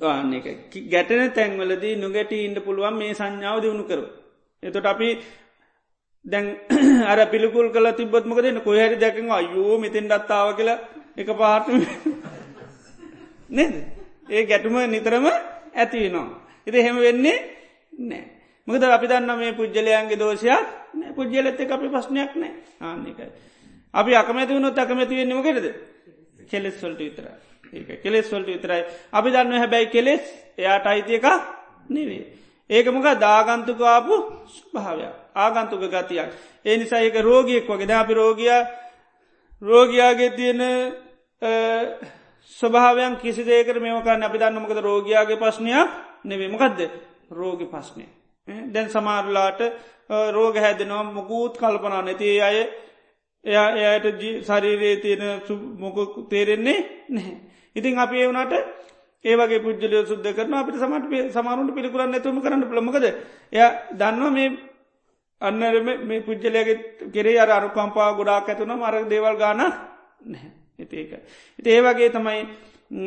ආන්න 0.00 0.32
එක 0.32 0.74
ගැටන 0.86 1.30
තැන්වලදී 1.30 1.94
නොගැට 1.96 2.32
ඉන්ඩ 2.34 2.58
පුළුවන් 2.60 2.96
මේ 2.96 3.12
සංඥාව 3.12 3.58
දියුණු 3.58 3.84
කරු. 3.84 4.04
එතොට 4.62 4.86
අපි 4.86 5.08
දැන් 6.24 6.46
අර 7.10 7.18
පිළිකුල් 7.26 7.68
කල 7.70 7.86
තිබත්මක 7.92 8.38
දෙන්න 8.38 8.60
කොහැරි 8.60 8.96
දැකෙන 8.96 9.30
අයෝ 9.30 9.78
මෙතෙන් 9.78 10.06
ඩත්තාව 10.06 10.48
කියලා 10.56 10.78
එක 11.16 11.28
පාට 11.34 11.66
නේද 13.56 13.72
ඒ 14.28 14.42
ගැටුම 14.44 14.76
නිතරම 14.86 15.26
ඇතිවෙනවා. 15.74 16.28
එති 16.66 16.78
හෙම 16.78 16.96
වෙන්නේ 16.98 17.38
නෑ. 18.00 18.24
මකද 18.68 18.82
අපි 18.86 19.06
දන්න 19.06 19.38
මේ 19.38 19.52
පුද්ජලයන්ගේ 19.52 20.16
දෝෂයක් 20.16 20.81
පුද්ජලත 21.16 21.60
අපි 21.70 21.88
ප්‍රශ්නයක් 21.88 22.36
නෑ 22.36 22.52
ආන්නකයි. 22.80 23.26
අපි 23.94 24.12
අකමැති 24.14 24.54
වුණොත් 24.54 24.78
අකමැති 24.78 25.16
වෙන්නම 25.16 25.42
කෙරද 25.42 25.66
කෙලෙස් 26.50 26.76
වලට 26.82 26.98
විතරයි. 27.00 27.34
ඒක 27.72 28.02
කෙලෙස් 28.02 28.30
වලට 28.32 28.46
විතරයි 28.48 28.84
අපි 29.12 29.28
දන්න 29.30 29.58
හැබැයි 29.58 29.86
කෙලෙස් 29.88 30.24
එයාට 30.58 30.86
අයිතියක 30.86 31.26
නෙවේ. 31.88 32.24
ඒකමක 32.70 33.06
දාගන්තුකාපු 33.18 34.14
ස්භාවයක් 34.48 35.14
ආගන්තුක 35.34 35.82
ගතියක්. 35.84 36.30
ඒ 36.64 36.76
නිසා 36.76 37.00
ඒක 37.00 37.16
රෝගියෙක් 37.20 37.66
වගේ 37.66 37.86
ද 37.86 37.92
අපි 37.92 38.14
රෝගිය 38.14 38.50
රෝගයාගේ 39.62 40.30
තියෙන 40.30 40.60
ස්වභාවයන් 42.50 43.16
කිසි 43.16 43.44
දේකර 43.44 43.80
මේමකන්න 43.80 44.22
අපි 44.22 44.38
දන්නමකද 44.38 44.78
රෝගයාගේ 44.80 45.36
පස්්නයක් 45.36 45.88
නෙවීමකක්ද 46.24 46.80
රෝගි 47.30 47.66
පස්්නය. 47.66 48.06
දැන් 48.48 48.88
සමාරලාට 48.88 49.60
රෝග 50.32 50.56
හැදෙනවා 50.56 51.02
මොකූත් 51.12 51.58
කල්පනා 51.58 52.02
නැති 52.02 52.40
අය 52.40 52.56
එයා 53.44 53.68
එයට 53.88 54.22
ශරීරයේ 54.42 54.96
තියෙන 54.96 55.22
මොක 55.78 55.98
තේරෙන්නේ 56.28 56.78
නැහැ. 57.08 57.36
ඉතින් 57.76 57.98
අපි 57.98 58.16
ඒ 58.16 58.26
වුණට 58.28 58.54
ඒවගේ 59.24 59.60
පුද්ජලය 59.60 60.06
සුද්ද 60.06 60.26
කරන 60.32 60.54
අපිට 60.54 60.78
සමට 60.78 61.32
සමාරුන්ට 61.32 61.74
පිළිකුරන්න 61.74 62.14
ඇතුම 62.14 62.42
කරන්න 62.42 62.64
පළමකද 62.64 63.06
එය 63.52 63.62
දන්නවා 63.94 64.30
මේ 64.30 64.50
අන්නර 65.40 65.76
මේ 66.02 66.20
පුද්ජලයගේ 66.22 66.76
කෙරේ 67.14 67.38
අර 67.38 67.50
අරුකම්පා 67.50 68.10
ගොඩාක් 68.14 68.48
ඇතුන 68.48 68.74
මර 68.74 68.96
දේවල් 69.08 69.36
ගාන 69.36 69.62
නැහැ 70.24 70.50
එතිඒක. 70.78 71.12
ඉති 71.58 71.70
ඒවගේ 71.70 72.10
තමයි 72.10 72.40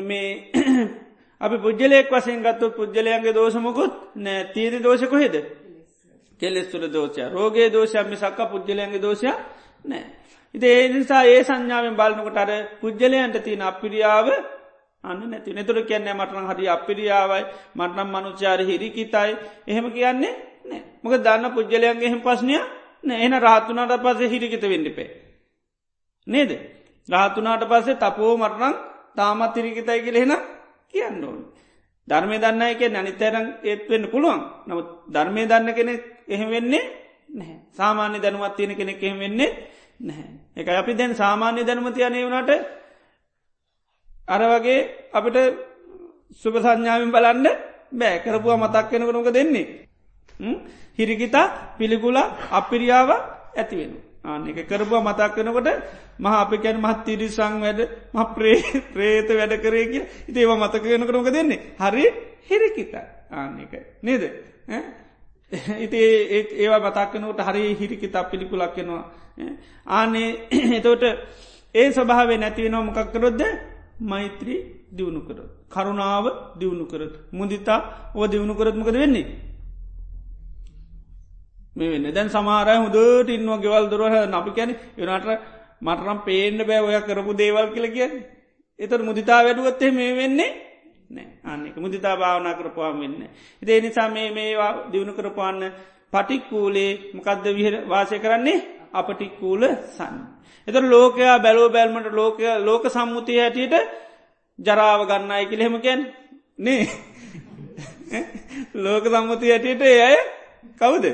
මේ 0.01 0.29
අපි 1.41 1.57
පුද්ජලයෙක් 1.57 2.09
වසයෙන් 2.09 2.41
ගත්තු 2.41 2.71
පුද්ජලයන්ගේ 2.71 3.33
දෝෂමකුත් 3.33 3.93
නෑ 4.17 4.41
තීරි 4.53 4.79
දෝෂක 4.79 5.13
හෙද 5.15 5.35
කෙලෙස් 6.39 6.67
තුළ 6.67 6.85
දෝෂය 6.87 7.21
රෝගේ 7.29 7.69
දෝෂයක් 7.69 8.07
මිසක්ක 8.07 8.39
පුද්ජලයන්ගේ 8.47 8.99
දෝෂය 8.99 9.27
නෑ. 9.85 10.03
ඉති 10.55 10.67
ඒ 10.69 10.87
නිසා 10.89 11.23
ඒ 11.25 11.43
සංඥාවෙන් 11.43 11.95
බලන්නකට 11.95 12.37
අර 12.37 12.51
පුද්ජලයන්ට 12.81 13.37
තියෙන 13.39 13.63
අපිරියාව 13.63 14.27
අන්න 15.03 15.21
නැති 15.25 15.53
නතුර 15.53 15.77
කියන්නේ 15.83 16.13
මටන 16.13 16.47
හරි 16.49 16.65
අපිරියාවයි 16.69 17.43
මටනම් 17.75 18.09
මනුචාර 18.09 18.59
හිරිකිතයි 18.61 19.31
එහෙම 19.67 19.87
කියන්නේ 19.91 20.33
නෑ 20.65 20.81
මොක 21.03 21.13
දන්න 21.17 21.51
පුද්ගලයන්ගේ 21.51 22.07
එහෙම 22.07 22.21
පස්්නය 22.21 22.55
නෑන 23.03 23.33
රාතුනාට 23.39 24.01
පසේ 24.01 24.29
හිරිකිත 24.29 24.63
වෙන්ඩිපේ. 24.63 25.09
නේද. 26.27 26.51
රාතුනාට 27.09 27.63
පස්සේ 27.65 27.95
තපෝ 27.95 28.33
මටනං 28.37 28.75
තාමත් 29.15 29.55
හිරිකිතයි 29.55 30.01
කියලෙහෙන 30.01 30.33
කියන්න 30.95 31.23
ඕන. 31.23 31.39
ධර්මය 32.07 32.37
දන්න 32.37 32.61
එක 32.63 32.81
නැනිතරන් 32.87 33.47
ඒත් 33.63 33.81
වෙන්න 33.89 34.05
පුළුවන් 34.07 34.41
නමුත් 34.67 34.87
ධර්මය 35.07 35.41
දන්න 35.45 35.69
කෙනෙ 35.73 35.93
එහෙම 36.27 36.49
වෙන්නේ 36.49 36.83
නැහැ 37.31 37.57
සාමාන්‍ය 37.73 38.17
දැනුවත් 38.19 38.55
තියෙන 38.57 38.75
කෙනෙක් 38.75 39.03
එහෙම 39.03 39.19
වෙන්නේ 39.19 39.51
නැහැ. 39.99 40.29
එක 40.55 40.67
අපි 40.71 40.93
දැන් 40.93 41.13
සාමාන්‍ය 41.13 41.61
දැනුමතියනය 41.63 42.19
වුණට 42.23 42.51
අර 44.27 44.41
වගේ 44.51 44.79
අපිට 45.11 45.37
සුභ 46.33 46.57
සංඥාවෙන් 46.57 47.11
බලන්න 47.11 47.47
බෑ 47.91 48.21
කරපුවා 48.23 48.57
මතක් 48.57 48.91
වෙනකනක 48.93 49.29
දෙන්නේ. 49.33 49.65
හිරිකිතා 50.97 51.75
පිළිකුලා 51.77 52.27
අපිරියාව 52.51 53.09
ඇතිවෙන. 54.25 54.27
ආනෙක 54.27 54.67
කරපුවා 54.67 55.03
මතක් 55.03 55.35
වෙනකොට 55.37 55.69
මහ 56.19 56.33
අපිකැන් 56.33 56.77
මහත් 56.77 56.99
තිරිසං 57.05 57.55
වැඩ 57.61 57.79
ම 58.13 58.19
ප්‍රේ 58.35 58.59
ප්‍රේත 58.93 59.29
වැඩ 59.29 59.53
කරේ 59.61 59.85
කිය 59.85 60.03
ඉතිේව 60.29 60.51
මතක 60.57 60.83
වෙනකනක 60.85 61.31
දෙන්නේ. 61.31 61.59
හරි 61.79 62.05
හිරිකිතා 62.43 63.05
ආන්නේකයි. 63.31 63.81
නේද. 64.03 64.23
ඉති 65.79 65.97
ඒවා 66.55 66.81
මතක්කනට 66.81 67.41
හරි 67.41 67.75
හිරිකිතා 67.75 68.23
පිළිකුලක් 68.23 68.75
වෙනවා. 68.75 69.03
ආනේ 69.87 70.29
එතෝට 70.77 71.03
ඒ 71.75 71.91
ස්වභාවේ 71.91 72.37
නැතිවෙනවා 72.37 72.83
මොකක් 72.83 73.11
කරොද්ද 73.11 73.41
මෛත්‍රී 74.01 74.59
දියුණු 74.91 75.21
කර. 75.21 75.39
කරුණාව 75.69 76.25
දියුණු 76.59 76.85
කරත්. 76.85 77.13
මුදිතා 77.31 78.11
ඕ 78.15 78.27
දියුණු 78.27 78.55
කරත්මකද 78.55 78.95
වෙන්නේ. 78.95 79.25
මේ 81.75 81.89
වෙන්න 81.89 82.07
දැන් 82.09 82.29
සමාරය 82.29 82.75
හොදට 82.77 83.29
ඉන්නවා 83.29 83.59
ගෙවල් 83.59 83.85
දුරහ 83.87 84.15
අපි 84.33 84.51
කැන 84.51 84.71
යනට 84.97 85.27
මටනම් 85.81 86.19
පේන්න 86.21 86.59
බෑ 86.59 86.81
ඔය 86.81 86.95
කරපු 87.01 87.31
දේවල් 87.33 87.67
කියල 87.69 87.87
කියන්න. 87.89 88.13
එතට 88.79 89.01
මුදිතා 89.01 89.39
වැඩුවත්තේ 89.41 89.91
මේ 89.91 90.13
වෙන්නේ 90.13 90.51
නෑ 91.09 91.27
අන්නෙක 91.45 91.75
මුදිතා 91.77 92.15
භාවනා 92.15 92.53
කරපුවාම 92.53 92.99
වෙන්න. 92.99 93.19
ඉදේ 93.61 93.79
නිසා 93.81 94.09
මේ 94.09 94.29
මේවා 94.31 94.71
දියුණු 94.91 95.13
කරපාන්න 95.13 95.61
පටික්කූලේ 96.13 96.91
මොකක්ද 97.13 97.45
විහ 97.49 97.67
වාසය 97.85 98.19
කරන්නේ 98.19 98.57
අපටික්කූල 98.93 99.63
සන්න. 99.89 100.15
එතර 100.67 100.83
ලෝකයා 100.85 101.39
බැලෝ 101.39 101.69
බැල්මට 101.69 102.07
ලෝක 102.11 102.37
ලෝක 102.59 102.83
සම්මුතිය 102.87 103.39
හැටියට 103.39 103.75
ජරාව 104.59 105.01
ගන්නයි 105.03 105.45
කිලෙමකැන් 105.45 106.01
නේ 106.57 106.83
ලෝක 108.75 109.03
සම්මුති 109.05 109.51
හැටියට 109.51 109.81
ඒ 109.83 110.01
අය 110.01 110.17
කවුද 110.75 111.05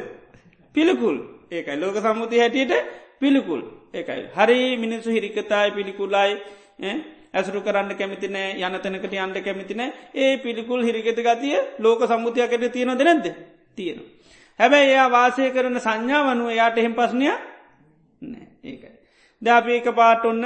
පිළිකුල්. 0.76 1.18
ඒකයි 1.52 1.78
ලෝක 1.78 1.96
සම්මුති 1.98 2.40
හැටියට 2.40 2.74
පිළිකුල්. 3.20 3.62
ඒකයි. 3.94 4.24
හරි 4.32 4.78
මිනිස්සු 4.78 5.10
හිරිකතායි 5.10 5.72
පිළිකුල්ලායි 5.72 6.34
ඇසුරු 7.34 7.62
කරන්න 7.62 7.96
කැමතිනෑ 7.96 8.60
යනතනකට 8.60 9.14
අන්ඩ 9.18 9.38
කැමතිනෑ 9.40 9.94
ඒ 10.16 10.38
පිළිකුල් 10.38 10.82
හිරිකත 10.82 11.20
ගතිය 11.20 11.56
ලෝක 11.80 12.02
සම්මුතියකට 12.04 12.72
තියෙන 12.72 12.98
දෙනැද 12.98 13.26
තියෙන. 13.78 14.00
හැබැයි 14.60 14.92
එයා 14.92 15.10
වාසය 15.10 15.52
කරන 15.52 15.80
සංඥා 15.80 16.24
වනුව 16.28 16.52
යාට 16.52 16.78
එහෙම 16.78 16.94
පස්්නය 16.94 17.26
නෑ. 18.22 18.48
ඒකයි. 18.64 18.96
දැපි 19.42 19.72
එක 19.74 19.88
පාට 19.96 20.26
ඔන්න 20.26 20.44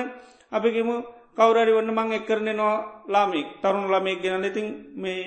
අපිකිම 0.51 0.89
කවරරි 1.35 1.71
වන්න 1.73 1.91
මං 1.91 2.13
එක් 2.13 2.25
කරන 2.25 2.49
නො 2.53 2.69
ලාමික් 3.07 3.47
තරුණු 3.61 3.87
ළමෙක් 3.87 4.21
ගෙන 4.21 4.45
ඉතින් 4.45 4.67
මේ 4.95 5.23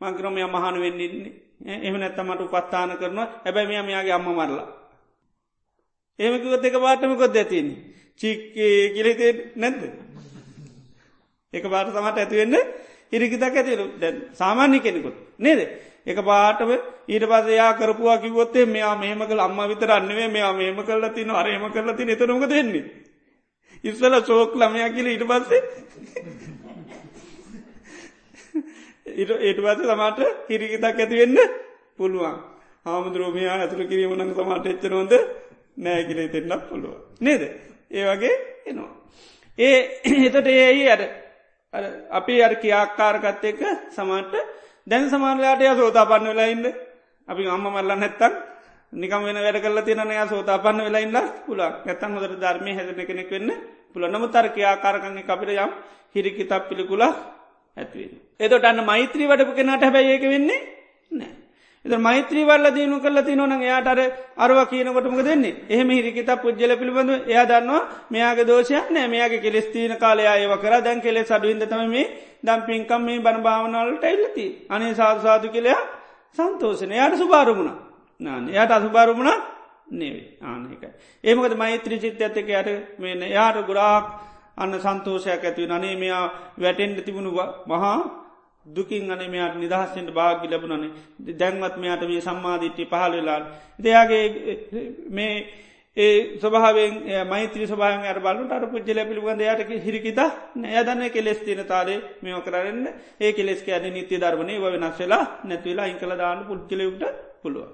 මංකරමය 0.00 0.42
මහන 0.44 0.76
වෙන්නන්නේ 0.80 1.32
එම 1.60 1.94
නැත්තමට 1.96 2.40
උපත්තාන 2.42 2.96
කරනවා 2.96 3.28
හැබැ 3.44 3.66
මෙයා 3.66 3.82
මෙයාගේ 3.82 4.12
අම්ම 4.12 4.28
මරලා. 4.28 4.68
ඒමකිවත් 6.18 6.64
එක 6.64 6.76
පාටමකොත් 6.76 7.36
ඇතින් 7.36 7.68
චික්කේ 8.20 8.92
කිලෙතේ 8.94 9.32
නැද්ද. 9.56 9.82
එක 11.52 11.64
පාට 11.64 11.88
තමට 11.88 12.18
ඇතිවෙන්න 12.18 12.56
හිරිකිතක් 13.12 13.44
ඇතිරු 13.50 13.84
දැන් 14.00 14.16
සාමාන්‍ය 14.32 14.80
කෙනෙකුත් 14.80 15.16
නේද. 15.38 15.60
එක 16.06 16.18
පාටම 16.20 16.70
ඊට 17.08 17.24
පසයා 17.24 17.72
කරපුවා 17.74 18.18
කිවොත්තේ 18.18 18.66
මෙයා 18.66 18.94
මේම 18.96 19.20
කළ 19.20 19.40
අම්ම 19.40 19.60
විතර 19.68 19.90
අන්නවේ 19.90 20.28
මෙයා 20.28 20.52
මේම 20.52 20.78
කල්ල 20.78 21.04
තින 21.10 21.30
අරයම 21.32 21.64
කරලා 21.70 21.96
ති 21.96 22.02
එතරමක 22.06 22.48
දෙන්නේ. 22.48 22.84
ඉස්සල 23.84 24.14
සෝක් 24.22 24.54
ළමයා 24.54 24.94
කියල 24.94 25.06
ඉට 25.08 25.24
පස්සේ 25.24 25.60
ඉට 26.36 26.49
ඒට 29.12 29.58
පස 29.58 29.80
සමට 29.84 30.20
හිරිකිතක් 30.48 30.84
ඇතිවෙන්න 30.84 31.38
පුළුවන්. 31.96 32.36
හාමුදුරුවමයා 32.84 33.56
ඇතුළ 33.56 33.84
කිරීම 33.86 34.14
නං 34.14 34.34
සමට 34.34 34.66
එච්චනොද 34.68 35.12
නෑ 35.78 36.04
කියල 36.04 36.20
තෙන්නක් 36.28 36.62
පුළුව 36.68 36.94
නේද? 37.20 37.42
ඒ 37.90 38.04
වගේ 38.06 38.34
එනවා. 38.66 38.92
ඒ 39.58 39.78
එතට 40.28 40.46
ඒයි 40.48 40.86
අර 40.88 41.02
අපි 42.10 42.34
අර 42.40 42.54
කියාක්කාරකත් 42.56 43.44
එක්ක 43.44 43.60
සමට 43.90 44.34
දැන් 44.86 45.08
සමානලාට 45.08 45.62
ය 45.62 45.74
සෝතා 45.74 46.06
පන්න 46.06 46.28
වෙලාඉන්න 46.28 46.66
අපි 47.28 47.42
අම්ම 47.48 47.66
මල්ල 47.66 47.92
නැත්තන් 47.94 48.34
නිකම 48.92 49.22
වෙන 49.22 49.38
වැඩ 49.38 49.60
කල 49.60 49.78
තිනනය 49.82 50.16
සෝතාපන්න 50.26 50.80
වෙලාඉන්න 50.82 51.18
පුලක් 51.46 51.86
ඇතන් 51.86 52.16
හොදර 52.16 52.32
ධර්මය 52.36 52.72
හැදන 52.72 53.02
කෙනෙක් 53.02 53.30
වෙන්න 53.30 53.50
පුළ 53.92 54.04
නම 54.04 54.24
තර්කයා 54.28 54.76
කාරකගේ 54.76 55.26
අපිට 55.26 55.50
යම් 55.56 55.72
හිරිකි 56.14 56.44
තක් 56.44 56.62
පිළිකුලා 57.76 57.76
ඇත්වෙන. 57.76 58.10
එතොට 58.40 58.64
අන්න 58.64 58.84
මෛත්‍රී 58.84 59.26
වඩපු 59.26 59.54
කෙනට 59.54 59.82
හැබැයි 59.82 60.10
ඒක 60.10 60.22
වෙන්නේ 60.24 60.60
නෑ. 61.10 61.32
එත 61.84 61.98
මෛත්‍රී 61.98 62.44
වල්ල 62.44 62.66
දියුණු 62.70 63.00
කල 63.00 63.18
තිනවන 63.20 63.52
එයාට 63.58 63.86
අර 63.86 64.00
අරව 64.38 64.58
කියනකොටම 64.66 65.20
දෙන්නේ 65.20 65.54
එහෙම 65.68 65.90
හිරිකිත 65.90 66.30
පුද්ජල 66.38 66.72
පිළිබඳව 66.76 67.28
එයා 67.28 67.46
දන්නවා 67.46 67.82
මෙයාගේ 68.10 68.46
දෝෂයක් 68.46 68.90
නෑ. 68.90 69.08
මෙයාගේ 69.08 69.40
කෙලෙස්තිීන 69.40 69.96
කාලයා 69.96 70.36
ඒව 70.36 70.54
කර. 70.56 70.74
දැන් 70.80 71.00
කෙලෙ 71.00 71.24
සඩුවින්දතම 71.24 71.86
මේ 71.88 72.10
දම් 72.42 72.60
පින්කම් 72.62 73.02
මේ 73.02 73.20
බණ 73.20 73.42
භාවනාවලට 73.42 74.04
එල්ලති 74.04 74.46
අනේ 74.68 74.94
සාධසාධ 74.94 75.48
කෙලයා 75.48 75.80
සන්තෝසන 76.38 76.92
යායට 76.92 77.16
සුභාරමුණ 77.16 77.72
නාන 78.20 78.48
එයට 78.50 78.70
අසුභාරමුණ 78.70 79.30
නෙවේ 79.90 80.38
ආනකයි. 80.42 80.88
ඒමකද 81.24 81.54
මෛත්‍රී 81.56 81.98
චිත්ත 81.98 82.20
ඇතක 82.20 82.50
යට 82.50 82.68
මෙන්න 82.98 83.22
යාට 83.28 83.58
ගොඩාක් 83.62 84.29
අන්න 84.60 84.74
සන්තෝෂයක් 84.78 85.44
ඇතිව 85.44 85.68
නනේ 85.68 85.94
මෙයා 85.96 86.24
වැටෙන්ට 86.58 86.98
තිබුණු 87.00 87.30
මහා 87.66 87.96
දුකින් 88.66 89.10
අන 89.10 89.22
මෙයාට 89.26 89.56
නිදහස්සෙන්ට 89.56 90.10
භාගි 90.10 90.46
ලැබුණනේ. 90.46 90.90
දැන්වත් 91.34 91.76
මෙයාට 91.76 92.04
මේ 92.04 92.20
සම්මාධිට්ටි 92.20 92.84
පහල 92.86 93.12
වෙලාල්. 93.12 93.44
දෙයාගේ 93.78 94.24
මේ 95.10 95.34
ඒ 95.96 96.38
ස්වභාවෙන් 96.38 96.92
මෛත්‍රී 97.26 97.66
සභාවෙන් 97.66 98.04
අර 98.04 98.18
බලුට 98.20 98.52
අර 98.52 98.64
පුද්ජල 98.66 99.00
පිළිබඳ 99.02 99.42
යට 99.42 99.70
හිරිකිත 99.78 100.20
නෑදන්න 100.56 101.02
කෙලෙස් 101.10 101.40
තින 101.40 101.64
තාලේ 101.64 102.00
මෙම 102.22 102.42
කරන්න. 102.42 102.86
ඒ 103.18 103.32
කෙලෙස් 103.32 103.60
ඇද 103.66 103.84
නිත්‍ය 103.88 104.14
ධර්මණය 104.16 104.54
වෙනස් 104.60 104.98
වෙලා 104.98 105.24
නැතිවෙලා 105.44 105.86
ඉංකල 105.86 106.12
දාන්න 106.16 106.46
පුද්ජලයුට 106.46 107.02
පුළුව. 107.42 107.66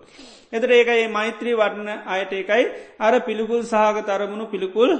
එතර 0.52 0.70
ඒකයි 0.70 1.08
මෛත්‍රී 1.08 1.54
වර්ණ 1.54 1.90
අයට 2.06 2.32
ඒකයි 2.32 2.64
අර 2.98 3.14
පිළිකුල් 3.20 3.62
සහගත 3.64 4.08
අරමුණු 4.08 4.46
පිළිකුල් 4.46 4.90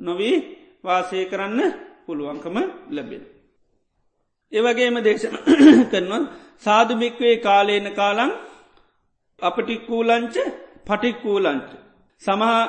නොවී 0.00 0.36
වාසය 0.84 1.18
කරන්න 1.24 1.60
පුළුවන්කම 2.06 2.56
ලැබෙන. 2.90 3.22
ඒවගේම 4.52 4.96
දේශන 5.00 5.34
කරනවා 5.90 6.22
සාධභික්වේ 6.58 7.34
කාලේන 7.38 7.86
කාලං 7.92 8.30
අපටික්කූලංච 9.40 10.36
පටික්කූලංච. 10.86 11.68
සමහා 12.22 12.60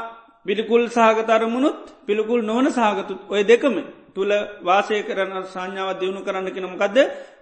පිළිකුල් 0.46 0.84
සහගතරමුණුත් 0.88 1.80
පිළිකුල් 2.02 2.42
නොවන 2.42 2.68
සහගතුත් 2.70 3.20
ඔය 3.28 3.42
දෙකම 3.44 3.76
තුළ 4.16 4.32
වාසය 4.62 4.98
කරන 5.04 5.32
සංඥාව 5.46 5.90
දියුණු 5.96 6.22
කරන්න 6.22 6.48
කෙනමකක්ද 6.48 6.98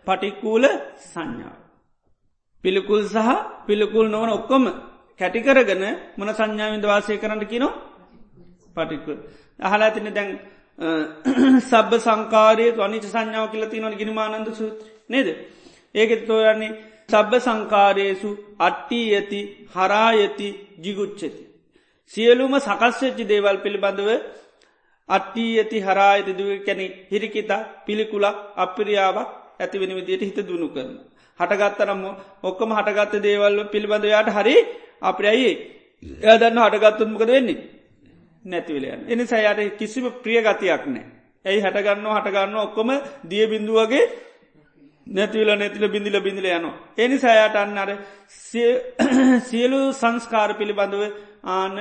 පටික්කූල 0.07 0.63
සංඥාව. 1.05 1.57
පිළිකුල් 2.63 3.01
සහ 3.05 3.29
පිළිකුල් 3.67 4.07
නොවන 4.07 4.29
ඔක්කොම 4.31 4.63
කැටිකරගන 5.19 5.83
මොන 6.17 6.29
සංඥාවින්ද 6.31 6.85
වාසය 6.85 7.13
කරන්න 7.15 7.43
කිනො 7.45 7.69
පටිකුල්. 8.75 9.17
අහලා 9.59 9.89
තින 9.89 10.07
දැන් 10.09 10.29
සබ්බ 10.77 11.91
සංකාරය 11.99 12.65
අනිච 12.79 13.05
සංඥාව 13.05 13.47
කියල 13.51 13.65
තිනවන 13.67 13.95
ගිනිමානන්ද 13.95 14.49
සූත්‍ර 14.51 14.85
නේද. 15.09 15.27
ඒකෙත් 15.95 16.21
තෝරන්නේ 16.27 16.77
සබ්බ 17.09 17.31
සංකාරයේසු 17.39 18.29
අට්ටී 18.59 19.07
ඇති 19.11 19.39
හරායති 19.67 20.49
ජිගුච්චති. 20.79 21.29
සියලුම 22.13 22.53
සකස්වෙච්චි 22.59 23.23
දේවල් 23.25 23.57
පිළිබඳව 23.57 24.09
අට්ටී 25.09 25.51
ඇති 25.55 25.77
හරායති 25.79 26.31
දුව 26.33 26.49
කැනෙ 26.61 26.85
හිරිකිතා 27.09 27.61
පිළිකුලක් 27.85 28.37
අපිරියාවක් 28.57 29.29
ඇති 29.59 29.81
වෙන 29.81 29.95
විදියට 29.95 30.21
හිත 30.21 30.39
දුණු 30.41 30.67
කරන. 30.69 30.91
හටගත්තරම 31.39 32.03
ඔක්කම 32.43 32.69
හටගත්ත 32.71 33.23
දේවල් 33.23 33.57
පිළිබඳ 33.67 34.05
යාට 34.05 34.29
හරි 34.29 34.55
අපිරයි 35.01 35.49
එය 36.23 36.37
දන්න 36.37 36.61
හටගත්තුන්මකද 36.63 37.29
වෙන්නේ 37.29 37.76
නැතිවලයන්. 38.51 39.01
එනිසා 39.13 39.41
යට 39.51 39.77
කිසිම 39.79 40.05
ප්‍රිය 40.23 40.39
ගතියක් 40.45 40.83
නෑ. 40.87 41.05
ඇයි 41.45 41.63
හටගන්න 41.65 42.07
හටගන්න 42.15 42.57
ඔක්කොම 42.65 42.89
දිය 43.31 43.45
බිඳුවගේ 43.51 44.05
නැතිවල 45.07 45.49
නැතිල 45.55 45.85
බිඳිල 45.95 46.17
බිඳිල 46.25 46.47
යනවා. 46.49 46.75
එනි 46.97 47.17
සෑයට 47.23 47.57
අන්නර 47.63 47.89
සියලු 49.49 49.79
සංස්කාර 50.01 50.49
පිළිබඳව 50.59 51.03
ආන 51.55 51.75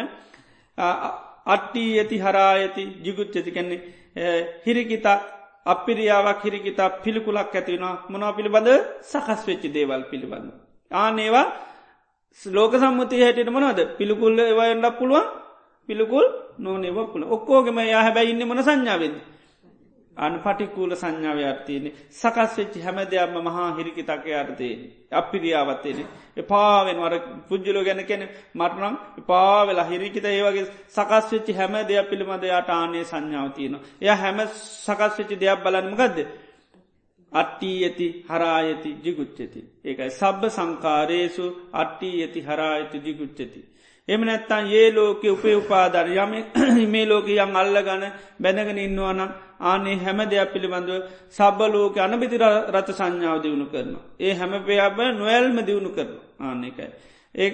අට්ටී 1.55 1.91
ඇති 2.01 2.17
හරා 2.25 2.51
ඇති 2.55 2.85
ජිගුච්චති 3.05 3.51
කැන්නේ 3.57 3.81
හිරිකිතා 4.67 5.19
අපිරියාවක් 5.67 6.41
හිරිකිතා 6.47 6.89
පිළිකුලක් 7.05 7.55
ඇතිවෙනවා 7.55 7.95
මොනා 8.13 8.33
පිළිබඳ 8.39 8.69
සකස් 9.11 9.43
වෙච්චි 9.49 9.69
දේවල් 9.77 10.03
පිළිබඳ. 10.11 10.49
ආනේවා 10.91 11.47
ලෝක 12.43 12.73
සම්මති 12.83 13.25
හැටියට 13.25 13.51
මොනවද 13.57 13.81
පිළිකුල්ල 13.99 14.39
ඒවයන්ඩක් 14.43 14.99
පුළුවන් 15.01 15.27
පිළිකුල් 15.89 16.27
නොනෙවකුල 16.59 17.23
ඔක්කෝගෙම 17.29 17.79
යා 17.85 18.03
හැබැයි 18.03 18.31
ඉන්න 18.31 18.45
මන 18.45 18.63
සංඥාවෙද. 18.63 19.17
අන 20.17 20.35
පටිකූල 20.39 20.93
සංඥාව 20.95 21.39
අර්ථයනෙ 21.45 21.91
සකස් 22.11 22.53
වෙච්චි 22.57 22.81
හැම 22.81 22.99
දෙයක්ම 23.07 23.37
මහා 23.41 23.67
හිරිකිතක 23.73 24.25
අර්ථය 24.35 24.69
අපිරියාවත්තේන 25.13 25.99
එපාවෙන් 26.37 26.99
වර 26.99 27.15
පුද්ජලෝ 27.49 27.85
ගැන 27.85 28.01
කෙන 28.05 28.23
මටනම් 28.55 28.95
පාවෙලා 29.25 29.87
හිරිකිත 29.87 30.27
ඒවගේ 30.27 30.65
සකස් 30.89 31.27
වෙච්චි 31.33 31.53
හැම 31.53 31.75
දෙයක් 31.85 32.09
පිළිබඳ 32.11 32.45
යාට 32.45 32.71
ආනේ 32.71 33.05
සංඥාව 33.05 33.49
තියෙන. 33.53 33.77
එය 34.01 34.11
හැම 34.15 34.39
සකස් 34.85 35.13
වෙච්චි 35.19 35.37
දෙයක් 35.37 35.63
බලන්මගදද. 35.63 36.19
අට්ටී 37.33 37.79
ඇති 37.85 38.07
හරායති 38.27 38.91
ජිගුච්චති. 39.05 39.61
ඒකයි 39.85 40.11
සබ්බ 40.13 40.43
සංකාරේසු 40.51 41.47
අට්ටී 41.75 42.17
ඇති 42.23 42.41
හරායති 42.43 42.99
ජිගුච්චති. 43.01 43.61
එම 44.09 44.21
නැත්තන් 44.23 44.67
ඒ 44.73 44.91
ලෝක 44.91 45.23
උපේ 45.27 45.55
උපාදර 45.55 46.07
යම 46.15 46.33
මේ 46.93 47.05
ලෝක 47.05 47.27
යම් 47.29 47.57
අල්ල 47.57 47.77
ගන 47.81 48.05
බැනගෙන 48.39 48.79
ඉන්නවනම් 48.79 49.31
ආනේ 49.63 49.97
හැම 49.97 50.19
දෙයක් 50.25 50.53
පිළිබඳව 50.53 51.03
සබ්බලෝක 51.31 51.97
අනබිති 51.99 52.39
රත 52.71 52.89
සංඥාව 52.91 53.43
දියුණු 53.43 53.67
කරනවා. 53.67 54.05
ඒ 54.19 54.33
හැම 54.35 54.53
පයාබ 54.63 54.99
නොවැල්ම 55.13 55.59
දියුණු 55.61 55.91
කරන 55.91 56.11
ආන්නේකයි. 56.41 56.89
ඒ 57.35 57.49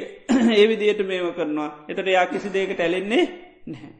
ඒ 0.52 0.64
විදියට 0.68 1.00
මේම 1.02 1.28
කරනවා 1.32 1.70
එතට 1.88 2.08
යා 2.08 2.26
කිසි 2.26 2.48
දේකට 2.50 2.80
ඇලෙන්නේ 2.80 3.24
නැහැ. 3.66 3.92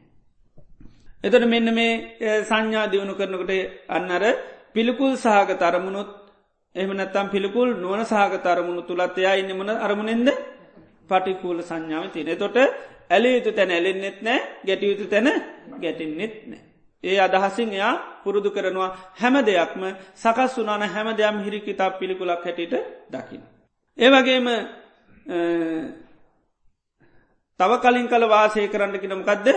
එතට 1.23 1.45
මෙන්න 1.47 1.67
මේ 1.71 1.91
සංඥා 2.43 2.85
දියුණු 2.87 3.13
කරනකට 3.15 3.51
අන්නර 3.89 4.23
පිළිකුල් 4.73 5.13
සහග 5.17 5.49
තරමුණුත් 5.57 6.09
එහම 6.75 6.91
නැත්තම් 6.93 7.27
පිළිකුල් 7.29 7.69
නුවන 7.75 8.01
සහග 8.05 8.33
තරමුණු 8.39 8.81
තුළත් 8.83 9.17
එයා 9.17 9.35
ඉන්නමන 9.35 9.69
අරමුණෙන්ද 9.79 10.29
පටිකූල 11.09 11.59
සංඥාව 11.61 12.05
තියන 12.11 12.37
තොට 12.37 12.57
ඇලයුතු 13.09 13.51
තැන 13.51 13.71
ඇලෙන්න්නෙත් 13.71 14.19
නෑ 14.21 14.39
ගැටයුතු 14.65 15.05
තැන 15.05 15.27
ගැටින්නෙත් 15.81 16.35
නෑ. 16.47 16.61
ඒ 17.03 17.17
අදහසින් 17.19 17.69
එයා 17.69 17.95
පුරුදු 18.23 18.49
කරනවා 18.51 18.89
හැම 19.19 19.35
දෙයක්ම 19.41 19.83
සකස් 20.15 20.53
වනාන 20.57 20.83
හැම 20.85 21.07
දෙයම් 21.13 21.37
හිරිකිතා 21.45 21.89
පිළිකුලක් 21.91 22.43
හැටිට 22.45 22.73
දකින. 23.11 23.41
ඒවගේම 23.97 24.47
තව 27.59 27.71
කලින් 27.83 28.07
කල 28.07 28.23
වාසය 28.27 28.61
කරන්න 28.67 28.95
කිනමකක්ද 28.99 29.47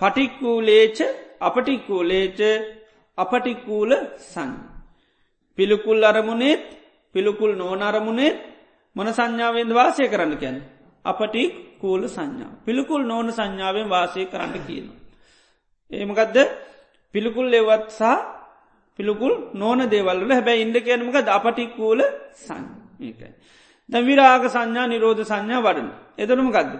පටික්කූලේච 0.00 0.98
අපටික්කූලේච 1.40 2.40
අපටික්කූල 3.18 3.90
සං. 4.24 4.52
පිළිකුල් 5.58 6.00
අරමුණේත් 6.04 6.64
පිළිකුල් 7.14 7.52
නෝන 7.54 7.80
අරමුණේත් 7.82 8.36
මොන 8.96 9.08
සංඥාවෙන්ද 9.08 9.72
වාසය 9.72 10.04
කරන්න 10.08 10.34
කැන. 10.36 10.56
අපටි 11.04 11.42
කූල 11.80 12.02
සංඥා. 12.06 12.52
පිළිකුල් 12.64 13.02
නෝන 13.02 13.28
සංඥාවෙන් 13.32 13.88
වාසය 13.88 14.26
කරන්න 14.26 14.54
කියන. 14.66 14.86
ඒමකදද 15.90 16.36
පිළිකුල් 17.14 17.52
එවත් 17.52 17.88
සහ 17.90 18.02
පිළිකුල් 18.98 19.34
නෝන 19.54 19.80
දේවල්ල 19.86 20.30
හැබැයි 20.30 20.62
ඉන්ඩ 20.62 20.76
කියනමකද 20.80 21.28
අපටි 21.28 21.64
කූල 21.76 22.00
සංකයි. 22.38 23.28
ද 23.88 23.94
විරාග 24.02 24.44
සංඥා 24.46 24.86
නිරෝධ 24.86 25.22
සංඥා 25.22 25.60
වඩන. 25.60 25.88
එදනම 26.18 26.50
ගදද. 26.50 26.74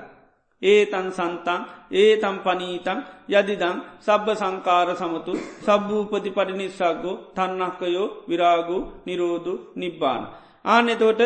ඒ 0.63 0.83
තන් 0.87 1.09
සන්තන් 1.11 1.61
ඒ 1.93 2.13
තම් 2.17 2.37
පනීතන් 2.39 2.99
යදිදං 3.31 3.77
සබ්බ 4.01 4.27
සංකාර 4.35 4.89
සමතු 4.97 5.33
සබ්භූපති 5.65 6.31
පරිනිස්සාගෝ 6.31 7.21
තන්නක්කයෝ 7.37 8.09
විරාගෝ 8.29 8.83
නිරෝධ 9.07 9.51
නිබ්බාන. 9.75 10.23
ආන 10.65 10.89
එතෝට 10.89 11.21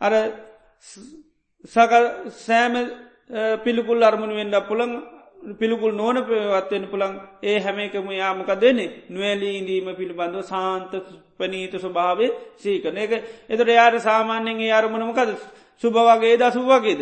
අර 0.00 0.12
සක 1.64 1.92
සෑම 2.38 2.74
පිළිකුල් 3.58 4.02
අරමුණ 4.02 4.32
වෙන්ඩ 4.32 4.56
පුළන් 4.64 4.92
පිළිකුල් 5.52 5.92
නෝන 5.92 6.16
පවත්වෙන 6.18 6.84
පුළන් 6.86 7.14
ඒ 7.42 7.58
හැමකම 7.58 8.10
යාමක 8.12 8.50
දෙන්නේ 8.56 9.04
නොවැලී 9.08 9.58
ඉඳීම 9.58 9.88
පිළිබඳව 9.92 10.42
සාන්ත 10.44 10.92
පනීත 11.36 11.74
ස්වභාවය 11.74 12.26
සීකන 12.56 12.96
එක. 12.96 13.12
එතට 13.46 13.68
යාර 13.70 13.94
සාමාන්‍යෙන් 14.00 14.60
අරමුණමකද 14.72 15.30
සුභවගේ 15.82 16.36
ද 16.36 16.42
සුවගේද 16.50 17.00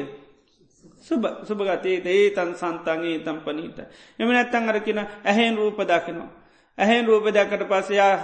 සුභගතයේ 1.45 2.01
ඒ 2.07 2.31
තන් 2.31 2.51
සන්තන්ගේ 2.55 3.19
තම් 3.19 3.39
පනීත 3.41 3.79
එම 4.19 4.29
නැත්තන් 4.29 4.69
අරකින 4.69 4.99
ඇහෙන් 4.99 5.55
රූප 5.55 5.79
දකිනවා. 5.83 6.31
ඇහෙන් 6.79 7.07
රූප 7.07 7.27
දැකට 7.29 7.63
පසයා 7.65 8.15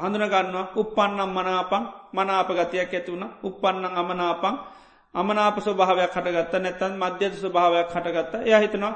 හඳුනගන්නවා 0.00 0.72
උපපන්නම් 0.76 1.30
මනාපන් 1.30 2.01
මනාප 2.12 2.48
ගතියක් 2.50 2.90
ඇතිවුණ 2.90 3.24
උපපන්නන් 3.42 3.86
අමනාපන් 3.94 4.56
අමනාප. 5.14 5.56
ස්වභාවයක් 5.58 6.12
හටගත්ත. 6.12 6.54
නැත්තන් 6.56 6.94
මධ්‍යත 6.96 7.34
ස්වභාවයක් 7.36 7.88
හටගත්ත. 7.90 8.34
එය 8.46 8.54
හිතනවා 8.56 8.94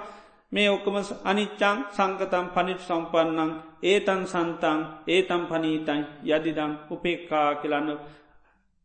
මේ 0.52 0.68
ඔක්කම 0.68 0.96
අනිච්චං 1.24 1.78
සංකතම් 1.90 2.46
පනිට් 2.48 2.80
සම්පන්නං 2.80 3.50
ඒතන් 3.84 4.22
සන්තන් 4.24 4.80
ඒතම් 5.06 5.42
පනීතන් 5.46 6.00
යදිදම් 6.26 6.72
උපේක්කා 6.90 7.48
කියලන්න 7.56 7.90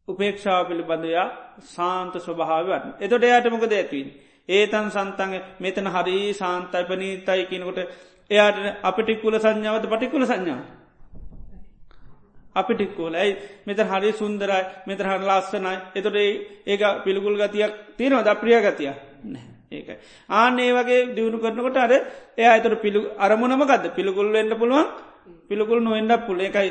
උපේක්ෂාව 0.08 0.66
පිළිබඳයා 0.68 1.28
සාන්ත 1.66 2.14
ස්වභාවවන් 2.18 2.86
එතොට 3.00 3.24
එයාට 3.24 3.48
මොකද 3.50 3.74
ඇතිවීන් 3.74 4.10
ඒතන් 4.50 4.88
සන්තන් 4.90 5.32
මෙතන 5.60 5.88
හරි 5.88 6.18
සාන්තයි 6.34 6.84
පනීතයි 6.86 7.46
කියනකොට 7.46 7.80
එයාට 8.32 8.58
අපිටික්කුල 8.84 9.36
සංඥාවද 9.38 9.86
පටිකුල 9.88 10.26
සංඥාව 10.26 10.64
අපිටික්කෝල 12.56 13.14
ඇයි? 13.16 13.38
මෙත 13.66 13.80
හරි 13.82 14.12
සුන්දරයි 14.14 14.64
මෙතර 14.88 15.06
හර 15.06 15.22
ලස්සනයි. 15.22 15.76
එතොට 15.96 16.16
ඒක 16.16 16.82
පිළිකුල් 17.04 17.36
ගතියක් 17.38 17.72
තියෙනවා 17.98 18.24
ද 18.24 18.30
ප්‍රිය 18.36 18.60
ගතිය 18.62 18.92
ඒකයි. 19.72 19.96
ආන 20.30 20.60
ඒ 20.60 20.72
වගේ 20.74 21.00
දියුණු 21.10 21.38
කරනකොට 21.40 21.78
අර 21.78 21.92
එය 22.38 22.48
අතර 22.48 22.76
පිළි 22.78 23.00
අරමුණමකක්ද 23.18 23.84
පිළිකුල් 23.92 24.28
වෙන්ඩ 24.30 24.54
පුළුවන්? 24.56 24.88
පිළිකුල් 25.48 25.80
නොවෙන්ඩක් 25.80 26.26
පුල 26.26 26.40
එකයි 26.40 26.70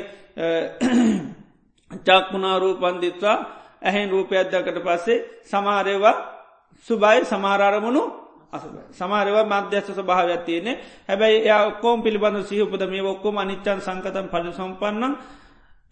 චක්මුණා 2.01 2.57
රූපන්දිත්වා 2.57 3.37
ඇහෙන් 3.81 4.09
රූපයක්දකට 4.09 4.77
පස්සේ 4.79 5.23
සමාරයවා 5.43 6.15
සුබයි 6.87 7.25
සමාරාරමුණු 7.25 8.03
සමාරව 8.91 9.37
මධ්‍යස්ස 9.45 9.89
ස්භාවයක් 9.91 10.43
තියනෙ 10.43 10.71
හැබැයි 11.07 11.37
එය 11.43 11.53
ඔක්කෝම් 11.63 12.03
පිළිබඳ 12.03 12.43
සිහපද 12.43 12.83
මේ 12.85 13.03
ඔක්කොම 13.03 13.37
අනිච්චන් 13.37 13.79
සංකතන් 13.79 14.27
පජ 14.27 14.51
සම්පන්නම් 14.51 15.13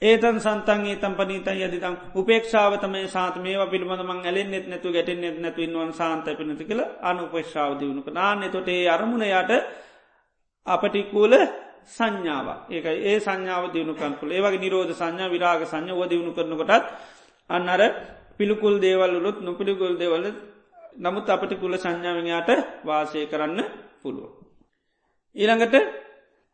ඒතන් 0.01 0.37
සන්තන් 0.39 0.81
ඒතම් 0.85 1.13
පනීතන් 1.13 1.57
යදිතම් 1.59 1.95
උපේක්ෂාවතම 2.15 2.93
සාත 3.07 3.35
මේ 3.37 3.65
පිළිබඳ 3.65 4.03
මං 4.03 4.19
ඇලෙන් 4.23 4.49
නෙත් 4.49 4.67
නැතු 4.67 4.89
ගැටෙන් 4.89 5.19
නෙත් 5.19 5.37
නැතු 5.37 5.59
ඉන්වන් 5.61 5.91
සාන්ත 5.93 6.27
පිනති 6.33 6.63
කළ 6.63 6.81
අනුපේක්ෂාව 7.01 7.71
දියුණු 7.75 8.01
නාන්න 8.11 8.43
තොටේ 8.49 8.87
අරමුණ 8.87 9.23
යට 9.23 9.51
අපටිකූල 10.67 11.33
සංඥාව 11.87 12.47
ඒක 12.69 12.85
ඒ 12.85 13.17
සංඥාව 13.19 13.63
දියුණු 13.73 13.93
කන්පුල 13.93 14.31
ඒවගේ 14.31 14.59
නිරෝධ 14.59 14.93
සංඥා 14.93 15.29
විරාග 15.29 15.61
සංඥ 15.65 15.91
ව 15.93 16.01
දියුණු 16.05 16.31
කරනකොටත් 16.31 16.85
අන්න 17.49 17.69
අර 17.69 17.81
පිළිකුල් 18.37 18.75
දේවල්ලුත් 18.77 19.37
නොපිළිකුල් 19.39 19.95
දේවල 19.95 20.25
නමුත් 20.97 21.27
අපට 21.27 21.51
කුල 21.55 21.73
සංඥාවයාට 21.75 22.49
වාසය 22.83 23.19
කරන්න 23.25 23.59
පුළුව. 24.01 24.31
ඊළඟට 25.35 25.75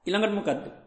ඉළඟටමකක්ද. 0.07 0.84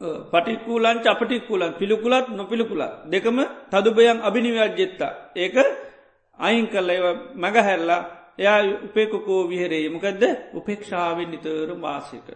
පටික්කූලංච 0.00 1.06
අපටික්කුලන් 1.06 1.74
පිළිකුලත් 1.74 2.28
නොපිළිකුලත්. 2.30 2.92
දෙකම 3.04 3.38
තදුබයන් 3.70 4.18
අභිනිවර්ජෙත්තා 4.20 5.12
ඒක 5.34 5.56
අයින් 6.38 6.66
කල්ල 6.66 6.90
ඒව 6.90 7.06
මැගහැරලා 7.34 8.02
එයා 8.38 8.60
උපේකොකෝ 8.84 9.48
විහරේ. 9.48 9.88
මොකදද? 9.88 10.22
උපේක්ෂාවෙන් 10.52 11.30
නිතර 11.30 11.70
වාසයක 11.76 12.28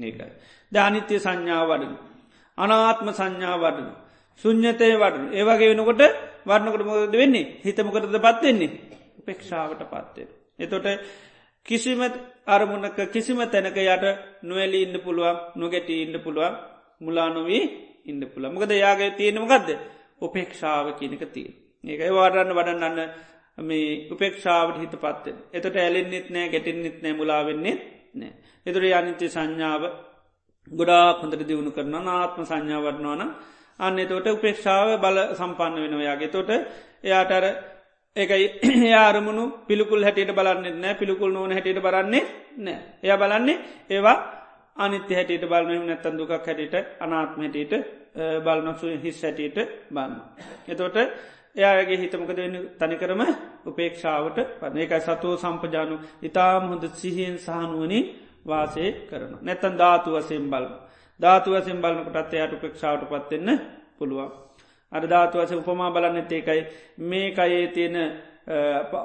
ඒකයි. 0.00 0.32
ධානිත්‍ය 0.72 1.14
සංඥා 1.18 1.64
වඩන. 1.64 1.94
අනාත්ම 2.58 3.08
සංඥා 3.10 3.56
වඩන. 3.56 3.88
සුඥතය 4.44 4.90
වඩන. 4.94 5.24
ඒවගේ 5.32 5.70
වෙනකොට 5.70 6.02
වර්ණකොට 6.44 6.84
මොකද 6.84 7.14
වෙන්නේ? 7.14 7.46
හිතමකටද 7.64 8.16
පත්වෙන්නේ 8.18 8.70
උපේක්ෂාවට 9.18 9.82
පත්වෙන. 9.84 10.28
එතොට 10.58 10.86
කිසිම 11.66 12.00
අරමුණක 12.46 12.98
කිසිම 13.08 13.38
තැනක 13.46 13.78
යට 13.78 14.04
නොවැලි 14.42 14.78
ඉන්න 14.82 14.96
පුළුවන් 15.00 15.36
නොගැටී 15.54 16.02
ඉන්න 16.02 16.16
පුළුවන්. 16.20 16.73
මුලානොවී 17.00 17.62
ඉන්න 18.04 18.22
පුළ 18.26 18.46
මොකද 18.48 18.72
යාගේ 18.76 19.10
තියෙනමගදද 19.12 19.68
උපේක්ෂාව 20.20 20.86
කියනක 20.94 21.24
තිය. 21.28 21.48
ඒකයි 21.84 22.12
වාරන්න 22.12 22.52
වඩන්නන්න 22.52 22.98
මේ 23.60 24.08
උපේක්ෂාවට 24.10 24.80
හිත 24.80 24.94
පත්වෙන්. 24.94 25.36
එතට 25.52 25.76
ඇලෙන්න්නෙත් 25.76 26.26
නෑ 26.30 26.48
ගැටෙන්න්නෙත් 26.48 26.98
නෑ 27.02 27.14
මුලාවෙන්නේ 27.14 27.76
නෑ. 28.14 28.32
එතුර 28.66 28.84
යනිත්‍ය 28.84 29.26
සංඥාව 29.28 29.82
ගොඩා 30.70 31.06
කොඳට 31.14 31.42
දියුණු 31.42 31.70
කරන 31.70 31.94
ආත්ම 31.94 32.42
සංඥාවටනවන 32.42 33.22
අන්න 33.78 33.98
තෝට 34.04 34.26
උපේක්ෂාව 34.28 34.88
බල 34.98 35.18
සම්පන්න 35.32 35.82
වෙනවයාගේ 35.84 36.28
තොට 36.28 36.50
එයාටර 37.02 37.44
ඒකයි 38.16 38.46
යාරමුණු 38.92 39.44
පිළිකුල් 39.66 40.02
හැටියට 40.02 40.32
බලන්න 40.32 40.76
නෑ 40.76 40.94
පිළිකුල් 40.94 41.30
නොවන 41.30 41.52
හැටියට 41.52 41.82
බලන්නේ 41.82 42.24
නෑ 42.58 42.78
එය 43.02 43.12
බලන්නේ 43.14 43.56
ඒවා 43.90 44.16
අනිත්‍ය 44.76 45.14
හැටියට 45.14 45.46
බලනම 45.46 45.86
නැත්තන් 45.86 46.18
දුකක් 46.18 46.32
හැටියට 46.32 46.74
අනාත්මටට 47.00 47.72
බලනොසු 48.40 48.86
හිස් 48.98 49.22
හැටියට 49.22 49.58
බන්න. 49.90 50.12
එතෝට 50.68 50.96
එයාගේ 51.56 51.98
හිතමකද 51.98 52.36
වෙන්න 52.36 52.56
තනිකරම 52.78 53.22
උපේක්ෂාවට 53.64 54.38
පන 54.60 54.78
ඒකයි 54.78 55.00
සතුව 55.02 55.38
සම්පජානු 55.38 55.96
ඉතාම 56.22 56.68
හොඳ 56.68 56.84
සිහියෙන් 56.92 57.38
සහනුවනින් 57.38 58.04
වාසය 58.44 58.86
කරන. 59.08 59.32
නැත්තන් 59.40 59.74
ධාතු 59.76 60.08
වසයෙන් 60.12 60.46
බලම. 60.46 60.74
ධාතු 61.20 61.48
වසෙන් 61.52 61.78
බලනකොටත් 61.78 62.34
එයට 62.34 62.52
උපේක්ෂාවට 62.52 63.08
පත්වෙන්න 63.08 63.60
පුළුවන්. 63.98 64.30
අර 64.92 65.02
ධාතු 65.04 65.38
වස 65.38 65.52
උපමා 65.54 65.90
බලන්න 65.90 66.18
ඒකයි 66.18 66.60
මේ 67.00 67.28
කයේ 67.30 67.66
තියෙන 67.68 67.96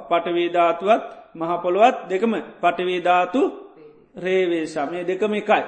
පටවීධාතුවත් 0.08 1.04
මහපොළුවත් 1.34 1.96
දෙකම 2.08 2.34
පටවීධාතු 2.60 3.40
රේවේ 4.20 4.66
සමය 4.66 5.04
දෙකම 5.04 5.34
එකයි. 5.34 5.62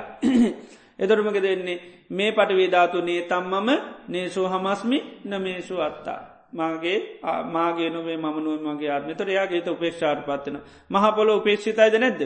එදොරමක 0.98 1.38
දෙන්නේ 1.38 1.80
මේ 2.10 2.32
පටවේධාතුනේ 2.32 3.22
තම්මම 3.24 3.68
නේසෝ 4.08 4.46
හමස්මි 4.48 4.98
නමේසු 5.26 5.80
අත්තා. 5.80 6.20
මගේ 6.52 6.98
මාගේ 7.46 7.90
නොවේ 7.90 8.16
මනුව 8.16 8.60
මගේ 8.64 8.90
ආත්මතර 8.90 9.28
යාගේත 9.30 9.68
උපේක්ෂාට 9.68 10.20
පත්වන. 10.22 10.58
මහපොල 10.90 11.28
උපේක්ෂිතයිද 11.30 11.94
නැද්ද. 11.96 12.20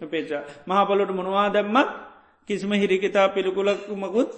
උපේචා 0.00 0.42
මහපොලොට 0.66 1.10
මොනවා 1.10 1.48
දැම්මත් 1.50 1.90
කිසිම 2.48 2.72
හිරිකිතා 2.72 3.28
පිළිකුලක්මකුත් 3.28 4.32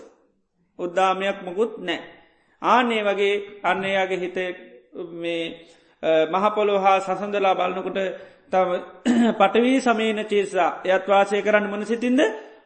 උද්දාමයක් 0.78 1.38
මකුත් 1.42 1.72
නෑ. 1.78 2.00
ආනේ 2.62 3.02
වගේ 3.04 3.34
අන්නයාගේ 3.62 4.18
හිත 4.18 4.36
මේ 5.12 5.42
මහපොලො 6.30 6.78
හා 6.78 7.00
සසඳලා 7.00 7.54
බලන්නකොට 7.54 7.98
තම 8.52 8.70
පටවී 9.38 9.80
සමීන 9.80 10.24
චේසා 10.24 10.70
එයත් 10.84 11.08
වාසය 11.08 11.42
කරන්න 11.42 11.70
මන 11.70 11.86
සිතින්ද 11.86 12.20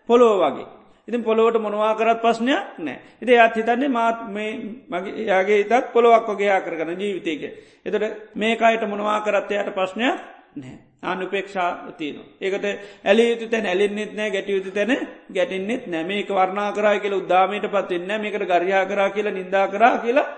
පොලෝ 0.09 0.35
වගේ. 0.39 0.67
ඉතින් 1.09 1.23
පොළොවට 1.23 1.59
මොනවා 1.59 1.95
කරත් 1.95 2.21
ප්‍රශ්නයක් 2.21 2.79
නෑ. 2.79 2.99
ඉති 3.23 3.39
අත් 3.39 3.57
හිතන්නේ 3.57 3.89
මාත් 3.91 4.19
මගේ 4.29 5.27
යාගේ 5.27 5.61
ඉතත් 5.61 5.93
පොළොවක් 5.93 6.29
වගේ 6.29 6.61
කරගන 6.61 7.01
ජීවිතයක. 7.01 7.43
එතට 7.85 8.05
මේකායට 8.35 8.85
මොනවා 8.85 9.21
කරත් 9.21 9.51
එයට 9.51 9.71
ප්‍රශ්නයක් 9.71 10.17
නෑ. 10.57 10.79
අනුපේක්ෂා 11.03 11.93
තියනවා. 11.93 12.27
ඒකට 12.41 12.65
ඇලි 13.05 13.31
යුතු 13.31 13.49
තැන 13.49 13.67
ඇලින්නෙත් 13.67 14.13
නෑ 14.15 14.31
ගැට 14.31 14.49
යුතු 14.49 14.71
තැන 14.71 15.09
ගැටින්නෙත් 15.31 15.87
නෑ 15.87 16.05
මේක 16.05 16.29
වර්ණා 16.31 16.73
කරා 16.73 16.99
කියලා 16.99 17.19
උද්දාමයට 17.19 17.67
පත්වෙන්න 17.67 18.21
මේකට 18.21 18.45
ගරියා 18.47 18.85
කරා 18.87 19.11
කියලා 19.11 19.33
නින්දා 19.33 19.69
කරා 19.69 19.99
කියලා 19.99 20.29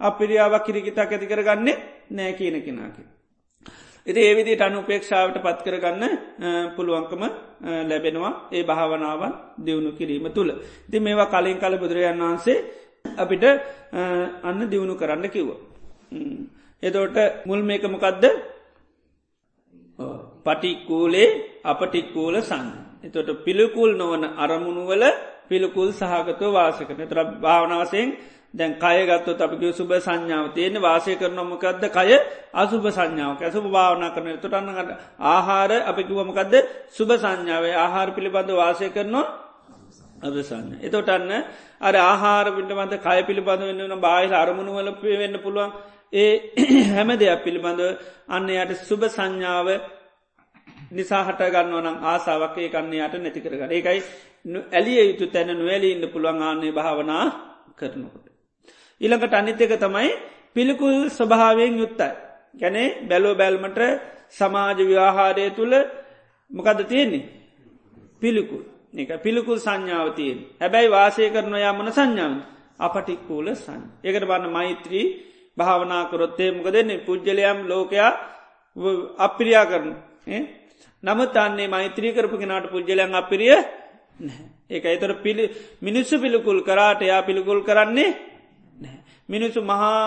අපිරියාවක් 0.00 0.64
කිරිකිතක් 0.64 0.98
ඇති 0.98 1.26
කරගන්නේ 1.26 1.80
නෑ 2.10 2.32
කියන 2.32 2.62
කෙනාකි. 2.62 3.19
ඉති 4.10 4.20
ඒවිදිට 4.20 4.62
අනුපේක්ෂාවට 4.62 5.36
පත් 5.38 5.58
කරගන්න 5.64 6.04
පුළුවන්කම 6.76 7.22
ලැබෙනවා 7.84 8.32
ඒ 8.50 8.62
භාවනාවන් 8.64 9.34
දියුණු 9.58 9.90
කිරීම 9.92 10.26
තුළ. 10.30 10.50
ති 10.90 10.96
මේවා 10.98 11.28
කලින් 11.28 11.58
කල 11.58 11.74
බුදුරජන් 11.76 12.20
වහන්සේ 12.20 12.58
අපිට 13.16 13.44
අන්න 14.42 14.60
දියුණු 14.66 14.94
කරන්න 14.96 15.26
කිව්ව. 15.28 15.50
එදෝට 16.82 17.18
මුල් 17.46 17.62
මේකමකදද 17.62 18.24
පටික්කූලේ 20.46 21.28
අපටික්කූල 21.64 22.36
සන්න. 22.40 22.68
එතොට 23.02 23.30
පිළිකුල් 23.40 23.90
නොවන 23.94 24.24
අරමුණුවල 24.36 25.04
පිළිකුල් 25.48 25.88
සහගතව 25.92 26.50
වාසකන 26.50 27.00
තර 27.02 27.20
භාවනාවසයෙන් 27.38 28.08
දැන් 28.54 28.74
කයගත්තු 28.74 29.30
අපික 29.36 29.62
සුභ 29.72 29.94
සංඥාව. 29.96 30.46
තියෙන 30.50 30.76
වාසය 30.78 31.16
කරනොමකක්ද 31.16 31.84
කය? 31.88 32.10
අසුභ 32.52 32.86
සංඥාවක. 32.88 33.40
ඇසුභ 33.40 33.68
භාවනා 33.68 34.10
කරන 34.10 34.38
තුටන්නකට 34.38 34.90
ආහාර 35.18 35.70
අපිකිවමකක්ද 35.82 36.54
සුභ 36.88 37.14
සංඥාවේ. 37.16 37.74
ආහාර 37.74 38.08
පිළිබඳ 38.10 38.50
වාසය 38.52 38.86
කරනවා 38.88 39.26
අදසන්න. 40.20 40.78
එතොටන්න 40.78 41.32
අර 41.80 41.94
ආහාර 41.96 42.46
පිටබඳ 42.50 42.94
කය 42.98 43.18
පිළිබඳ 43.22 43.62
වෙන්නන 43.62 43.94
බාහිල 43.98 44.32
අරමුණුවල 44.34 44.90
වෙන්න 45.00 45.36
පුළුවන්. 45.38 45.70
ඒ 46.12 46.50
හැම 46.90 47.10
දෙයක් 47.12 47.44
පිළිබඳ 47.44 47.80
අන්න 48.28 48.48
යට 48.50 48.72
සුභ 48.80 49.06
සංඥාව 49.08 49.68
නිසා 50.90 51.22
හට 51.22 51.40
ගන්නවනම් 51.48 51.96
ආසාාවක්කේ 52.04 52.68
කන්නේ 52.68 53.06
යට 53.06 53.14
නැති 53.16 53.40
කරගන්න. 53.40 53.70
ඒකයි 53.70 54.00
ඇලිය 54.70 54.98
යුතු 55.04 55.26
තැන 55.28 55.54
නොවැලි 55.54 55.88
ඉන්න 55.92 56.04
පුළුවන් 56.08 56.42
ආන්නේ 56.42 56.72
භාවනා 56.72 57.24
කරනකොට. 57.76 58.29
ඉළඟට 59.00 59.32
අනිත්‍යක 59.32 59.72
තමයි 59.76 60.10
පිළිකුල් 60.54 61.08
ස්වභාවයෙන් 61.08 61.74
යුත්තයි. 61.74 62.10
ගැනේ 62.54 62.88
බැලෝ 63.02 63.34
බැල්මට 63.34 63.80
සමාජ 64.30 64.78
ව්‍යහාරය 64.80 65.50
තුළ 65.50 65.74
මොකද 66.50 66.80
තියෙන්නේ. 66.84 67.28
පිළිකුල්. 68.22 68.62
එක 68.92 69.10
පිළිකුල් 69.18 69.58
සංඥාව 69.58 70.08
තියෙන් 70.14 70.38
හැබැයි 70.58 70.90
වාසය 70.90 71.22
කරන 71.28 71.54
යාමන 71.56 71.88
සංඥාව 71.90 72.32
අපටික්කූල 72.78 73.46
සං. 73.54 73.80
ඒකට 74.00 74.24
බන්න 74.24 74.50
මෛත්‍රී 74.50 75.06
භාවනාකරොත්තේ 75.56 76.50
මොක 76.52 76.68
දෙන්නේ 76.68 76.98
පුද්ගලයම් 77.00 77.58
ලෝකයා 77.66 78.12
අපිරියා 79.18 79.66
කරන. 79.66 79.88
නමුත් 81.02 81.36
අන්නේ 81.36 81.68
මෛත්‍රී 81.68 82.12
කරපු 82.12 82.36
කෙනට 82.36 82.66
පුද්ගලයන් 82.68 83.14
අපිරිය 83.14 83.54
ඒක 84.68 84.84
එතර 84.86 85.12
පිළි 85.16 85.44
මිනිස්සු 85.80 86.14
පිළිකුල් 86.18 86.60
කරාට 86.60 87.00
එයා 87.00 87.22
පිළිකුල් 87.22 87.60
කරන්නේ 87.62 88.29
මිනිස්සු 89.30 89.60
මහා 89.62 90.00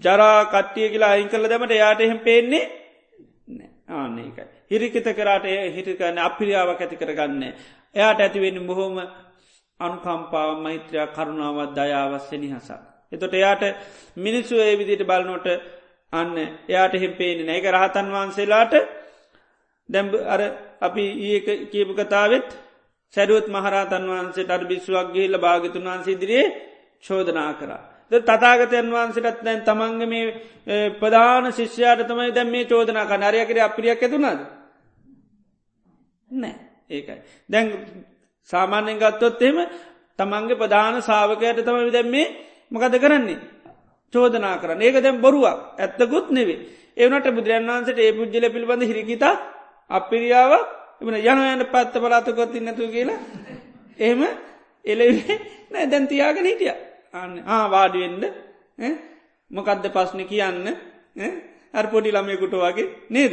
ජරා 0.00 0.38
කට්ටිය 0.46 0.88
කියලා 0.88 1.10
අයින් 1.10 1.28
කල 1.28 1.44
දැමට 1.46 1.74
යාට 1.74 2.00
එහෙම 2.00 2.20
පේන්නේ 2.20 2.64
ආන්නේකයි. 3.90 4.46
හිරිකිත 4.66 5.08
කරාට 5.12 5.44
හිටිකන්න 5.70 6.18
අපිරියාවක් 6.20 6.80
ඇති 6.80 6.96
කරගන්න. 6.96 7.42
එයාට 7.94 8.20
ඇතිවෙන්න 8.20 8.66
බොහොම 8.66 8.96
අනුකම්පාව 9.80 10.50
මෛත්‍රයක් 10.58 11.12
කරුණාවත් 11.12 11.70
දයාවස්ස 11.74 12.32
නිහසා. 12.34 12.80
එතොට 13.12 13.34
එයාට 13.34 13.62
මිනිස්සු 14.16 14.54
ඒ 14.58 14.74
විදිට 14.74 15.04
බලනොට 15.04 15.46
අන්න 16.12 16.34
එයාට 16.68 16.94
එහෙම 16.94 17.12
පේනෙ 17.14 17.52
ඒක 17.52 17.66
රහතන් 17.68 18.08
වහන්සේලාට 18.08 18.74
දැම්බ 19.88 20.12
අර 20.26 20.40
අපි 20.80 21.04
ඒක 21.28 21.46
කියපු 21.70 21.92
කතාවත් 21.94 22.48
සැරුවත් 23.14 23.46
මහරතන් 23.48 24.04
වහන්සේ 24.10 24.48
අර 24.48 24.62
බිස්ුවක් 24.64 25.08
ගිහිල්ල 25.12 25.36
භාගතුන් 25.38 25.84
වහන්සේ 25.84 26.20
දිරියේ 26.20 26.54
චෝදනා 27.02 27.52
කරා. 27.54 27.91
තතාගතයන් 28.20 28.88
වහන්සටත් 28.88 29.40
දැන් 29.40 29.62
තමන්ග 29.62 30.02
මේ 30.06 30.24
ප්‍රධාන 30.92 31.52
ශිෂ්‍යයාට 31.52 32.04
තමයි 32.04 32.32
දැම් 32.32 32.48
මේ 32.48 32.64
චෝදනා 32.66 33.06
කනරයකර 33.06 33.58
අපිරියක් 33.60 34.02
ඇතුනාද 34.02 34.40
නෑ. 36.30 36.54
ඒකයි. 36.90 37.18
දැන් 37.48 37.66
සාමාන්‍යෙන් 38.50 38.98
ගත්තොත් 38.98 39.42
එහෙම 39.42 39.58
තමන්ගේ 40.18 40.56
ප්‍රධාන 40.56 41.02
සාාවකයට 41.02 41.58
තමයි 41.60 41.90
දැම්මේ 41.90 42.26
මකද 42.70 42.94
කරන්නේ? 42.98 43.40
චෝදනා 44.14 44.58
කරන්න. 44.58 44.82
ඒක 44.82 44.96
දැම් 44.98 45.16
බොරුවක්. 45.18 45.58
ඇත්තකුත් 45.78 46.30
නෙවේ 46.30 46.60
ඒවනට 46.96 47.26
බුදුරන් 47.30 47.66
වන්සට 47.66 47.98
ඒ 47.98 48.12
පුද්ජල 48.12 48.46
පිළිබඳ 48.48 48.82
හිරිකිත 48.82 49.24
අපිරියාව 49.90 50.52
එමන 51.00 51.14
යන 51.16 51.42
යන 51.46 51.66
පත්ත 51.66 51.94
පලාතකොත්ති 51.96 52.60
නැතු 52.60 52.88
කියලා 52.88 53.20
එහෙම 53.98 54.22
එලෙවේ 54.84 55.36
නෑ. 55.70 55.86
දැන්තියාගෙන 55.86 56.46
හිටිය. 56.46 56.91
අන්න 57.14 57.32
ආවාඩිවෙන්ඩ 57.46 58.24
මොකක්ද 59.50 59.86
පස්්න 59.88 60.20
කියන්න? 60.24 60.66
අර 61.72 61.86
පොඩි 61.86 62.10
ළමයකුට 62.10 62.54
වගේ 62.56 62.88
නේද? 63.10 63.32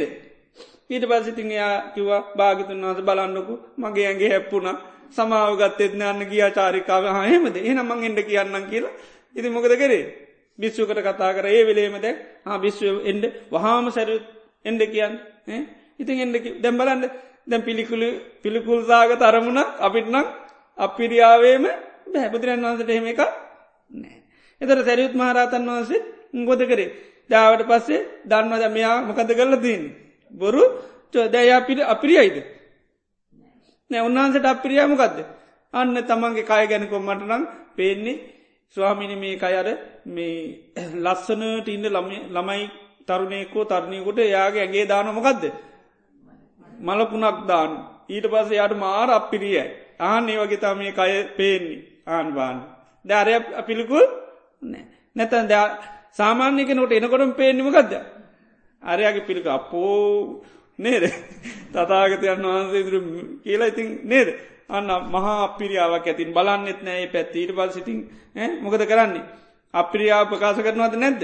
ඊට 0.90 1.04
පසිතින් 1.04 1.50
එයා 1.50 1.92
කිවා 1.94 2.22
භාගිතුන් 2.32 2.82
වහස 2.82 3.00
බලන්නකු. 3.00 3.54
මගේ 3.78 4.06
ඇගේ 4.06 4.30
හැප්පුුණ. 4.30 4.76
සමාව 5.10 5.56
ගත්තෙත් 5.56 5.94
යන්න 5.94 6.22
ගියා 6.24 6.50
චාරිකාව. 6.50 7.04
හහෙමද 7.22 7.56
එනමං 7.58 8.04
එඩ 8.04 8.20
කියන්නම් 8.22 8.66
කියලා. 8.66 8.94
ඉති 9.36 9.48
මොකද 9.48 9.74
කරේ? 9.74 10.04
බිස්සුකට 10.58 11.00
කතා 11.00 11.32
කර. 11.32 11.46
ඒ 11.48 11.64
වෙලේමද 11.64 12.06
හා 12.44 12.58
බිස්ව 12.58 13.00
එන්ඩ 13.04 13.24
වහාම 13.50 13.90
සැරු 13.90 14.20
එන්ඩ 14.64 14.82
කියන්න. 14.86 15.14
ඉතින් 15.98 16.20
එඩ 16.26 16.46
දැම් 16.60 16.76
බලන්න. 16.76 17.04
දැම් 17.46 17.62
පිළිකුළු 17.62 18.08
පිළිකුල්සාග 18.42 19.10
තරමුණ 19.16 19.60
අපිටනම් 19.80 20.26
අපිරියාවේම 20.78 21.64
බැහැපතිරන් 22.06 22.60
වන්සට 22.62 22.90
එහෙම 22.90 23.06
එක 23.08 23.20
නෑ 23.20 23.49
එතර 24.60 24.78
සැරියුත් 24.84 25.14
මහරතන් 25.14 25.68
වහන්සේ 25.68 26.00
ගොද 26.46 26.62
කරේ? 26.62 26.90
දාවට 27.30 27.62
පස්සේ 27.66 28.06
දන්නවද 28.24 28.64
මෙයා 28.68 28.96
මොකද 29.02 29.30
කරල 29.30 29.54
දීන් 29.58 29.82
බොරු. 30.32 30.64
චෝදයා 31.14 31.60
පිට 31.60 31.80
අපිරියයිද? 31.84 32.36
නෑ 33.90 34.06
උන්වහන්සට 34.08 34.46
අපිරියාමකක්ද 34.46 35.18
අන්න 35.74 35.96
තමන්ගේ 36.02 36.48
කාය 36.50 36.64
ගැන 36.66 36.84
කොම්මටනම් 36.88 37.42
පේන්නේ? 37.76 38.20
ස්වාමිනි 38.76 39.16
මේ 39.16 39.36
කයර 39.36 39.68
මේ 40.06 40.36
ලස්සනට 40.96 41.68
ඉන්න 41.68 41.86
ළමයි 42.28 42.64
තරුණයකෝ 43.08 43.64
තරණයකුට 43.64 44.18
එයාගේ 44.20 44.62
ඇගේ 44.62 44.84
දානොමකක්ද 44.86 45.42
මලකුණක් 46.80 47.38
දාන 47.48 47.72
ඊට 48.08 48.26
පස්ස 48.32 48.50
යාට 48.50 48.74
මාර 48.76 49.10
අපිරියයි. 49.10 49.64
ආන 50.00 50.28
ඒ 50.28 50.38
වගේ 50.38 50.62
තම 50.62 50.78
මේ 50.78 50.92
කය 50.92 51.12
පේන්නේ. 51.36 51.80
ආන්වාන්න 52.08 52.58
ධාරය 53.04 53.32
අපිලිකුල් 53.54 54.06
නෑ. 54.62 54.84
නැතන් 55.16 55.46
ද 55.46 55.54
සාමාන්‍යක 56.12 56.70
නොට 56.70 56.92
එනකොටම 56.92 57.32
පේෙන්නිමකක්ද 57.32 57.92
අරයාගේ 58.82 59.26
පිළික 59.26 59.46
අපෝ 59.48 60.42
නේද? 60.78 61.04
තතාගතයන් 61.72 62.42
වහන්සේ 62.44 62.84
දුර 62.84 62.96
කියලා 63.44 63.70
ඉතින් 63.72 63.88
නේද? 64.04 64.28
අන්න 64.68 64.88
මහා 65.06 65.36
අපිරියාවක් 65.44 66.06
ඇතින් 66.06 66.32
බලන්නෙත් 66.32 66.80
නෑ 66.82 67.06
පැත්තීට 67.06 67.54
පල් 67.54 67.70
සිතින් 67.70 67.98
මොකද 68.62 68.82
කරන්නේ? 68.86 69.28
අපිරියාව 69.74 70.26
ප්‍රකාශ 70.28 70.60
කරනවද 70.60 70.94
නැද්ද? 70.96 71.22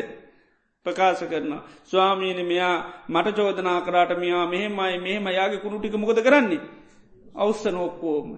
ප්‍රකාශ 0.86 1.24
කරන 1.24 1.52
ස්වාමීන 1.84 2.40
මෙයා 2.46 2.76
මට 3.08 3.36
චෝදනා 3.36 3.78
කරාට 3.80 4.12
මෙයා 4.16 4.46
මෙහෙමයි 4.46 4.98
මෙහෙම. 4.98 5.26
යාගේ 5.28 5.62
කුණුටික 5.64 5.94
මොකද 5.94 6.18
කරන්නේ? 6.22 6.62
අවස්ස 7.34 7.64
නෝක්කෝම 7.68 8.28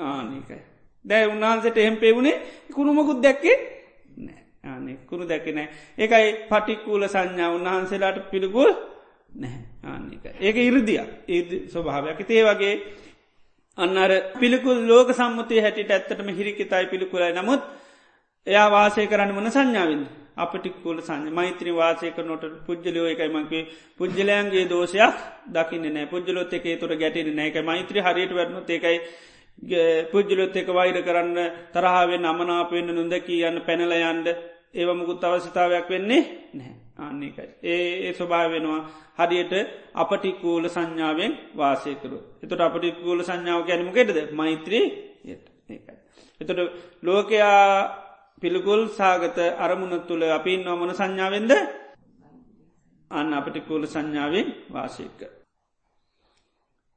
ආනකයි 0.00 0.71
දැයි 1.04 1.26
උන්වහන්සට 1.26 1.76
එහෙම 1.78 1.96
පෙවුණේ 1.96 2.40
කුණුමකුත් 2.70 3.20
දැක්කේ 3.20 3.56
ආනෙ 4.64 4.92
කුණු 5.06 5.24
දැකනෑ 5.26 5.68
ඒකයි 5.98 6.26
පටික්කූල 6.48 7.04
සංඥා 7.08 7.50
උන්වහන්සේලාට 7.50 8.18
පිළිගුල් 8.30 8.70
නැහැ. 9.34 9.62
ආනික 9.84 10.24
ඒක 10.40 10.56
ඉරදිය 10.58 10.98
ඒ 11.28 11.42
ස්වභාවයක්. 11.66 12.20
තේ 12.24 12.42
වගේ 12.44 12.74
අන්නර 13.78 14.12
පිළිකුල් 14.34 14.78
ලෝක 14.84 15.08
සම්මතය 15.12 15.60
හැටිට 15.60 15.90
ඇත්තටම 15.90 16.28
හිරිකිතයි 16.30 16.86
පිළිකුලයි. 16.86 17.32
නමුත් 17.32 17.62
එයා 18.46 18.68
වාසය 18.68 19.06
කරන්න 19.06 19.34
වන 19.34 19.50
සංඥාවෙන් 19.50 20.02
අපටික්කුල 20.36 20.98
සංඥ. 21.00 21.30
මෛත්‍රී 21.30 21.74
වාසයක 21.74 22.16
නොට 22.20 22.44
පුද්ජලයෝ 22.66 23.08
එකයිමගේ 23.08 23.64
පුද්ජලයන්ගේ 23.98 24.64
දෝෂයක් 24.66 25.14
දකින්න 25.48 25.86
නෑ 25.90 26.06
පුද්ජලොත් 26.06 26.52
එකේ 26.52 26.76
තුර 26.76 26.92
ගැටෙන 26.94 27.34
නෑක 27.34 27.56
මෛත්‍රී 27.62 28.02
හරියට 28.02 28.32
වරනු 28.32 28.60
ඒකයි 28.68 28.98
පුද්ජලොත් 30.10 30.56
එක 30.56 30.68
වෛර 30.68 30.96
කරන්න 31.00 31.38
තරහාාවෙන් 31.72 32.24
අමනාපෙන්න්න 32.24 32.94
නොදකී 32.94 33.42
යන්න 33.42 33.62
පැනලයන්ඩ 33.62 34.28
ඒවමුකුත් 34.74 35.24
අවශ්‍යතාවයක් 35.24 35.88
වෙන්නේ 35.88 36.22
නැහැ 36.52 36.82
ආන්නේකයි. 36.98 37.48
ඒ 37.62 37.84
ඒ 38.02 38.12
ස්වභාව 38.12 38.50
වෙනවා 38.50 38.80
හරියට 39.18 39.52
අපටිකූල 39.94 40.64
සංඥාවෙන් 40.66 41.32
වාසයකරු. 41.54 42.18
එතට 42.42 42.60
අපටිකූල 42.60 43.20
සංඥාව 43.20 43.60
ගැනීමකෙටද 43.62 44.32
මෛත්‍රී 44.32 44.84
ඒකයි. 45.24 45.96
එතට 46.40 46.60
ලෝකයා 47.02 47.62
පිළිකුල් 48.42 48.82
සාගත 48.90 49.38
අරමුණ 49.56 50.02
තුළ 50.02 50.22
අපි 50.28 50.52
නොමන 50.58 50.90
සංඥාවෙන්ද 50.92 51.52
අන්න 53.10 53.30
අපටිකූල 53.32 53.86
සංඥාවෙන් 53.86 54.46
වාසයක. 54.68 55.20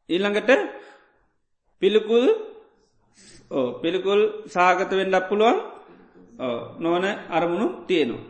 ඊළඟට 0.09 0.51
පිළිකුල් 1.81 2.25
පිළිකුල් 3.81 4.19
සාගත 4.47 4.91
වෙන්ඩක් 4.91 5.29
පුළුවන්. 5.29 5.57
නොවන 6.79 7.05
අරමුණු 7.29 7.67
තියෙනවා. 7.87 8.23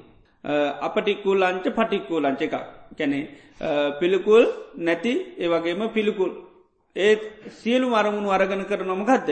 අපටිකුල් 0.88 1.44
අංච 1.44 1.66
පටික්කූල් 1.78 2.26
අංච 2.26 2.42
එක 2.42 2.56
කැනෙ 2.98 3.20
පිළිකුල් 4.00 4.44
නැති 4.78 5.14
ඒවගේම 5.38 5.82
පිළිකුල්. 5.96 6.32
ඒත් 6.96 7.22
සියලු 7.62 7.88
අරමුණු 7.94 8.30
අරගන 8.30 8.64
කර 8.66 8.82
නොමකක්ද 8.84 9.30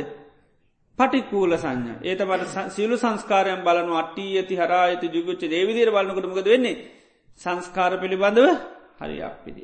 පටික්කූල 0.99 1.51
සංඥ. 1.57 1.93
ඒතමට 2.01 2.71
සියලු 2.75 2.95
සංස්කාරයන් 2.97 3.61
බලන 3.67 3.89
අට්ටී 4.01 4.31
ඇති 4.39 4.55
හරා 4.55 4.83
ඇති 4.87 5.07
ජුගච්ච 5.15 5.43
දේවිදිර 5.53 5.89
බලන්නකටමකද 5.91 6.47
වෙන්නේ? 6.53 6.75
සංස්කාර 7.39 7.93
පිළිබඳව 8.01 8.47
හරි 9.01 9.17
අපිදි 9.21 9.63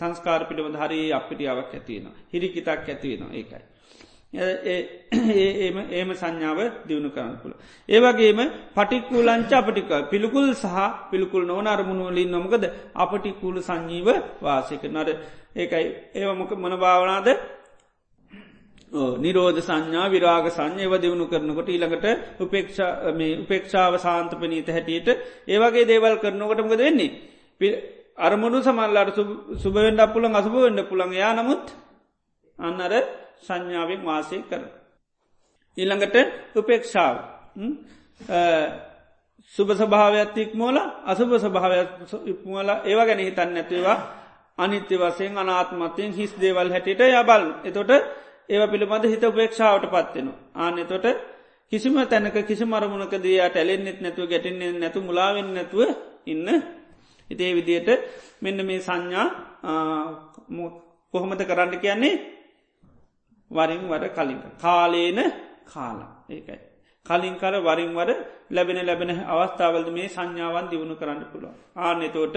සංස්කාර 0.00 0.42
පිළිබඳ 0.48 0.76
හරි 0.82 0.98
අපිටියාවක් 1.18 1.72
ඇතිවෙන 1.74 2.14
හිරිකිතක් 2.32 2.68
ඇතිවෙනවා 2.68 3.36
ඒකයි. 3.40 3.64
ඒම 4.36 5.76
ඒම 5.90 6.10
සංඥාව 6.12 6.58
දියුණු 6.84 7.10
කරන්න 7.10 7.36
පුළ. 7.36 7.54
ඒවගේම 7.88 8.40
පටික්කුලංච 8.74 9.52
අපටික 9.52 9.90
පිළිකුල් 10.10 10.46
සහ 10.54 10.76
පිළිකුල් 11.10 11.44
නොවන 11.44 11.66
අරමුණුවලින් 11.66 12.30
නොමකද 12.30 12.64
අපටිකුල 12.96 13.56
සංජීව 13.60 14.08
වාසයක. 14.38 14.82
නර 14.86 15.08
ඒකයි. 15.54 15.86
ඒවමක 16.14 16.50
මොන 16.54 16.74
භාවනාද? 16.76 17.28
නිරෝධ 19.16 19.60
සංඥා 19.60 20.06
විරාග 20.08 20.46
සංඥයව 20.48 20.92
දියුණු 20.96 21.26
කරනකොට 21.26 21.68
ඊළඟට 21.68 22.06
උපේක්ෂාව 23.40 23.92
සාන්තපනීත 23.98 24.68
හැටියට 24.68 25.08
ඒවගේ 25.46 25.84
දේවල් 25.84 26.16
කරනකොටමකද 26.18 26.80
වෙන්නේ. 26.80 27.10
අරමුණු 28.18 28.58
සමල්ලාට 28.60 29.18
සුභවෙන්ඩ 29.56 30.02
පුළන් 30.12 30.34
අසුභවෙන්ඩ 30.34 30.80
පුළන් 30.84 31.12
යා 31.14 31.32
නමුත් 31.34 31.64
අන්නර 32.58 32.92
සංඥාවෙන් 33.42 34.02
වාසය 34.02 34.38
කර. 34.42 34.62
ඊළඟට 35.76 36.16
උපේක්ෂාව. 36.54 37.16
සුභ 39.54 39.72
සභාවයක් 39.72 40.54
මෝල 40.54 40.76
අසුභ 41.04 41.34
සභාවයක් 41.36 41.90
ඉක්මෝල 42.26 42.68
ඒව 42.82 43.00
ගැන 43.00 43.20
හිතන්න 43.20 43.50
නැතිවා 43.52 43.98
අනිත්‍ය 44.58 44.96
වසයෙන් 44.96 45.36
අනාත්මතයෙන් 45.36 46.12
හිස් 46.12 46.32
දේවල් 46.34 46.70
හැටියට 46.70 47.00
යබල්. 47.00 47.44
එතොට 47.64 47.90
ඒව 48.48 48.62
පිළිබඳ 48.66 49.04
හිත 49.04 49.24
උපේක්ෂාවට 49.24 49.86
පත්වෙන. 49.86 50.28
ආනෙතොට 50.56 51.06
කිසිම 51.72 51.94
තැනක 52.02 52.36
කිසි 52.42 52.64
මරමුණක 52.64 53.14
දයාට 53.16 53.56
ඇලෙන්න්නෙත් 53.56 53.98
නැතුව 54.00 54.26
ගැටෙන්නේ 54.26 54.72
නැතු 54.72 55.00
මුලාවෙන් 55.00 55.48
නැතුව 55.52 55.80
ඉන්න. 56.26 56.48
ඉතේ 57.30 57.52
විදියට 57.52 57.88
මෙන්න 58.40 58.58
මේ 58.62 58.80
සංඥා 58.80 59.26
කොහොමද 61.14 61.40
කරන්න 61.40 61.72
කියන්නේ? 61.76 62.35
වරින් 63.50 63.82
වර 63.84 64.04
කලින් 64.10 64.40
කාලේන 64.56 65.18
කාලා. 65.64 66.10
ඒකයි. 66.28 66.58
කලින් 67.06 67.34
කර 67.36 67.54
වරින් 67.60 67.92
වර 67.92 68.10
ලැබෙන 68.50 68.78
ලැබෙන 68.80 69.10
අවස්ථාවලද 69.24 69.88
මේ 69.90 70.08
සංඥාවන් 70.08 70.66
දියුණු 70.70 70.94
කරන්න 70.94 71.22
පුළුව. 71.26 71.54
ආනෙතෝට 71.76 72.36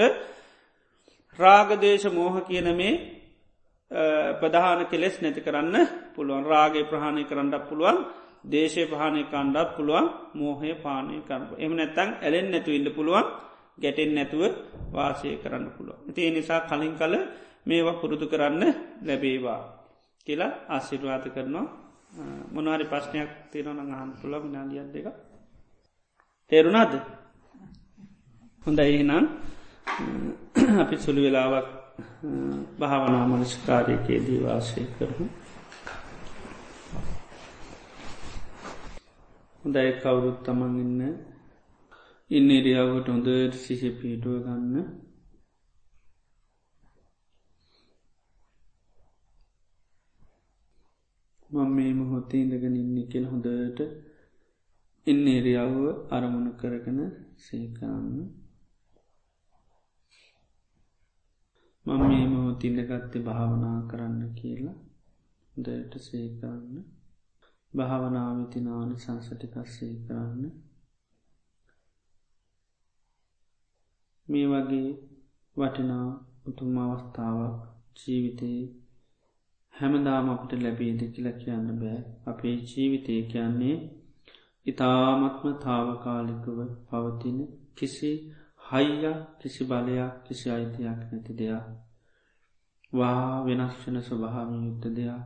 රාගදේශ 1.39 2.07
මෝහ 2.09 2.35
කියන 2.41 2.67
මේ 2.75 2.93
ප්‍රධාන 4.33 4.85
කෙලෙස් 4.85 5.15
නැති 5.17 5.41
කරන්න 5.41 5.75
පුළුවන්. 6.15 6.43
රාගේ 6.45 6.85
ප්‍රහණය 6.85 7.23
කරන්නක් 7.23 7.63
පුළුවන්. 7.63 7.97
දේශය 8.45 8.83
පහනය 8.85 9.21
කණ්ඩත් 9.25 9.69
පුළුවන්. 9.75 10.05
මෝහය 10.33 10.71
පානය 10.75 11.15
කරන්න 11.21 11.57
එම 11.57 11.71
නැත්තං 11.73 12.09
ඇලෙන් 12.17 12.47
නැතු 12.51 12.71
ඉන්න 12.71 12.87
පුළුවන්. 12.91 13.25
ගැටෙන් 13.77 14.11
නැතුව 14.13 14.43
වාසය 14.91 15.29
කරන්න 15.37 15.65
පුළුව. 15.71 15.97
තිය 16.07 16.29
නිසා 16.29 16.61
කලින් 16.61 16.93
කල 16.95 17.13
මේවා 17.65 17.99
පුරුදු 18.01 18.25
කරන්න 18.27 18.63
ලැබේවා. 19.01 19.78
කියලා 20.27 20.51
ආශිර්වාත 20.67 21.25
කරනවා. 21.27 21.67
මොනවාරි 22.51 22.85
ප්‍රශ්නයක් 22.85 23.29
තියෙනවන 23.51 23.93
අහන් 23.93 24.11
පුළ 24.13 24.35
විනාඩියත් 24.37 24.89
දෙක 24.93 25.07
තේරුණාද? 26.51 26.93
හොඳ 28.63 28.79
එහෙනම් 28.81 29.25
අපි 30.79 30.95
සුළු 30.97 31.21
වෙලාවක් 31.21 31.67
භාවනා 32.79 33.25
මනස්කාරයකේදී 33.27 34.39
වාසය 34.39 34.81
කරමු. 34.95 35.25
හොඳයි 39.63 39.91
කවුරුත් 40.01 40.39
තමන් 40.43 40.75
ඉන්න 40.79 41.01
ඉන්න 42.31 42.49
එරියාවට 42.51 43.07
හොඳට 43.07 43.53
සිහ 43.55 43.81
පිටුව 43.93 44.35
ගන්න. 44.43 44.75
මං 51.49 51.69
මේ 51.69 51.93
මොහොත්තේ 51.93 52.41
ඉඳගෙන 52.41 52.75
ඉන්න 52.75 52.97
කෙන 53.07 53.25
හොඳට 53.25 53.79
ඉන්න 55.07 55.25
එරියාව 55.29 55.75
අරමුණ 56.11 56.49
කරගෙන 56.55 56.99
සේකරන්න 57.39 58.19
මං 61.85 62.01
මේ 62.03 62.25
මොහොත් 62.27 62.63
ඉඳගත්තේ 62.63 63.21
භාවනා 63.21 63.77
කරන්න 63.87 64.23
කියලා 64.35 64.77
දට 65.55 66.01
සේකරන්න 66.01 66.83
භාවනාවිතිනාන 67.73 68.91
සංසටිකස්සේ 68.97 69.93
කරන්න. 70.05 70.43
මේ 74.27 74.47
වගේ 74.47 74.89
වටිනා 75.57 76.07
උතුම් 76.47 76.77
අවස්ථාවක් 76.77 77.57
ජීවිතයේ 77.99 78.63
හැමදාම 79.79 80.29
අපට 80.29 80.51
ලැබේද 80.57 81.01
කියලා 81.09 81.37
කියන්න 81.37 81.67
බෑ. 81.77 81.99
අපේ 82.25 82.55
ජීවිතය 82.65 83.15
කියන්නේ 83.25 83.75
ඉතාමත්ම 84.65 85.45
තාවකාලිකව 85.59 86.57
පවතින 86.87 87.37
කිසි 87.75 88.11
හයිය 88.65 89.05
කිසි 89.39 89.61
බලයක් 89.65 90.13
කිසි 90.25 90.47
අයිතියක් 90.49 90.99
නැති 91.03 91.33
දෙයක්. 91.35 91.65
වා 92.93 93.43
වෙනස්වන 93.45 93.97
ස්වභාම 94.01 94.49
යුත්ත 94.59 94.85
දෙයක්. 94.91 95.23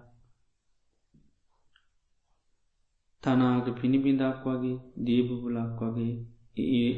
තනාග 3.24 3.66
පිණිබිඳක් 3.74 4.44
වගේ 4.46 4.78
දීබුබුලක් 5.06 5.80
වගේ 5.82 6.14
ඒ 6.68 6.92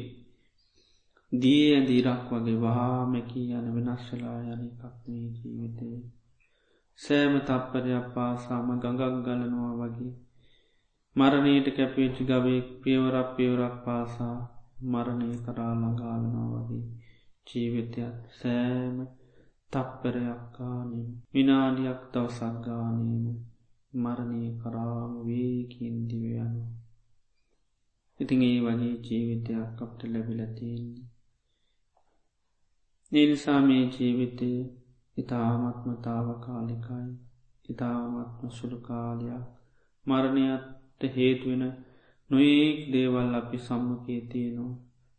දී 1.32 1.64
ඇදීරක් 1.70 2.28
වගේ 2.30 2.58
වහාමැකී 2.58 3.46
යන 3.54 3.66
වෙනශ්ශලා 3.74 4.38
යන 4.44 4.62
එකක් 4.66 4.82
මේ 5.04 5.26
ජීවිතේ. 5.36 5.98
සෑම 6.98 7.34
තප්පරයක් 7.40 8.06
පාසාම 8.14 8.68
ගඟක් 8.74 9.24
ගලනවා 9.24 9.74
වගේ. 9.80 10.14
මරණයට 11.16 11.66
කැපේච්චි 11.76 12.22
ගවෙක් 12.24 12.66
පියවරක් 12.82 13.28
පියවරක් 13.36 13.74
පාසා 13.84 14.38
මරණය 14.84 15.30
කරා 15.44 15.72
ළඟාවෙනවා 15.74 16.62
වගේ. 16.62 16.86
ජීවිතයක් 17.46 18.16
සෑම 18.32 18.96
තප්පරයක්කානීම 19.70 21.10
විනාඩියක් 21.32 22.00
දවසක්ගානීම 22.12 23.26
මරණය 23.92 24.48
කරාම 24.60 25.12
වේකින් 25.26 25.96
දිවයනු 26.08 26.64
ඉතින් 28.20 28.42
ඒ 28.42 28.58
වගේ 28.60 28.94
ජීවිතයක් 29.06 29.80
අපට 29.80 30.00
ලැබිලතියන්නේ 30.06 31.06
නිනිසා 33.12 33.60
මේ 33.60 33.84
ජීවිතය 33.90 34.50
ඉතාමත්මතාව 35.16 36.28
කාලිකයි 36.40 37.10
ඉතාමත්ම 37.68 38.48
සුළු 38.50 38.78
කාලයක් 38.80 39.44
මරණයත් 40.06 41.02
හේතුවෙන 41.14 41.64
නොඒක් 42.30 42.78
දේවල් 42.92 43.32
අපි 43.34 43.58
සම්මකයේ 43.58 44.22
තියනවා. 44.30 44.74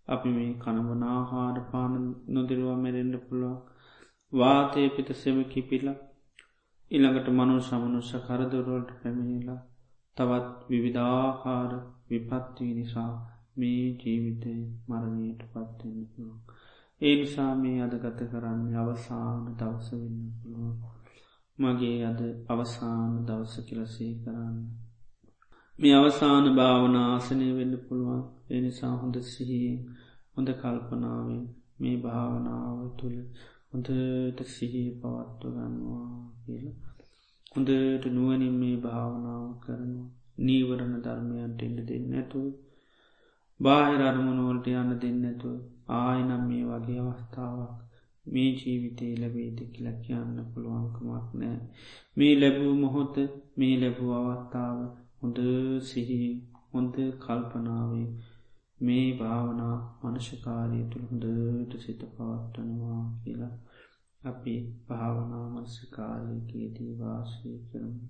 අපි 0.07 0.29
මේ 0.29 0.51
කනවනාහාර 0.55 1.57
පාන 1.71 1.93
නොදිරුවා 2.27 2.77
මැරෙන්ඩ 2.77 3.15
පුළුවන්. 3.25 3.57
වාතය 4.33 4.83
පිත 4.89 5.09
සෙම 5.13 5.37
කිපිලා 5.43 5.97
ඉළඟට 6.91 7.27
මනු 7.29 7.55
සමනුස්ස 7.59 8.11
කරදරවලට 8.25 8.91
පැමිණිලා 8.99 9.61
තවත් 10.17 10.47
විවිධාකාර 10.69 11.71
විපත්වී 12.09 12.73
නිසා 12.73 13.11
මේ 13.57 13.83
ජීවිතය 14.01 14.53
මරණයට 14.89 15.41
පත්වෙන්න 15.43 16.07
පුළුවන්. 16.11 16.41
ඒ 17.01 17.15
නිසා 17.15 17.53
මේ 17.55 17.79
අද 17.81 17.93
ගත 17.95 18.19
කරන්න 18.31 18.61
අවසාන 18.75 19.41
දවස 19.55 19.87
වෙන්න 19.93 20.21
පුළුවන්. 20.37 20.75
මගේ 21.59 21.99
අද 22.05 22.21
අවසාන 22.49 23.11
දවස 23.25 23.53
කියලසේ 23.67 24.13
කරන්න. 24.23 24.57
මේ 25.79 25.95
අවසාන 25.95 26.45
භාවනාසනය 26.55 27.47
වෙන්න 27.55 27.75
පුළුවන්. 27.85 28.23
එනිසා 28.49 28.93
හොඳ 28.95 29.15
සිහියෙන් 29.23 29.79
හොඳ 30.35 30.49
කල්පනාවෙන් 30.53 31.43
මේ 31.79 31.97
භාවනාව 31.97 32.79
තුළ 32.97 33.17
හොඳට 33.71 34.39
සිහිය 34.47 34.89
පවත්ව 35.01 35.55
ගන්නවා 35.55 36.09
කියල. 36.41 36.67
හොඳට 37.51 38.05
නුවනින් 38.11 38.55
මේ 38.55 38.77
භාවනාව 38.77 39.45
කරනවා. 39.59 40.09
නීවරණ 40.39 40.95
ධර්මයන්ට 41.01 41.61
එන්න 41.61 41.77
දෙන්න 41.85 42.11
ඇතුව 42.13 42.47
බාහිර 43.59 44.01
අරමුණුවලට 44.01 44.67
යන්න 44.73 44.91
දෙන්න 44.99 45.23
ඇතුව 45.25 45.57
ආයනම් 45.87 46.43
මේ 46.47 46.63
වගේ 46.65 46.99
අවස්ථාවක් 47.01 47.75
මේ 48.25 48.49
ජීවිතේ 48.53 49.13
ලැබේද 49.15 49.59
කියලා 49.71 49.97
කියන්න 50.01 50.39
පුළුවන්කමක් 50.51 51.27
නෑ 51.33 51.59
මේ 52.17 52.33
ලැබූ 52.35 52.73
මොහොත 52.75 53.15
මේ 53.57 53.75
ලැබූ 53.79 54.11
අවස්ථාව 54.13 54.79
හොඳ 55.21 55.39
සිහි 55.81 56.19
හොඳ 56.73 56.95
කල්පනාවේ 57.19 58.07
මේ 58.79 59.07
භාවනා 59.13 59.77
මනශකාරය 60.03 60.81
තුළ 60.83 61.07
හොඳට 61.07 61.79
සිත 61.79 62.01
පවත්වනවා 62.09 63.03
කියලා 63.23 63.55
අපි 64.21 64.53
භාවනා 64.87 65.45
මනසකාරයකේදී 65.49 66.93
වාසය 66.99 67.49
කරමු. 67.69 68.07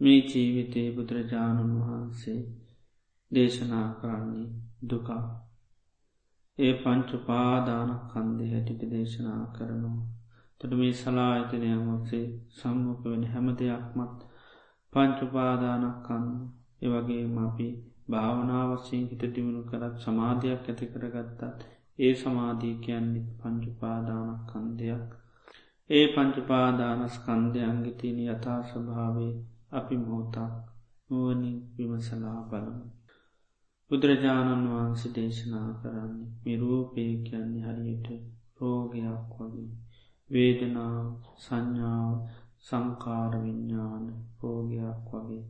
මේ 0.00 0.20
ජීවිතයේ 0.28 0.88
බුදුරජාණන් 0.92 1.74
වහන්සේ 1.78 2.40
දේශනා 3.32 3.88
කරන්නේ 4.00 4.48
දුකා 4.88 5.24
ඒ 6.58 6.74
පංචුපාදානක් 6.74 8.02
කන්දේ 8.10 8.50
හැටිට 8.50 8.82
දේශනා 8.90 9.40
කරනවා. 9.52 10.02
තොට 10.60 10.72
මේ 10.74 10.92
සලා 10.94 11.32
අතනයමක්සේ 11.34 12.26
සම්මුඛ 12.50 13.04
වෙන 13.04 13.24
හැම 13.26 13.48
දෙයක්මත් 13.54 14.20
පංචුපාදානක් 14.92 15.98
කන්න 16.02 16.28
ඒවගේ 16.82 17.24
අපි 17.42 17.68
භාවනාවස්සයෙන් 18.08 19.04
හිත 19.10 19.24
දියුණු 19.30 19.62
කරත් 19.64 19.94
සමාධයක් 20.00 20.64
ඇති 20.64 20.86
කරගත්තත් 20.86 21.60
ඒ 21.98 22.14
සමාධී 22.16 22.74
කියන්නේ 22.78 23.26
පංචුපාදානක් 23.38 24.40
කන්දයක් 24.50 25.10
ඒ 25.90 26.06
පංචුපාදානස් 26.08 27.16
කන්දයන්ගේ 27.20 27.94
තියෙන 27.94 28.20
යථා 28.26 28.60
ස්වභාවේ 28.64 29.32
අපි 29.72 29.96
මොහොතක් 29.98 30.54
නුවනින් 31.10 31.58
විමසලා 31.76 32.40
බලමු. 32.44 32.86
බුදුරජාණන් 33.94 34.62
වහන්සේ 34.68 35.10
දේශනා 35.14 35.66
කරන්නේ 35.80 36.30
මිරූපය 36.44 37.02
කියන්නේ 37.24 37.66
හරියට 37.66 38.06
රෝගයක් 38.60 39.34
වගේ. 39.34 39.68
වේදනාව 40.30 41.04
සංඥාව 41.38 42.14
සංකාරවිඤ්ඥාන 42.60 44.06
රෝගයක් 44.40 45.10
වගේ. 45.10 45.44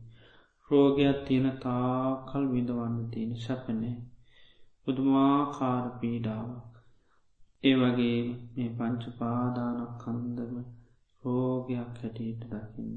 රෝගයක් 0.69 1.23
තියෙන 1.27 1.47
තාකල් 1.57 2.45
විඳවන්න 2.51 2.99
තියෙන 3.09 3.31
සැපනේ 3.37 3.95
බුදුමාකාර 4.83 5.87
පීඩාවක්. 5.99 6.73
ඒ 7.63 7.75
වගේ 7.75 8.19
මේ 8.53 8.69
පංච 8.77 9.03
පාදානක් 9.17 9.95
කන්දම 10.01 10.53
රෝගයක් 11.23 11.97
හැටියට 12.01 12.45
දකින්න. 12.51 12.93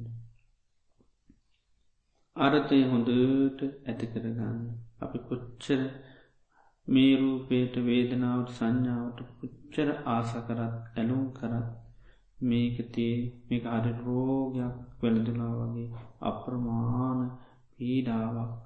අරතය 2.37 2.83
හොඳට 2.85 3.61
ඇති 3.89 4.07
කරගන්න. 4.07 4.88
අපි 5.01 5.19
කොච්චර 5.29 5.83
මේ 6.89 7.13
රූපයට 7.17 7.75
වේදනාවට 7.87 8.55
සංඥාවට 8.55 9.19
පුච්චර 9.37 9.89
ආස 10.07 10.31
කරත් 10.47 10.75
ඇලුම් 10.97 11.25
කරත් 11.33 11.69
මේකතේ 12.39 13.17
මේක 13.49 13.65
අඩ 13.67 13.87
රෝගයක් 14.01 14.77
වෙළඳලා 15.01 15.55
වගේ 15.61 15.89
අප්‍රමාණ 16.21 17.21
පීඩාවක් 17.77 18.65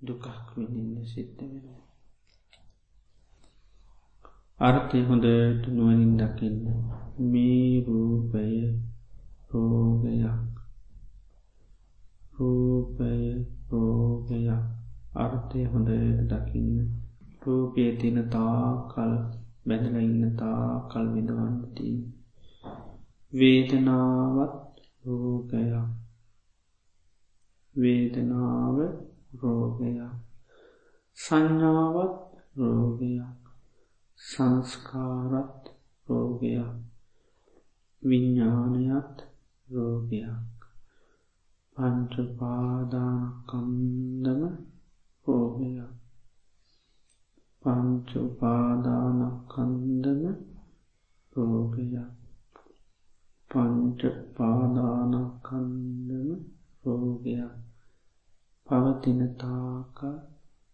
දුකක් 0.00 0.26
විඳින්න 0.54 1.04
සිද්ධ 1.04 1.42
වෙනවා. 1.42 1.82
අර්ථය 4.60 4.98
හොඳට 5.02 5.64
නුවනින් 5.68 6.14
දකින්න. 6.16 6.64
මේ 7.30 7.84
රූපය 7.86 8.48
රෝගයක්. 9.50 10.54
රූපය 12.34 13.12
රෝගයක්. 13.70 14.77
අර්ථය 15.18 15.60
හොඳට 15.64 16.30
දකින්න. 16.30 16.70
රූපය 17.42 17.84
තින 18.00 18.18
තා 18.30 18.88
කල් 18.92 19.12
බැඳල 19.66 19.96
ඉන්න 19.98 20.36
තා 20.36 20.88
කල් 20.90 21.06
විදවන්නති 21.14 21.90
වේදනාවත් 23.32 24.54
රෝගයක්. 25.04 25.88
වේදනාව 27.74 28.76
රෝගයක්. 29.40 30.12
සංඥාවත් 31.16 32.14
රෝගයක්. 32.56 33.40
සංස්කාරත් 34.18 35.62
රෝගයක්. 36.08 36.70
විඤ්ඥානයත් 38.02 39.16
රෝගයක්. 39.68 40.58
පංචපාදානකන්දම 47.62 50.22
රෝගයක් 51.32 51.94
පංචපාදානකන්දම 53.50 53.50
රෝගයක් 53.50 53.50
පංචපාදානකන්දම 53.50 56.28
රෝගයක් 56.84 57.52
පවතිනතාක 58.66 59.98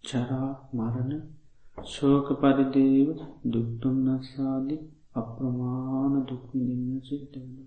චරා 0.05 0.51
මරණ 0.73 1.13
ශෝක 1.87 2.27
පරිදේව 2.41 3.09
දුක්තුන්නස්සාදි 3.53 4.77
අප්‍රමාණ 5.15 6.25
දුක්විඳන්න 6.29 7.01
සිද්ධවෙන. 7.01 7.67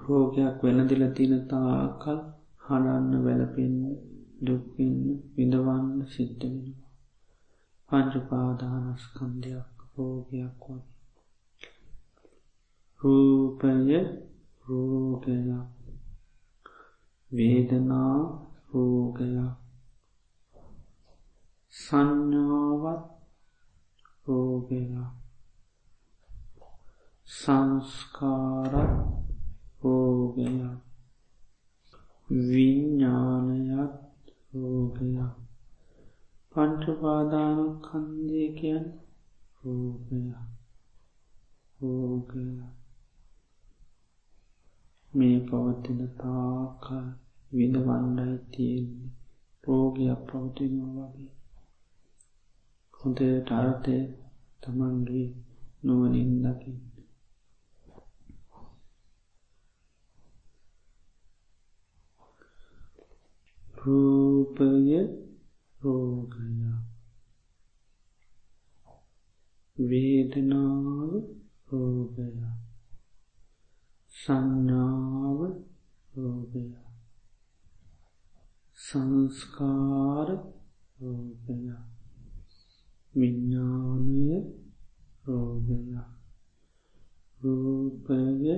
රෝගයක් 0.00 0.62
වෙනදිල 0.62 1.02
තිනතාකල් 1.16 2.18
හඩන්න 2.66 3.24
වැලපෙන්න්න 3.24 4.15
දුක්කින්න 4.40 5.00
විඳවන්න 5.36 5.86
සිද්ධවෙනවා. 6.06 6.92
පංචපාදානස්කන්ධයක් 7.88 9.72
රෝගයක් 9.94 10.62
වගේ. 10.62 10.96
රූපය 13.00 13.70
රෝගයක් 14.64 15.68
වේදනා 17.30 18.16
රෝගයක් 18.70 19.54
සංඥාවත් 21.72 23.02
රෝගයක් 24.26 25.12
සංස්කාරත් 27.28 28.94
රෝගයක් 29.82 30.80
විඤ්ඥානයක් 32.48 34.05
රෝගයක් 34.56 35.32
පංචපාදාන 36.52 37.60
කන්දයකයන් 37.80 38.84
රෝගයක් 39.62 40.40
රෝගයක් 41.80 42.76
මේ 45.12 45.38
පවතින 45.40 46.00
තාක 46.18 46.84
විඳවන්නයි 47.52 48.36
තියෙන්නේ. 48.52 49.12
රෝගයක් 49.64 50.20
පවතිනවා 50.28 51.08
වගේ. 51.08 51.34
හොඳට 52.94 53.50
අර්ථය 53.50 53.96
තමන්ගේ 54.62 55.28
නුවනින් 55.84 56.30
දකින්න. 56.42 56.95
රූපය 63.86 64.98
රෝගය. 65.82 66.62
වේදනාව 69.78 71.12
රෝගය. 71.70 72.38
සංඥාව 74.20 75.38
රෝගය. 76.16 76.66
සංස්කාර 78.74 80.28
රෝගය. 81.00 81.70
විඤ්ඥානය 83.14 84.26
රෝගය. 85.26 85.94
රූපය 87.42 88.50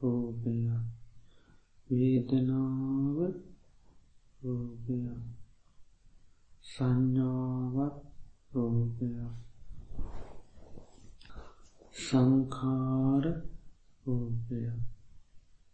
රෝගය. 0.00 0.68
වේදනාව 1.88 3.18
රෝගය 4.44 5.08
සංඥාවත් 6.64 7.96
රෝගය 8.52 9.16
සංකාර 11.96 13.24
රෝගය 14.04 14.64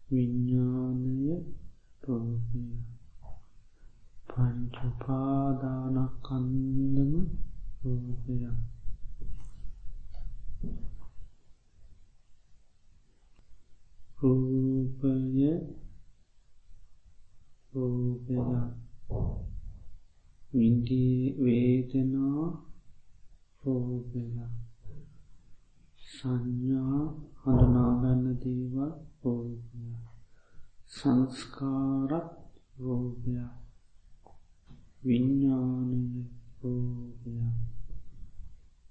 විඤ්ඥානය 0.08 1.18
රෝගය 2.02 2.66
පංචපාදානකන්දම 4.30 7.12
රූපයක්. 7.82 8.58
රූපය 14.18 15.50
රූපයක් 17.74 18.80
වින්දී 20.54 21.34
වේදනා 21.38 22.44
රෝපයක්. 23.64 24.50
සංඥා 26.12 27.02
හඳුනාගන්න 27.42 28.34
දේව 28.34 28.74
රෝපයක්. 29.24 30.02
සංස්කාරත් 30.86 32.28
රෝපයක්. 32.78 33.52
විඤ්ඥානය 35.04 36.24
රෝපයක්. 36.62 37.54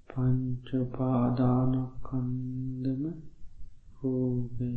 පංචපාදානකන්දම 0.10 3.04
රෝගය 4.00 4.72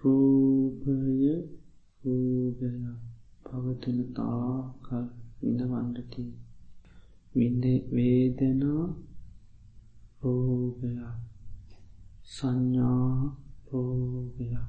රූපය 0.00 0.94
රූගය 2.02 2.72
පවතින 3.44 3.98
තාකල් 4.16 5.06
විඳවන්නති 5.38 6.24
විඳ 7.34 7.64
වේදනා 7.90 8.84
රෝගයක් 10.20 11.16
සංඥා 12.28 13.14
රෝගයක් 13.68 14.66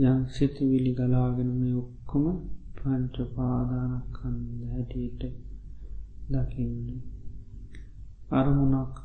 යන් 0.01 0.17
සිතිවිලි 0.27 0.91
ගලාගෙන 0.93 1.51
මේ 1.59 1.75
ඔක්කොම 1.75 2.25
පංචපාදානකන්ද 2.77 4.63
හැටියට 4.71 5.21
දකින්න. 6.29 6.89
අරමුණක් 8.31 8.95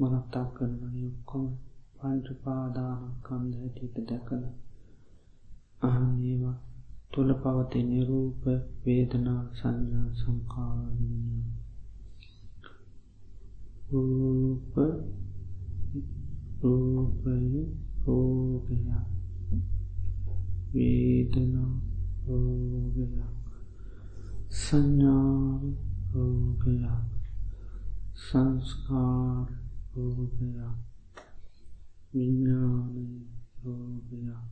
මනත්තක් 0.00 0.48
කරන 0.56 0.96
යොක්කොම 0.96 1.46
පංචපාදානකන්ද 1.96 3.52
හැටියට 3.54 3.96
දැකන 4.08 4.44
අහන්නේවා 5.82 6.56
තුළ 7.12 7.30
පවතින 7.36 7.90
රූප 8.04 8.42
වේදනා 8.84 9.42
සංඥා 9.54 10.08
සංකාරන්න 10.14 11.44
රූප 13.90 14.74
රූපය 16.62 17.36
රෝගයක්. 18.04 19.15
වේදනා 20.76 21.74
රෝගයක් 22.26 23.12
සංඥාව 24.54 25.62
රෝගයක් 26.12 27.06
සංස්කාර 28.16 29.48
රෝගයක් 29.94 30.76
විඤ්ඥානය 32.10 33.08
රෝගයක් 33.62 34.44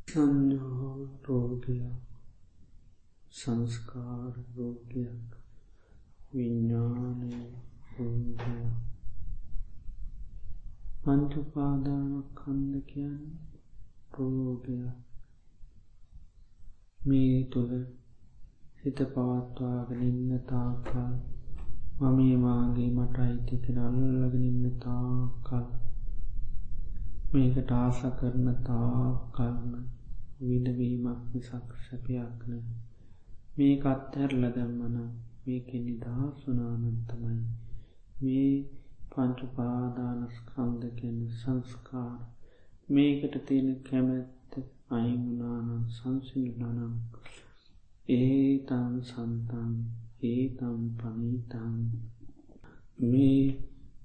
සංඥා 0.07 0.95
රෝගය 1.27 1.81
සංස්කාර 3.31 4.33
රෝගයක්. 4.55 5.29
විඤ්ඥානය 6.33 7.31
රෝගය 7.93 8.57
පංචපාදාන 11.03 12.11
කන්ද 12.33 12.73
කියන්න 12.85 13.23
රෝගයක්. 14.13 14.95
මේ 17.01 17.37
තුළ 17.43 17.73
හිත 18.81 18.99
පවත්වාගෙන 19.13 20.01
ඉන්න 20.01 20.39
තාකාල් 20.49 21.15
මමේ 22.01 22.35
මාගේ 22.37 22.89
මට 22.89 23.15
අයිති 23.19 23.55
කරල්ලගෙනන්න 23.63 24.65
තා 24.79 25.13
කල් 25.43 25.65
මේකට 27.31 27.71
ආස 27.75 27.99
කරන 28.19 28.47
තා 28.63 29.01
කල්ම 29.33 29.71
විඩවීමක් 30.41 31.23
මිසක් 31.31 31.73
සැපයක්න 31.85 32.53
මේ 33.55 33.73
කත්හැරල 33.79 34.43
දැම්මන 34.51 34.97
මේක 35.43 35.67
නිදා 35.79 36.23
සුනානන්තමයි 36.37 37.41
මේ 38.19 38.53
පංචුපාදානස්කන්ද 39.11 40.83
ගැන 40.97 41.17
සංස්කාර. 41.35 42.19
මේකට 42.89 43.35
තියෙන 43.45 43.71
කැමැත්ත 43.83 44.53
අයිමුණනානම් 44.89 45.81
සංසිල්ලනම් 45.89 46.93
ඒ 48.09 48.51
තන් 48.67 48.93
සන්තන් 49.03 49.73
ඒතම් 50.23 50.79
පනීතන් 50.97 51.75
මේ 53.05 53.43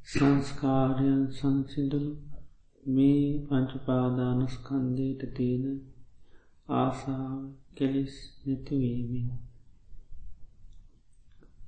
සංස්කාරයන් 0.07 1.23
සංසිදුළු 1.33 2.13
මේ 2.85 3.25
පංචපාදානස්කන්දයට 3.47 5.23
තියෙන 5.37 5.67
ආසාාව 6.69 7.43
කෙලෙස් 7.75 8.15
නැතිවීමෙන් 8.45 9.29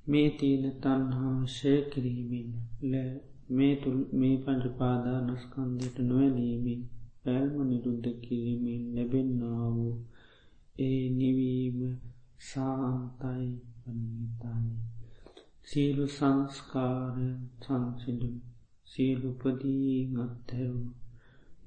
මේ 0.07 0.29
තියෙන 0.31 0.65
තන්හා 0.77 1.35
ශය 1.47 1.73
කිරීමෙන් 1.91 2.49
ලෑ 2.85 3.11
මේ 3.51 3.73
තුළ 3.75 3.99
මේ 4.15 4.35
පංචපාදානස්කන්දයට 4.39 5.97
නොවැලීමෙන් 6.03 6.81
පැල්ම 7.23 7.57
නිරුද්ධ 7.67 8.09
කිරීමෙන් 8.21 8.83
ලැබෙන්න්නා 8.95 9.65
වූ 9.71 9.95
ඒ 10.79 11.03
නිවීම 11.11 11.79
සාන්තයි 12.43 13.49
පනීතයි 13.89 14.75
සියලු 15.63 16.05
සංස්කාරය 16.07 17.27
සංසිඩු 17.61 18.29
සියලුපදී 18.87 19.97
අත්හැරු 20.17 20.83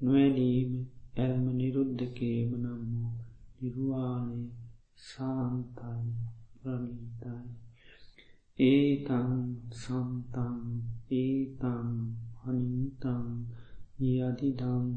නොවැලීම 0.01 0.71
ඇල්ම 1.15 1.45
නිරුද්ධකේම 1.57 2.49
නම්. 2.55 2.83
වූ 2.91 3.11
නිර්වාණය 3.59 4.39
සාන්තයි 5.01 6.07
ප්‍රනීතයි 6.55 7.51
ඒතන් 8.59 9.29
සන්තන් 9.73 10.57
ඒතන් 11.13 11.91
හනිතන් 12.39 13.27
යදිදම් 14.07 14.87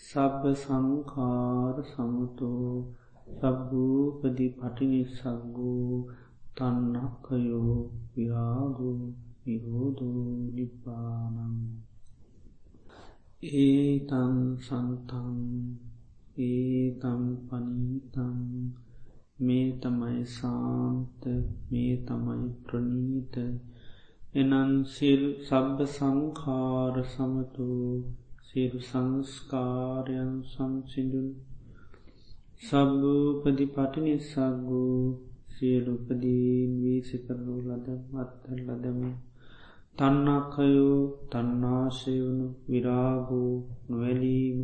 සබ 0.00 0.42
සංකාර 0.56 1.76
සමුතෝ 1.84 2.74
සබ්භූපදි 3.34 4.46
පටිනිසංගෝ 4.50 5.96
තන්නක්කයෝ 6.56 7.78
විරාගෝ 8.12 9.00
නිරෝධෝ 9.44 10.28
නිපානං 10.54 11.58
ඒතන් 13.58 14.36
සන්තන් 14.58 15.40
ඒතම් 16.42 17.22
පනීතන් 17.46 18.38
මේ 19.38 19.68
තමයි 19.78 20.24
සාන්ත 20.28 21.22
මේ 21.70 21.94
තමයි 22.06 22.48
ප්‍රනීත. 22.64 23.34
එනන් 24.34 24.72
සිල් 24.86 25.22
සබ්බ 25.40 25.78
සංකාර 25.88 26.94
සමතු 27.06 27.68
සිරු 28.46 28.80
සංස්කාරයන් 28.80 30.32
සංසිදුන් 30.46 31.28
සබ්භූපදි 32.62 33.66
පටිනිසක්ගූ 33.66 34.98
සියලුපදීන් 35.54 36.70
වීසි 36.80 37.18
කරනු 37.18 37.54
ලද 37.66 37.86
මත්තර 38.12 38.58
ලදම. 38.66 39.00
තන්නක්කයෝ 39.96 40.96
තන්නාශයවුණු 41.30 42.46
විරාගෝ 42.68 43.52
නොවැලීම 43.88 44.58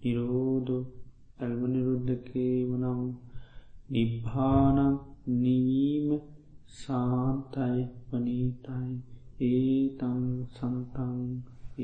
නිරෝධ 0.00 0.72
ඇල්මනිරුද්ධකේ 1.38 2.56
වනම් 2.68 3.00
නිබ්භානං 3.90 4.80
නිවීම 5.36 6.08
සාන්තයි 6.74 7.82
පනීතයි 8.08 8.94
ඒතං 9.44 10.20
සන්තන් 10.50 11.16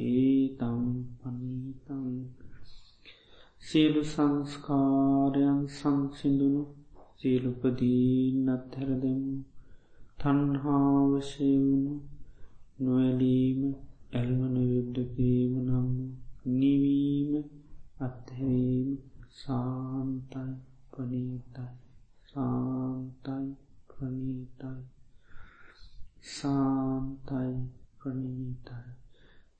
ඒතම් 0.02 0.82
පනීතං. 1.18 2.12
සියලු 3.62 4.02
සංස්කාරයන් 4.04 5.58
සංසිදුණු 5.70 6.62
සියලුපදීන් 7.20 8.46
අත්හැරදමු 8.48 9.34
තන්හාවශයවුණු 10.20 11.94
නොවැලීම 12.78 13.60
ඇල්මන 14.12 14.54
යුද්ධකිරීම 14.62 15.52
නම් 15.64 15.90
නිවීම 16.52 17.32
අත්හැරීම 18.00 18.88
සාන්තයි 19.40 20.54
පනීතයි 20.92 21.68
සාන්තයි 22.30 23.46
ප්‍රනීතයි 23.90 24.82
සාන්තයි 26.30 27.54
ප්‍රනීතයි 27.98 28.90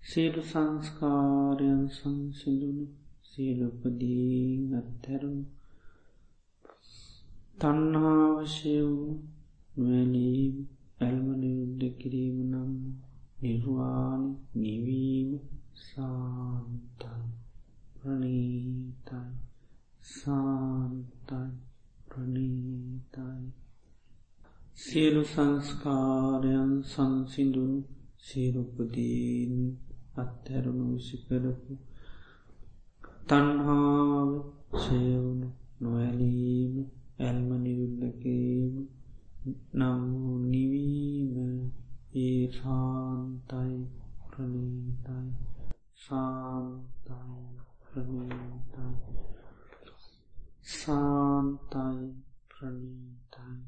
සියලු 0.03 0.49
සංස්කාරයන් 0.49 1.87
සංසිදුණු 1.91 2.87
සියලුපදී 3.31 4.77
අත්හැරුණු 4.77 5.60
තන්නාවශය 7.61 8.75
වූ 8.85 9.15
වැලීම 9.79 10.55
ඇල්මන 11.01 11.43
යුද්ධ 11.49 11.97
කිරීම 11.99 12.37
නම් 12.45 12.73
නිර්වාණ 13.41 14.23
නිවීම 14.55 15.31
සාන්තයි 15.83 17.27
ප්‍රනීතයි 17.95 19.23
සාන්තයි 20.11 21.49
ප්‍රනීතයි 22.07 23.49
සියලු 24.77 25.23
සංස්කාරයන් 25.25 26.73
සංසිදුන් 26.85 27.75
සිරුපදීන් 28.21 29.55
අත්හැරුණු 30.17 30.87
විසිකරපු 30.93 31.75
තන්හාාව 33.29 34.33
සයවුණු 34.79 35.49
නොවැලීම 35.81 36.75
ඇල්ම 37.21 37.49
නිරුද්ධකීම 37.63 38.75
නම් 39.75 40.03
නිවීම 40.45 41.35
ඒ 42.19 42.45
සාන්තයි 42.51 43.77
ප්‍රනීතයි 44.31 45.31
සාන්තයි 46.05 47.51
ප්‍රනීතයි 47.83 48.89
සාන්තයි 50.75 52.09
ප්‍රනීතයි 52.51 53.59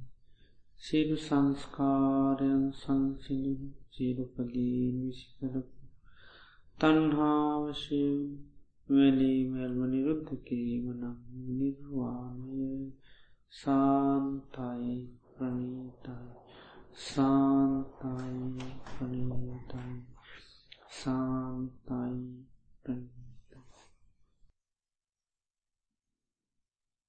සියලු 0.80 1.16
සංස්කාරයන් 1.18 2.64
සංසිලු 2.76 3.54
සිරුපදීන් 3.92 4.96
විසිකරපු 5.02 5.60
තන්හාවශය 6.78 8.02
වැලී 8.88 9.40
මැල්ම 9.50 9.80
නිරුද්ධ 9.90 10.32
කිරීම 10.46 10.86
නම් 10.92 11.18
නිර්වාණය 11.56 12.66
සාන්තයි 13.52 14.94
ප්‍රණීතයි 15.36 16.30
සාන්තයි 17.06 18.68
ප්‍රණීතයි 18.88 19.96
සාන්තයි 20.90 22.16
ප්‍රණීතයි 22.84 23.21